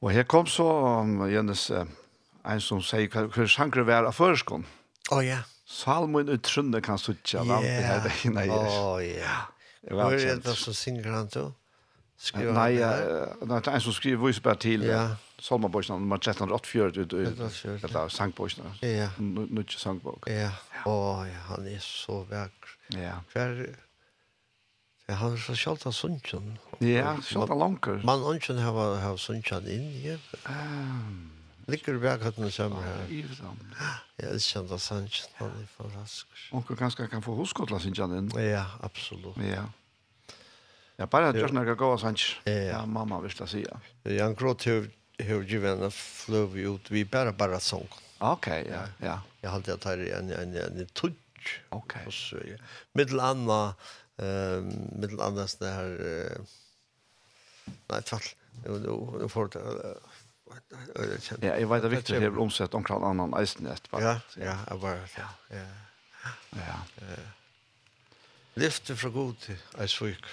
[0.01, 0.67] Og her kom så
[1.01, 1.87] um, Jens, uh,
[2.45, 4.67] en som sier hva sjankre vær av førskånd.
[5.09, 5.41] Å oh, ja.
[5.69, 7.63] Salmon ut trunde kan suttja yeah.
[7.63, 8.53] det her veina i.
[8.53, 9.39] Å oh, ja.
[9.89, 11.47] Hvor er det som synger han to?
[12.35, 14.85] Nei, uh, det er en som skriver vise bare til.
[14.85, 15.09] Ja.
[15.09, 15.28] Yeah.
[15.41, 18.73] Salmaboysna, nummer 1384, ut ut ut eller sangboysna.
[18.85, 19.09] Ja.
[19.19, 20.27] Nutje sangbok.
[20.29, 20.51] Ja.
[20.85, 20.95] Å,
[21.27, 22.75] ja, han er så vakker.
[22.97, 23.19] Ja.
[23.33, 23.63] Hver,
[25.09, 26.51] Ja, han er så kjalt av sunnkjøn.
[26.85, 28.03] Ja, sjalt av langer.
[28.05, 30.17] Man ønskjøn har, har sunnkjøn inn, ja.
[30.45, 31.31] Um,
[31.69, 33.01] Ligger du bak hattene kommer her?
[33.09, 33.89] Ja.
[34.19, 36.45] Jeg elsker han da sunnkjøn, han er fantastisk.
[36.53, 38.29] Onker kanskje kan få huskotla sunnkjøn inn?
[38.37, 39.41] Ja, absolutt.
[39.41, 39.65] Ja.
[40.99, 42.35] Ja, bare at Jørgen er gåa sanns.
[42.45, 43.61] Ja, mamma vil jeg si.
[43.63, 43.79] Ja,
[44.25, 47.87] han gråt har hur givarna flöv ut vi bara bara sång.
[48.17, 49.21] Okej, ja, ja.
[49.41, 51.61] Jag hade att ta en en en touch.
[51.69, 52.07] Okej.
[52.07, 52.57] Okay.
[52.93, 53.75] Mittel anna
[54.17, 55.91] eh mittel annars det här
[57.87, 58.35] nej tvärt.
[58.65, 58.79] Nu
[59.21, 59.49] nu får
[61.41, 63.83] Ja, jag vet att Victor har omsett omkring annan eisnet.
[63.91, 65.65] Ja, ja, jag bara, ja, ja.
[66.49, 66.79] Ja.
[68.53, 70.25] Lyfte fra god til eisvik.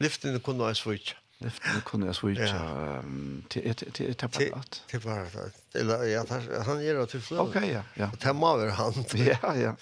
[0.00, 1.16] Lyfte kunne eisvik.
[1.44, 3.02] Nu kunde jag switcha
[3.48, 4.82] till till parat.
[4.86, 5.54] Till parat.
[5.74, 6.24] Eller ja,
[6.66, 7.42] han ger det till flöde.
[7.42, 7.82] Okej, ja.
[7.94, 8.10] Ja.
[8.20, 8.92] Ta över han.
[9.14, 9.76] Ja, ja.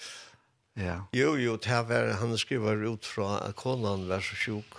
[0.73, 1.07] Ja.
[1.11, 4.73] Jo, jo, det var han skriver ut från Konan var så sjuk.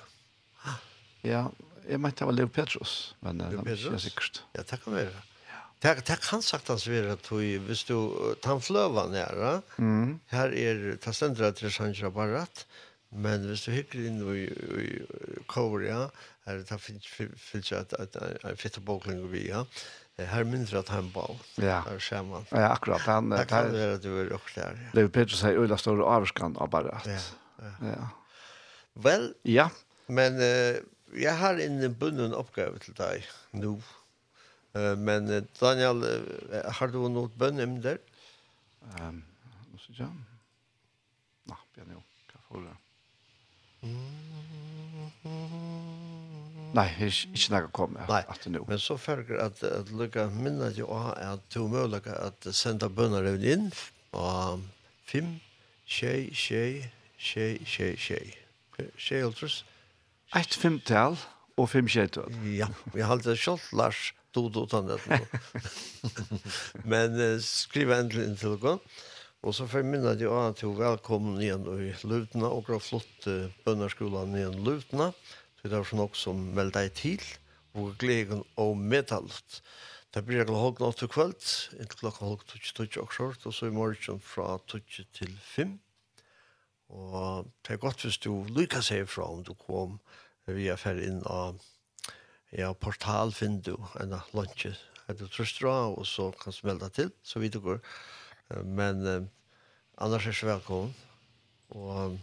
[1.20, 1.52] Ja,
[1.88, 4.42] jag menar det var Leo Petrus, men det är inte säkert.
[4.52, 5.22] Ja, det kan vara.
[5.78, 7.94] Det det kan sagt att vi att du visst du
[8.60, 9.62] fløva nära.
[9.78, 10.20] Mm.
[10.26, 12.66] her Här är tasendra till Sanjra Barat.
[13.08, 15.02] Men hvis du hykker inn i
[15.46, 16.10] Korea,
[16.44, 17.06] Här det finns
[17.36, 19.66] finns att att en fitte bokling vi ja.
[20.16, 21.80] Här mindre att han bal, Ja.
[21.80, 22.44] her ser man.
[22.50, 23.00] Ja, akkurat.
[23.00, 24.90] Han det kan være att du är också där.
[24.94, 27.00] Det är Peter säger Ulla står och avskan av bara.
[27.04, 27.18] Ja.
[27.80, 28.08] Ja.
[28.92, 29.70] Vel, Ja.
[30.06, 30.76] Men eh
[31.14, 33.82] jag har en bunden oppgave till dig nu.
[34.72, 36.02] Eh men Daniel
[36.72, 37.98] har du något bönämne där?
[39.00, 39.24] Ehm,
[39.70, 40.12] vad ska jag?
[41.44, 41.94] Nej, jag nu.
[42.32, 42.76] Kan få det.
[43.86, 45.71] Mm.
[46.72, 48.22] Nei, det er ikke noe å komme Nei.
[48.32, 48.62] at det nå.
[48.68, 52.88] Men så følger at, at lukka minne jo av at det er mulig at senda
[52.88, 53.68] bønner inn
[54.16, 54.62] og
[55.08, 55.34] fem,
[55.84, 56.88] tjei, tjei,
[57.20, 58.24] tjei, tjei, tjei.
[58.96, 59.60] Tjei, ultras.
[60.36, 61.18] Eit femtal
[61.60, 62.32] og fem tjeital.
[62.56, 64.96] Ja, vi har alltid kjalt Lars to to tann nå.
[66.88, 68.78] Men uh, skriv endelig inn til dere.
[69.42, 73.28] Og så får jeg minne jo av at velkommen igjen i Lutna og har flott
[73.28, 75.10] uh, bønnerskolen igjen i Lutna.
[75.10, 75.12] Lutna.
[75.62, 77.26] Så det var så nok som meldte deg til,
[77.78, 79.60] og gleden og medtalt.
[80.12, 81.44] Det blir klokken halv natt og kveld,
[81.78, 85.76] inntil klokken halv tutsi tutsi og skjort, og så i morgen fra tutsi til fem.
[86.90, 90.00] Og det er godt hvis du lykka seg fra om du kom
[90.50, 91.62] via fer inn av
[92.50, 94.74] ja, portal finner du en lunche,
[95.06, 97.78] er du trøster av, og så kan du melde til, så vidt du går.
[98.66, 99.30] Men eh,
[100.02, 100.92] annars er så velkommen.
[101.72, 102.18] Og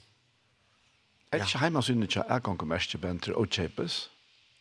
[1.31, 4.10] Er ikke heimasynet ikke er gang om Erstjebenter og Kjepes?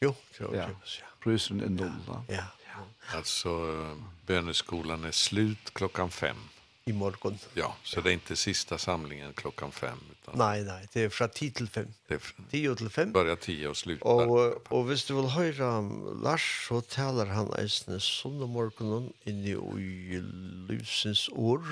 [0.03, 1.07] Jo, det er Kjepes, ja.
[1.25, 2.21] Prøysen i Nolda.
[2.29, 2.85] Ja, ja.
[3.17, 3.97] Alltså
[4.27, 6.37] böneskolan är slut klockan fem.
[6.85, 7.39] I morgon.
[7.55, 9.99] Ja, så det är inte sista samlingen klockan fem.
[10.11, 11.89] Utan Nei, nei, det er fra tio til fem.
[12.09, 13.13] Det är från tio til fem.
[13.13, 14.07] Börjar tio och slutar.
[14.07, 15.81] Og, og hvis du vill höra
[16.23, 20.21] Lars så taler han eisne sånne morgenen inni i
[20.69, 21.65] livsens år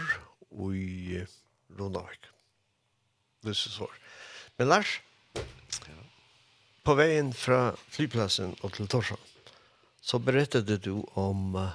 [0.50, 1.24] og i
[1.78, 2.28] Ronavik.
[3.44, 3.92] Livsens år.
[4.56, 5.00] Men Lars,
[6.82, 9.18] på vägen från flygplatsen och till Torsan
[10.00, 11.68] så berättade du om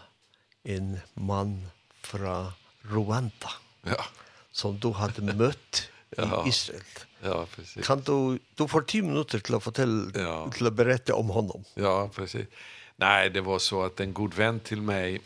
[0.63, 1.67] en man
[2.01, 2.51] från
[2.81, 3.51] Rwanda
[3.81, 4.05] ja.
[4.51, 6.45] som du hade mött ja.
[6.45, 6.81] i Israel.
[7.21, 7.87] Ja, precis.
[7.87, 10.51] Kan du, du får 10 minuter till att, fortälla, ja.
[10.51, 11.63] till att berätta om honom.
[11.73, 12.47] Ja, precis.
[12.95, 15.21] Nej, det var så att en god vän till mig,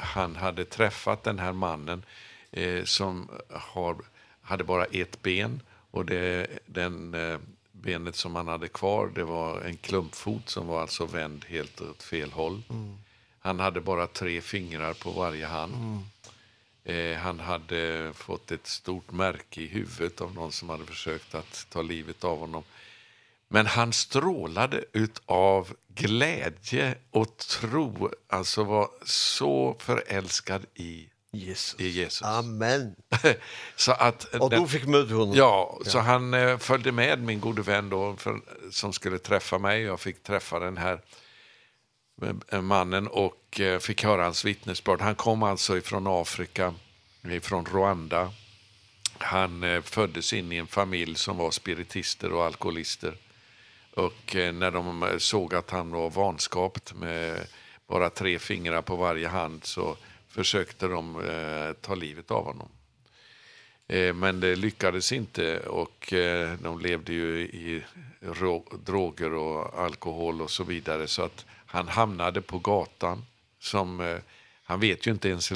[0.00, 2.04] han hade träffat den här mannen
[2.50, 3.96] eh, som har,
[4.42, 5.60] hade bara ett ben
[5.90, 7.16] Och det, den
[7.72, 12.02] benet som han hade kvar, det var en klumpfot som var alltså vänd helt åt
[12.02, 12.62] fel håll.
[12.70, 12.98] Mm.
[13.38, 15.74] Han hade bara tre fingrar på varje hand.
[15.74, 15.98] Mm.
[16.84, 21.66] Eh, han hade fått ett stort märke i huvudet av någon som hade försökt att
[21.70, 22.62] ta livet av honom.
[23.48, 31.80] Men han strålade ut av glädje och tro, alltså var så förälskad i Jesus.
[31.80, 32.22] I Jesus.
[32.22, 32.94] Amen.
[33.76, 35.34] så att, och då fick möta honom.
[35.36, 38.40] Ja, ja, så han eh, följde med min gode vän då för,
[38.70, 39.82] som skulle träffa mig.
[39.82, 41.00] Jag fick träffa den här
[42.60, 45.00] mannen och eh, fick höra hans vittnesbörd.
[45.00, 46.74] Han kom alltså ifrån Afrika,
[47.30, 48.32] ifrån Rwanda.
[49.18, 53.14] Han eh, föddes in i en familj som var spiritister och alkoholister.
[53.94, 57.46] Och eh, när de såg att han var vanskapt med
[57.88, 59.96] bara tre fingrar på varje hand så
[60.38, 62.68] försökte de eh, ta livet av honom.
[63.88, 67.84] Eh, men det lyckades inte och eh, de levde ju i
[68.84, 73.24] droger och alkohol och så vidare så att han hamnade på gatan
[73.60, 74.16] som eh,
[74.62, 75.52] han vet ju inte ens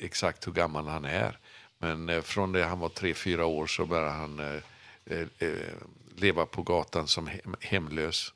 [0.00, 1.38] exakt hur gammal han är
[1.78, 5.58] men eh, från det han var 3-4 år så började han eh, eh,
[6.16, 8.32] leva på gatan som hem, hemlös.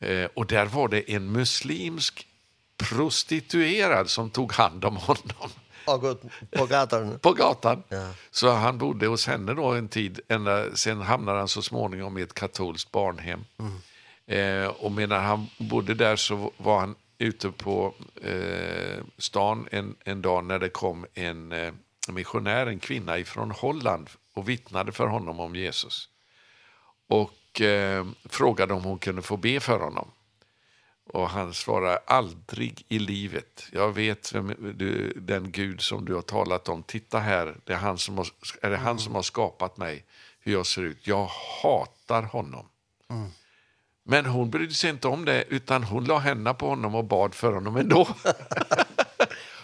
[0.00, 2.26] Eh, och där var det en muslimsk
[2.76, 5.50] prostituerad som tog hand om honom.
[6.50, 7.18] På gatan?
[7.18, 7.82] på gatan.
[7.88, 8.10] Ja.
[8.30, 10.20] Så han bodde hos henne då en tid.
[10.28, 13.44] Ända, sen hamnade han så småningom i ett katolskt barnhem.
[13.58, 13.72] Mm.
[14.26, 20.22] Eh, och medan han bodde där så var han ute på eh, stan en, en
[20.22, 21.72] dag när det kom en eh,
[22.08, 26.08] missionär, en kvinna ifrån Holland och vittnade för honom om Jesus.
[27.08, 30.10] Och eh, frågade om hon kunde få be för honom.
[31.08, 33.68] Och han svarar aldrig i livet.
[33.72, 36.82] Jag vet vem du, den Gud som du har talat om.
[36.82, 38.26] Titta här, det är han som har,
[38.62, 40.04] är det han som har skapat mig,
[40.40, 41.06] hur jag ser ut.
[41.06, 41.30] Jag
[41.62, 42.66] hatar honom.
[43.10, 43.30] Mm.
[44.04, 47.34] Men hon brydde sig inte om det utan hon la händerna på honom och bad
[47.34, 48.08] för honom ändå.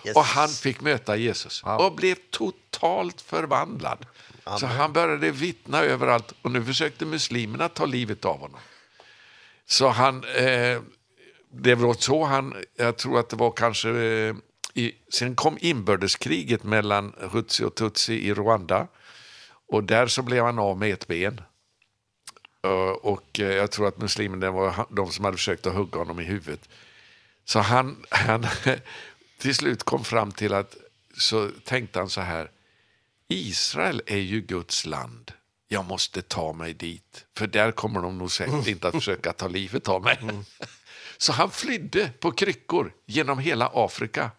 [0.05, 0.16] yes.
[0.16, 4.06] Och han fick möta Jesus och blev totalt förvandlad.
[4.44, 4.59] Amen.
[4.59, 8.60] Så han började vittna överallt och nu försökte muslimerna ta livet av honom.
[9.66, 10.81] Så han eh,
[11.53, 14.35] det var så han, jag tror att det var kanske eh,
[14.74, 18.89] i, sen kom inbördeskriget mellan Hutsi och Tutsi i Rwanda
[19.69, 21.41] och där så blev han av med ett ben.
[22.66, 26.24] Uh, och jag tror att muslimerna var de som hade försökt att hugga honom i
[26.24, 26.69] huvudet.
[27.45, 28.47] Så han, han
[29.39, 30.77] till slut kom fram till att
[31.19, 32.51] så tänkte han så här
[33.29, 35.33] Israel är ju Guds land.
[35.69, 39.49] Jag måste ta mig dit för där kommer de nog säkert inte att försöka ta
[39.49, 40.19] livet av mig.
[41.23, 44.31] Så han flydde på kryckor genom hela Afrika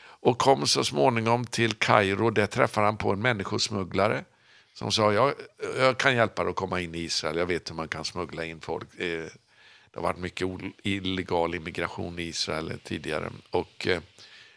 [0.00, 2.30] och kom så småningom till Kairo.
[2.30, 4.24] Där träffade han på en människosmugglare
[4.74, 5.34] som sa, jag,
[5.78, 7.36] jag kan hjälpa dig att komma in i Israel.
[7.36, 8.88] Jag vet hur man kan smuggla in folk.
[8.98, 9.30] Det
[9.94, 10.48] har varit mycket
[10.82, 13.30] illegal immigration i Israel tidigare.
[13.50, 13.88] Och,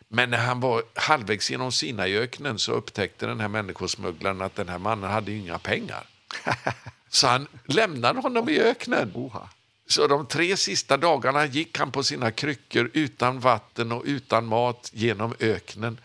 [0.07, 4.79] men när han var halvvägs genom Sinaiöknen så upptäckte den här människosmugglaren att den här
[4.79, 6.07] mannen hade inga pengar.
[7.09, 9.11] så han lämnade honom i öknen.
[9.15, 9.49] Oha.
[9.91, 14.89] Så de tre sista dagarna gick han på sina kryckor utan vatten och utan mat
[14.93, 15.99] genom öknen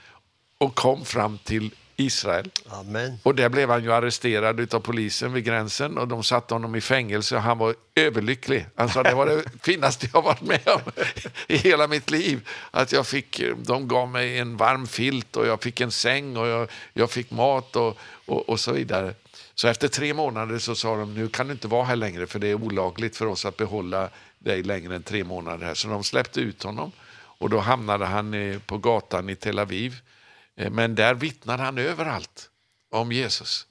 [0.58, 2.50] och kom fram till Israel.
[2.68, 3.18] Amen.
[3.22, 6.80] Och där blev han ju arresterad utav polisen vid gränsen och de satte honom i
[6.80, 8.66] fängelse och han var överlycklig.
[8.74, 10.92] Han sa det var det finaste jag varit med om
[11.48, 12.48] i hela mitt liv.
[12.70, 16.46] Att jag fick, de gav mig en varm filt och jag fick en säng och
[16.46, 19.14] jag, jag fick mat och, och, och så vidare.
[19.58, 22.38] Så efter tre månader så sa de, nu kan du inte vara här längre för
[22.38, 25.74] det är olagligt för oss att behålla dig längre än tre månader här.
[25.74, 26.92] Så de släppte ut honom
[27.38, 29.96] och då hamnade han på gatan i Tel Aviv.
[30.70, 32.50] Men där vittnade han överallt
[32.90, 33.66] om Jesus.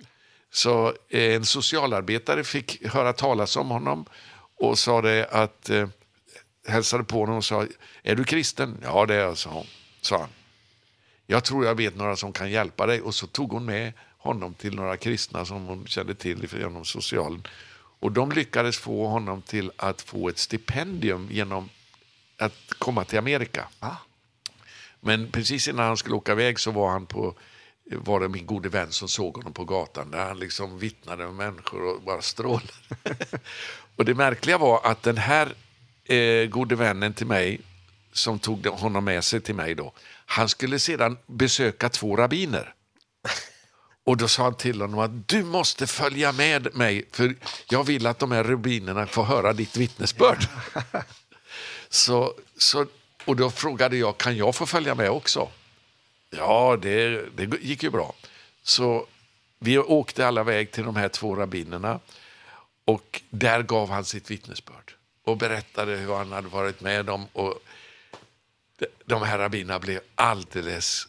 [0.52, 4.06] Så en socialarbetare fick höra talas om honom
[4.56, 5.88] och sa det att eh,
[6.68, 7.68] hälsade på honom och sa
[8.04, 8.78] är du kristen?
[8.84, 9.68] Ja det är jag, sa hon.
[10.02, 10.30] Sa han.
[11.28, 13.02] Jag tror jag vet några som kan hjälpa dig.
[13.02, 13.94] Och så tog hon med
[14.26, 17.48] honom till några kristna som hon kände till genom socialen.
[18.00, 21.70] Och de lyckades få honom till att få ett stipendium genom
[22.38, 23.68] att komma till Amerika.
[23.80, 23.96] Ah.
[25.00, 27.36] Men precis innan han skulle åka iväg så var han på
[27.92, 31.34] var det min gode vän som såg honom på gatan där han liksom vittnade med
[31.34, 32.74] människor och bara strålade.
[33.96, 35.54] och det märkliga var att den här
[36.04, 37.62] eh, gode vännen till mig
[38.14, 39.94] som tog honom med sig till mig då
[40.26, 42.74] han skulle sedan besöka två rabbiner.
[44.06, 47.36] Och då sa han till honom att du måste följa med mig för
[47.70, 50.48] jag vill att de här rubinerna får höra ditt vittnesbörd.
[51.90, 52.86] Så, så,
[53.26, 55.50] och då frågade jag, kan jag få följa med också?
[56.30, 58.14] Ja, det, det gick ju bra.
[58.64, 59.08] Så
[59.60, 62.00] vi åkte alla väg till de här två rabbinerna
[62.86, 67.60] och där gav han sitt vittnesbörd och berättade hur han hade varit med dem och
[69.06, 71.08] de här rabbinerna blev alldeles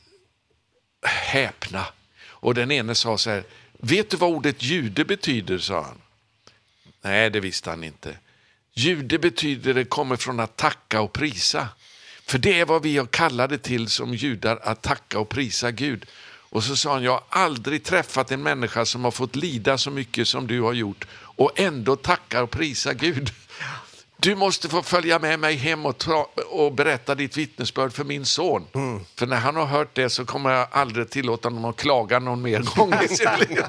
[1.03, 1.87] häpna
[2.41, 3.45] Och den ene sa så här,
[3.79, 5.99] vet du vad ordet jude betyder, sa han.
[7.03, 8.19] Nej, det visste han inte.
[8.75, 11.69] Jude betyder det kommer från att tacka och prisa.
[12.27, 16.07] För det är vad vi har kallade till som judar, att tacka och prisa Gud.
[16.51, 19.91] Och så sa han, jag har aldrig träffat en människa som har fått lida så
[19.91, 23.31] mycket som du har gjort och ändå tackar och prisa Gud.
[24.17, 26.05] du måste få följa med mig hem och,
[26.47, 28.67] och berätta ditt vittnesbörd för min son.
[28.75, 29.05] Mm.
[29.15, 32.43] För när han har hört det så kommer jag aldrig tillåta honom att klaga någon
[32.43, 33.65] mer gång i sitt liv.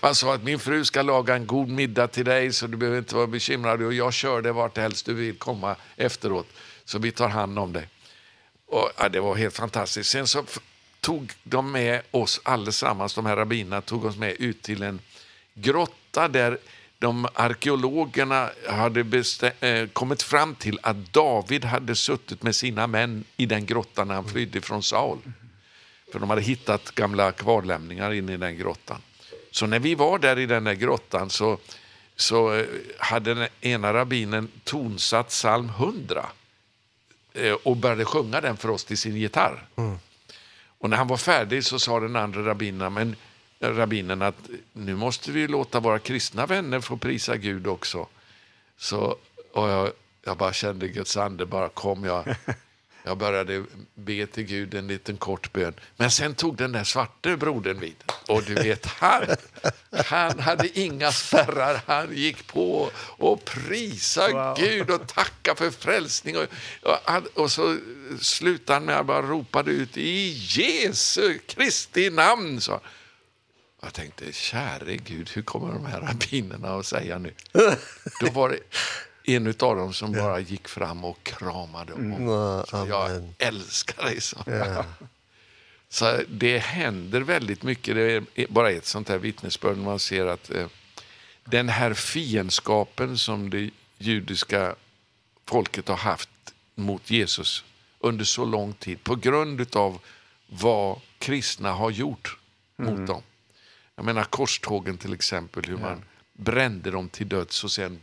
[0.00, 2.98] Han sa att min fru ska laga en god middag till dig så du behöver
[2.98, 6.46] inte vara bekymrad och jag kör det vart helst du vill komma efteråt.
[6.84, 7.88] Så vi tar hand om dig.
[8.66, 10.10] Och, ja, det var helt fantastiskt.
[10.10, 10.44] Sen så
[11.00, 15.00] tog de med oss allesammans, de här rabbinerna, tog oss med ut till en
[15.54, 16.58] grotta där
[17.04, 23.46] de arkeologerna hade bestä- kommit fram till att David hade suttit med sina män i
[23.46, 25.18] den grottan när han flydde från Saul.
[26.12, 29.00] För de hade hittat gamla kvarlämningar inne i den grottan.
[29.50, 31.58] Så när vi var där i den där grottan så,
[32.16, 32.64] så
[32.98, 36.26] hade den ena rabbinen tonsatt psalm 100
[37.62, 39.66] och började sjunga den för oss till sin gitarr.
[39.76, 39.98] Mm.
[40.78, 43.16] Och när han var färdig så sa den andra rabbinen, men
[43.72, 48.06] rabbinen att nu måste vi låta våra kristna vänner få prisa Gud också.
[48.76, 49.16] Så
[49.52, 49.92] och jag
[50.24, 52.36] jag bara kände Guds ande bara kom jag
[53.04, 53.64] jag började
[53.94, 55.74] be till Gud en liten kort bön.
[55.96, 57.96] Men sen tog den där svarte brodern vid
[58.28, 59.24] och du vet han
[60.06, 61.80] han hade inga spärrar.
[61.86, 64.56] Han gick på och prisa wow.
[64.58, 66.46] Gud och tacka för frälsning och
[66.82, 67.78] och, och så
[68.20, 72.80] slutade han med att bara ropade ut i Jesu Kristi namn så.
[73.84, 77.32] Jag tänkte, käre Gud, hur kommer de här rabbinerna att säga nu?
[78.20, 78.58] Då var det
[79.32, 82.12] en av dem som bara gick fram och kramade om.
[82.12, 84.44] Mm, så jag älskar dig, så.
[85.88, 87.94] Så det händer väldigt mycket.
[87.94, 90.66] Det är bara ett sånt här vittnesbörd man ser att eh,
[91.44, 94.74] den här fiendskapen som det judiska
[95.46, 96.28] folket har haft
[96.74, 97.64] mot Jesus
[97.98, 100.00] under så lång tid på grund av
[100.46, 102.38] vad kristna har gjort
[102.76, 103.06] mot mm.
[103.06, 103.22] dem
[103.96, 108.00] Jag menar korstågen till exempel, hur man brände dem till döds och sen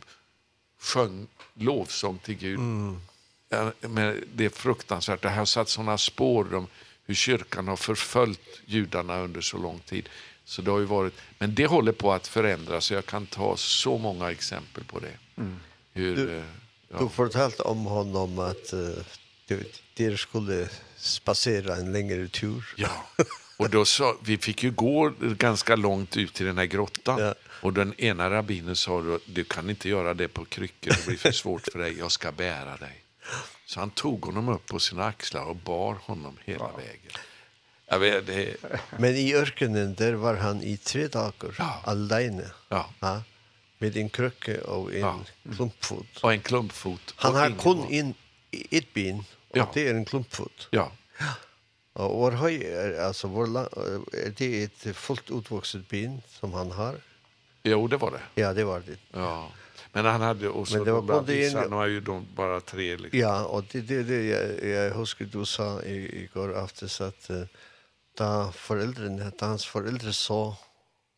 [0.80, 2.58] sjöng lovsång till Gud.
[2.58, 3.00] Mm.
[3.48, 5.22] Ja, men det är fruktansvärt.
[5.22, 6.66] Det har satt sådana spår om
[7.04, 10.08] hur kyrkan har förföljt judarna under så lång tid.
[10.44, 12.90] Så det har ju varit, men det håller på att förändras.
[12.90, 15.18] Jag kan ta så många exempel på det.
[15.36, 15.56] Mm.
[15.92, 16.42] Hur, du,
[16.88, 16.98] ja.
[16.98, 18.90] du fortalt om honom att uh,
[19.46, 19.64] du,
[19.94, 22.74] de skulle spasera en längre tur.
[22.76, 23.06] Ja.
[23.62, 27.20] Och då så, vi fick ju gå ganska långt ut till den här grottan.
[27.20, 27.34] Ja.
[27.62, 31.16] Och den ena rabbinen sa då, du kan inte göra det på kryckor, det blir
[31.16, 33.02] för svårt för dig, jag ska bära dig.
[33.66, 37.12] Så han tog honom upp på sina axlar och bar honom hela vägen.
[37.86, 38.56] Jag vet, det...
[38.98, 41.80] Men i örkenen där var han i tre dagar, ja.
[41.84, 42.50] alene.
[42.68, 42.90] Ja.
[43.00, 43.22] ja.
[43.78, 45.20] Med en krycka och en ja.
[45.56, 46.06] klumpfot.
[46.22, 47.14] Och en klumpfot.
[47.16, 48.14] Han har kun in
[48.70, 49.70] ett ben och ja.
[49.74, 50.68] det är en klumpfot.
[50.70, 50.92] Ja.
[51.18, 51.26] Ja.
[51.92, 53.46] Och vår höj alltså vår
[54.16, 56.96] är det ett fullt utvuxet bin som han har.
[57.62, 58.42] Jo, det var det.
[58.42, 58.96] Ja, det var det.
[59.10, 59.50] Ja.
[59.92, 61.56] Men han hade också Men det var både de en...
[61.56, 63.20] han var ju de bara tre liksom.
[63.20, 67.44] Ja, och det det, det jag, jag husker du sa i, igår aftes att uh,
[68.18, 70.56] da föräldrarna, da hans föräldrar så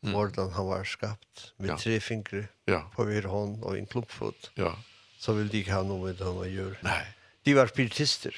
[0.03, 0.15] mm.
[0.15, 1.79] hvordan han var skapt med ja.
[1.79, 2.91] tre fingre ja.
[2.95, 4.51] på hver hånd og en klumpfot.
[4.55, 4.75] Ja.
[5.19, 6.77] Så ville de ikke ha noe med honom å gjøre.
[6.83, 7.07] Nej.
[7.45, 8.35] De var spiritister.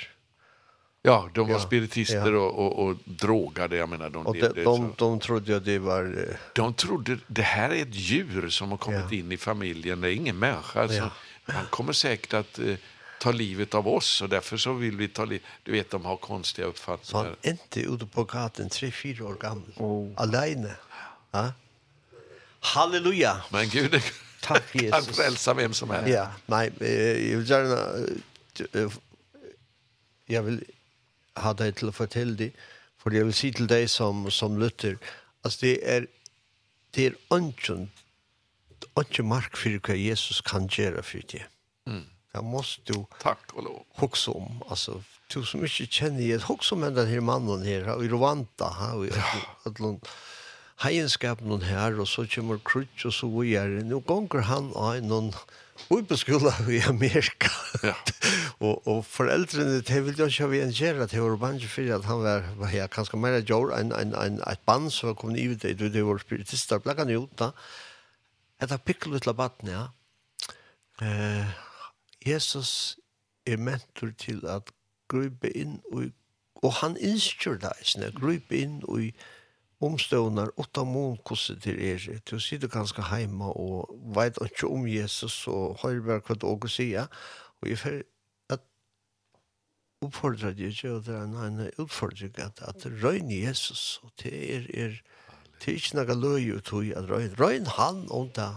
[1.06, 1.60] Ja, de var ja.
[1.60, 2.38] spiritister ja.
[2.38, 6.28] och och och drogade, jag menar de och de, de, de trodde att det var
[6.52, 9.18] De trodde det här är ett djur som har kommit ja.
[9.18, 10.96] in i familjen, det är ingen människa alltså.
[10.96, 11.10] Ja.
[11.54, 12.74] Han kommer säkert att eh,
[13.20, 15.46] ta livet av oss och därför så vill vi ta livet.
[15.62, 17.24] Du vet de har konstiga uppfattningar.
[17.24, 19.72] Han är inte ute på gatan 3-4 år gammal.
[19.76, 20.12] Oh.
[20.16, 20.76] Alene.
[21.30, 21.52] Ja.
[22.60, 23.42] Halleluja.
[23.50, 24.02] Men Gud
[24.42, 24.92] Tack Jesus.
[24.92, 26.08] Han frälsar vem som helst.
[26.08, 26.72] Ja, nej,
[27.30, 27.78] jag vill gärna
[30.26, 30.64] jag vill
[31.36, 32.50] hadde jeg til å fortelle det,
[32.98, 34.96] for jeg vil si til deg som, som lytter,
[35.44, 36.08] altså det er,
[36.96, 37.90] det er ønsken,
[38.96, 41.44] ønsken mark for hva Jesus kan gjøre for det.
[41.86, 42.06] Mm.
[42.36, 43.84] Det måste du Tack och lov.
[43.96, 45.02] Huxa om alltså
[45.34, 49.10] du som inte känner ju huxa om den här mannen här i Rwanda här i
[49.64, 50.08] Atlanta
[50.84, 53.86] heienskapen hon her, og så kommer krutsk og så gjør det.
[53.88, 55.32] Nå gonger han av noen
[55.92, 57.50] Ubeskola i Amerika.
[57.84, 57.94] Ja.
[58.64, 62.22] og, og foreldrene, det ville jo ikke en kjære, de var bange for at han
[62.24, 65.54] var, var ja, kanskje mer jord en en, en, et band som kom kommet i
[65.54, 67.52] det, det, var spiritister, ble han ut da.
[68.62, 69.88] Et av pikkel ut av ja.
[71.02, 71.46] Eh,
[72.26, 72.98] Jesus
[73.46, 74.72] er mentor til at
[75.08, 76.08] grupe inn og,
[76.64, 79.12] og han innskjør det, grupe inn og
[79.84, 82.00] omstående åtta mån kostet til er.
[82.24, 86.72] Du sitter ganske hjemme og vet ikke om Jesus og har bare hva du også
[86.78, 87.10] sier.
[87.60, 87.98] Og jeg får
[88.56, 88.64] at
[90.04, 94.70] oppfordrer det ikke, og det er en utfordring at, at røyne Jesus og til er,
[94.74, 95.00] er
[95.56, 97.36] Det er ikke noe løy ut i at røyne.
[97.40, 98.50] Røyne han om det,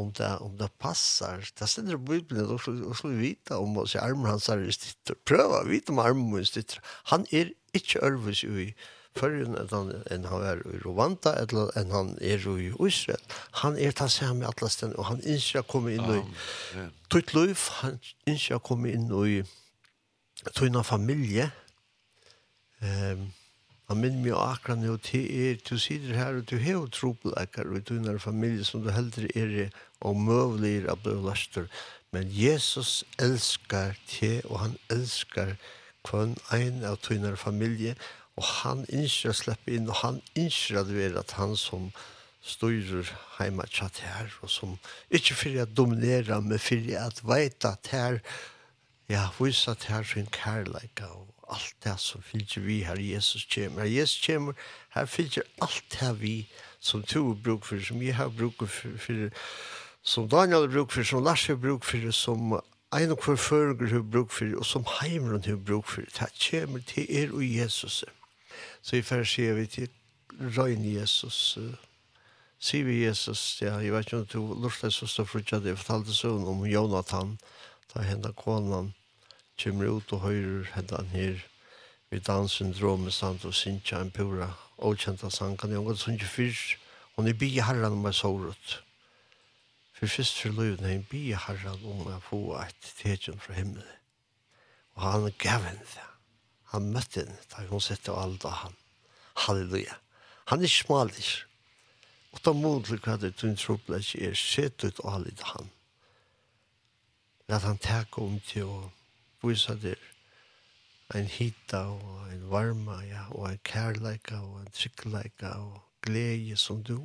[0.00, 1.44] om det, om det passar.
[1.58, 4.72] Det stender i Bibelen, og så så vite om oss i armen hans er i
[4.72, 5.16] stitter.
[5.28, 6.80] Prøv å vite om armen min stitter.
[7.12, 8.72] Han er ikke ørvis i
[9.16, 13.22] Førjen enn han, enn han er i Rwanda, enn han er i Israel.
[13.62, 16.92] Han er ta seg med alle stedene, og han ikke har kommet inn i um,
[17.12, 19.40] tøyt liv, han ikke har kommet inn i
[20.52, 21.48] tøyna familie.
[22.84, 23.30] Um,
[23.86, 27.70] han minner meg akkurat nå til er, du sitter her, og du har jo trobelekker,
[27.70, 29.70] og tøyna familie som du heldre er
[30.04, 31.68] og møvlig er av det laster.
[32.12, 35.54] Men Jesus elskar te, og han elskar
[36.06, 40.82] kvann ein av tøyna familie, og Og han innskjer å slippe inn, og han innskjer
[40.82, 41.88] at det er at han som
[42.46, 43.08] styrer
[43.38, 44.76] heima tjatt her, og som
[45.10, 48.20] ikke fyrir å dominera, men fyrir at veita at her,
[49.10, 53.82] ja, vise at her sin kærleika, og alt det som fyrir vi her Jesus kommer.
[53.82, 54.54] Her Jesus kommer,
[54.94, 56.36] her fyrir alt det vi
[56.80, 59.30] som to bruk for, som jeg har bruk for, for
[60.02, 62.58] som Daniel har bruk for, som Lars har bruk for, som
[62.94, 66.06] ein og hver førger har bruk for, og som heimeren har bruk for.
[66.06, 68.04] Det kommer til er og Jesus.
[68.86, 69.88] Så i färg sier vi til
[70.38, 71.58] røyn Jesus.
[72.62, 76.14] Sier vi Jesus, ja, jeg vet ikke om du lustar sista frutja, det jeg fortalte
[76.14, 77.34] sån om Jonathan,
[77.90, 78.92] da hända konan,
[79.58, 81.44] kommer ut og høyrer hendan her här
[82.10, 85.70] vid danssyndromet samt og syntja en pura okjenta sankan.
[85.70, 86.78] jeg har gått sånt fyrst,
[87.16, 88.82] hon är bi herran om jeg sårut.
[89.92, 93.98] For först for løyden, är en bi herran om jeg få et tecken fra himmelen.
[94.94, 96.15] Og han gav henne det
[96.72, 98.76] han møtte henne, da hun sette og alt av han.
[99.46, 99.98] Halleluja.
[100.50, 101.26] Han er smalig.
[102.32, 105.70] Og da mod til hva det tunn troplet er, sett ut og hallet han.
[107.48, 108.78] Lat han teka om til å
[109.44, 110.00] vise der
[111.14, 116.82] en hita og en varma, ja, og en kærleika og en tryggleika og glede som
[116.82, 116.98] du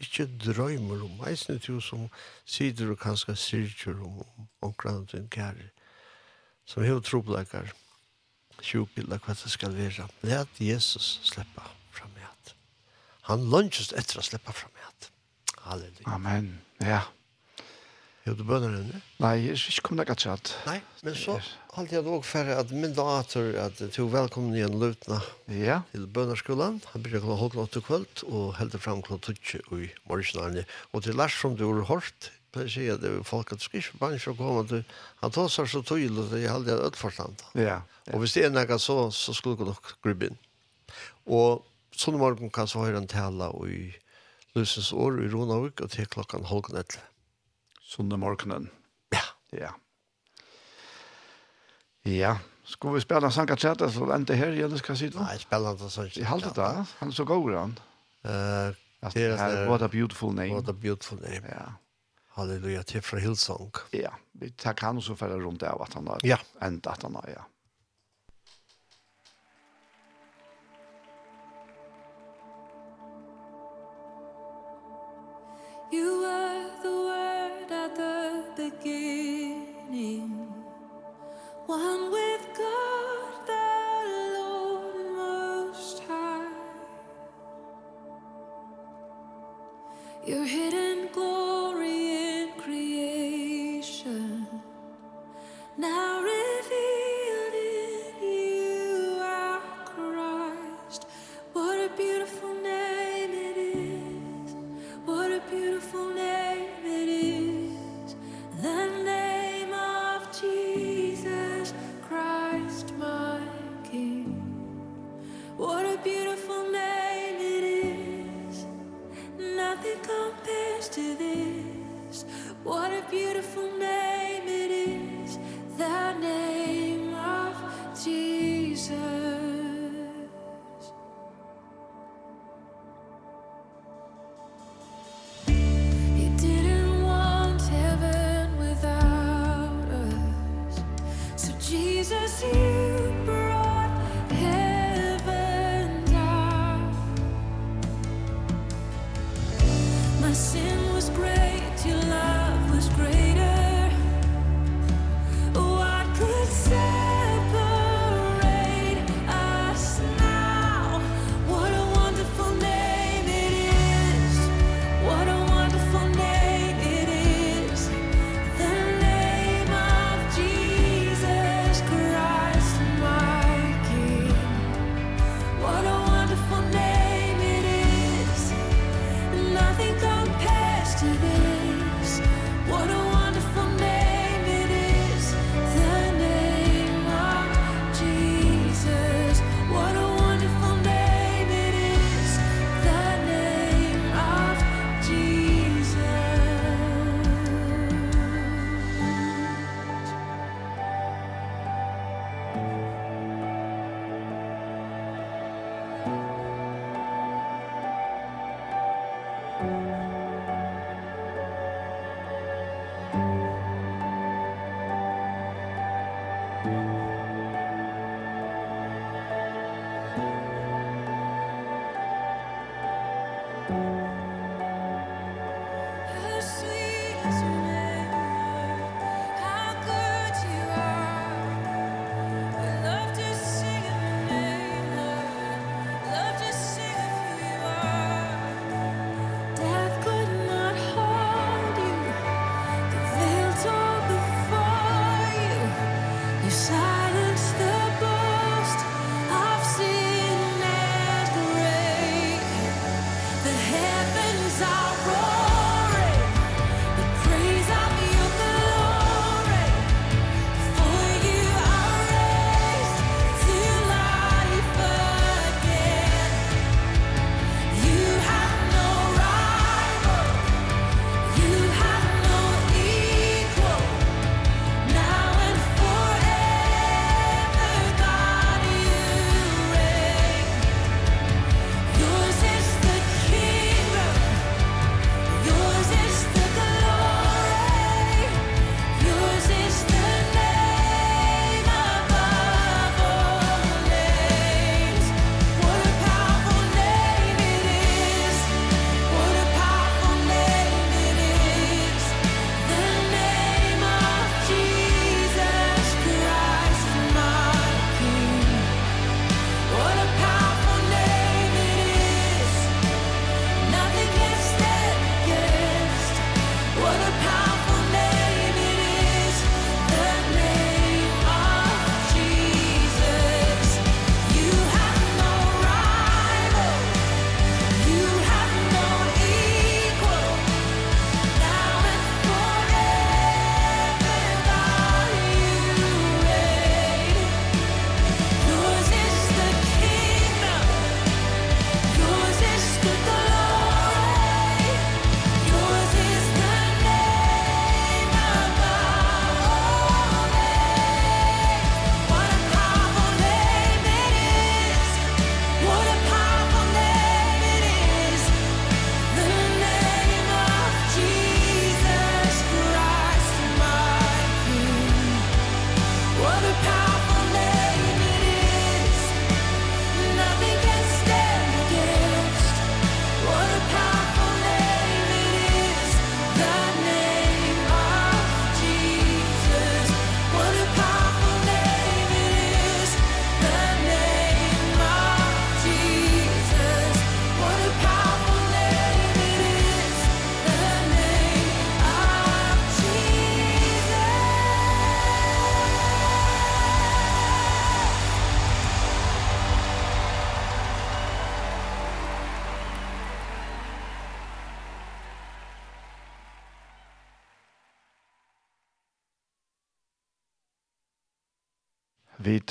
[0.00, 1.20] ikke drømmer om.
[1.28, 2.08] Eisen til som
[2.44, 4.24] sider og kanskje syrker om
[4.64, 5.70] omkring din kære
[6.64, 7.72] som hever tropleikar
[8.62, 10.06] sjukbilda hva det skal være.
[10.26, 12.54] Let Jesus sleppa fram i at.
[13.30, 15.10] Han lunches etter å sleppa fram i at.
[15.64, 16.08] Halleluja.
[16.14, 16.54] Amen.
[16.84, 17.02] Ja.
[18.24, 19.02] Jo, du bønner henne?
[19.20, 20.52] Nei, jeg er ikke kommet akkurat satt.
[20.64, 21.34] Nei, men så
[21.74, 25.18] holdt jeg nok for at min dator at du velkommen igjen løtene
[25.52, 25.82] ja.
[25.90, 26.78] til bønnerskolen.
[26.94, 30.64] Han blir klokken halv åtte kvöld og helder fram klokken tutsi i morgenarne.
[30.96, 33.60] Og til Lars som du har hørt pleier å si at det er folk at
[33.60, 36.72] du skal ikke bange å komme, du, han tar seg så tydelig at jeg hadde
[36.72, 37.44] har ødelforstand.
[37.58, 37.76] Ja,
[38.06, 38.14] ja.
[38.14, 40.40] Og hvis det er noe så, så skulle du nok grubbe inn.
[41.26, 41.64] Og
[41.94, 43.84] sånn morgen kan så høre han tale i
[44.54, 47.02] Løsens år i Ronavik, og til klokken halvgen etter.
[47.82, 48.68] Sånne morgenen.
[49.14, 49.24] Ja.
[49.54, 49.72] Ja.
[52.06, 52.36] Ja.
[52.68, 55.18] Skal vi spille en sang så vente her, Jens, hva sier du?
[55.18, 56.30] Nei, spille en sang av.
[56.30, 56.70] Halte det,
[57.00, 57.76] han er så god, han.
[58.24, 58.72] Uh,
[59.04, 60.54] At, her, what a beautiful name.
[60.54, 61.44] What a beautiful name.
[61.48, 61.74] Ja.
[62.34, 63.70] Halleluja, til fra Hillsong.
[63.94, 66.38] Ja, vi tar kan også fære rundt av at han har ja.
[66.66, 67.42] enda at han har, ja.
[75.94, 80.34] You were the word at the beginning
[81.68, 83.70] One with God, the
[84.34, 86.50] Lord most high
[90.26, 91.53] Your hidden glory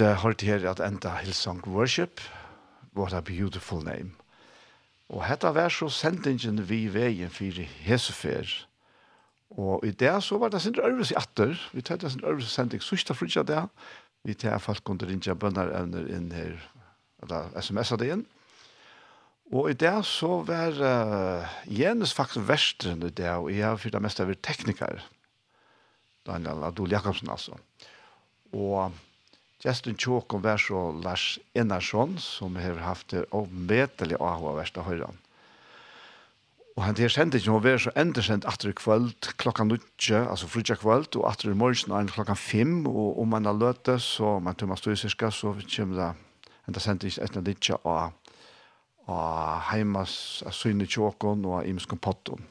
[0.04, 2.22] uh, hørte her at enda Hillsong Worship,
[2.96, 4.12] What a Beautiful Name.
[5.10, 8.50] Og hetta var så sendingen vi veien for Hesefer.
[9.54, 11.70] Og i det så var det sin øvelse i atter.
[11.74, 13.68] Vi tar det sin øvelse sending sørste frutja der.
[14.24, 16.56] Vi tar folk under rinja bønner evner inn her,
[17.22, 18.26] eller sms'a det inn.
[19.54, 23.94] Og i det så var uh, Jens faktisk versteren i det, og jeg har fyrt
[23.94, 25.04] det meste av teknikere.
[26.26, 27.60] Daniel Adol Jakobsen altså.
[28.54, 28.94] Og
[29.64, 35.08] Justin Tjåkon var så Lars Enarsson, som har haft det avmetelig av av verste høyre.
[36.74, 40.20] Og han til sendte ikke noe var så enda sendt atter i kvöld klokka nutje,
[40.20, 44.00] altså frutja kvöld, og atter i morgen er klokka fem, og om man har løte,
[44.02, 46.10] så man tømmer stod i syska, så kommer det
[46.68, 48.12] enda sendt ikke etter nutje av,
[49.06, 52.44] og heimas av syne Tjåkon og av imskon potton.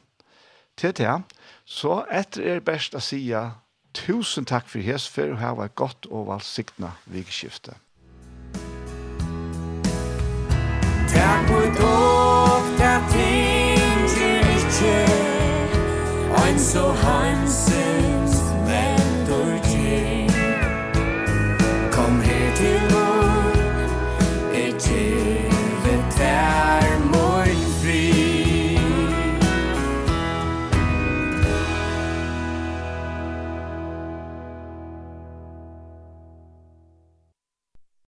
[0.79, 1.13] Til det,
[1.65, 3.43] så etter er best å sige
[3.93, 7.77] Tusen takk for hesfer, å ha vært godt og valgsikna vikskiftet.
[11.13, 14.99] Takk for dog, takk ting til ikke,
[16.41, 17.92] ein så hansen.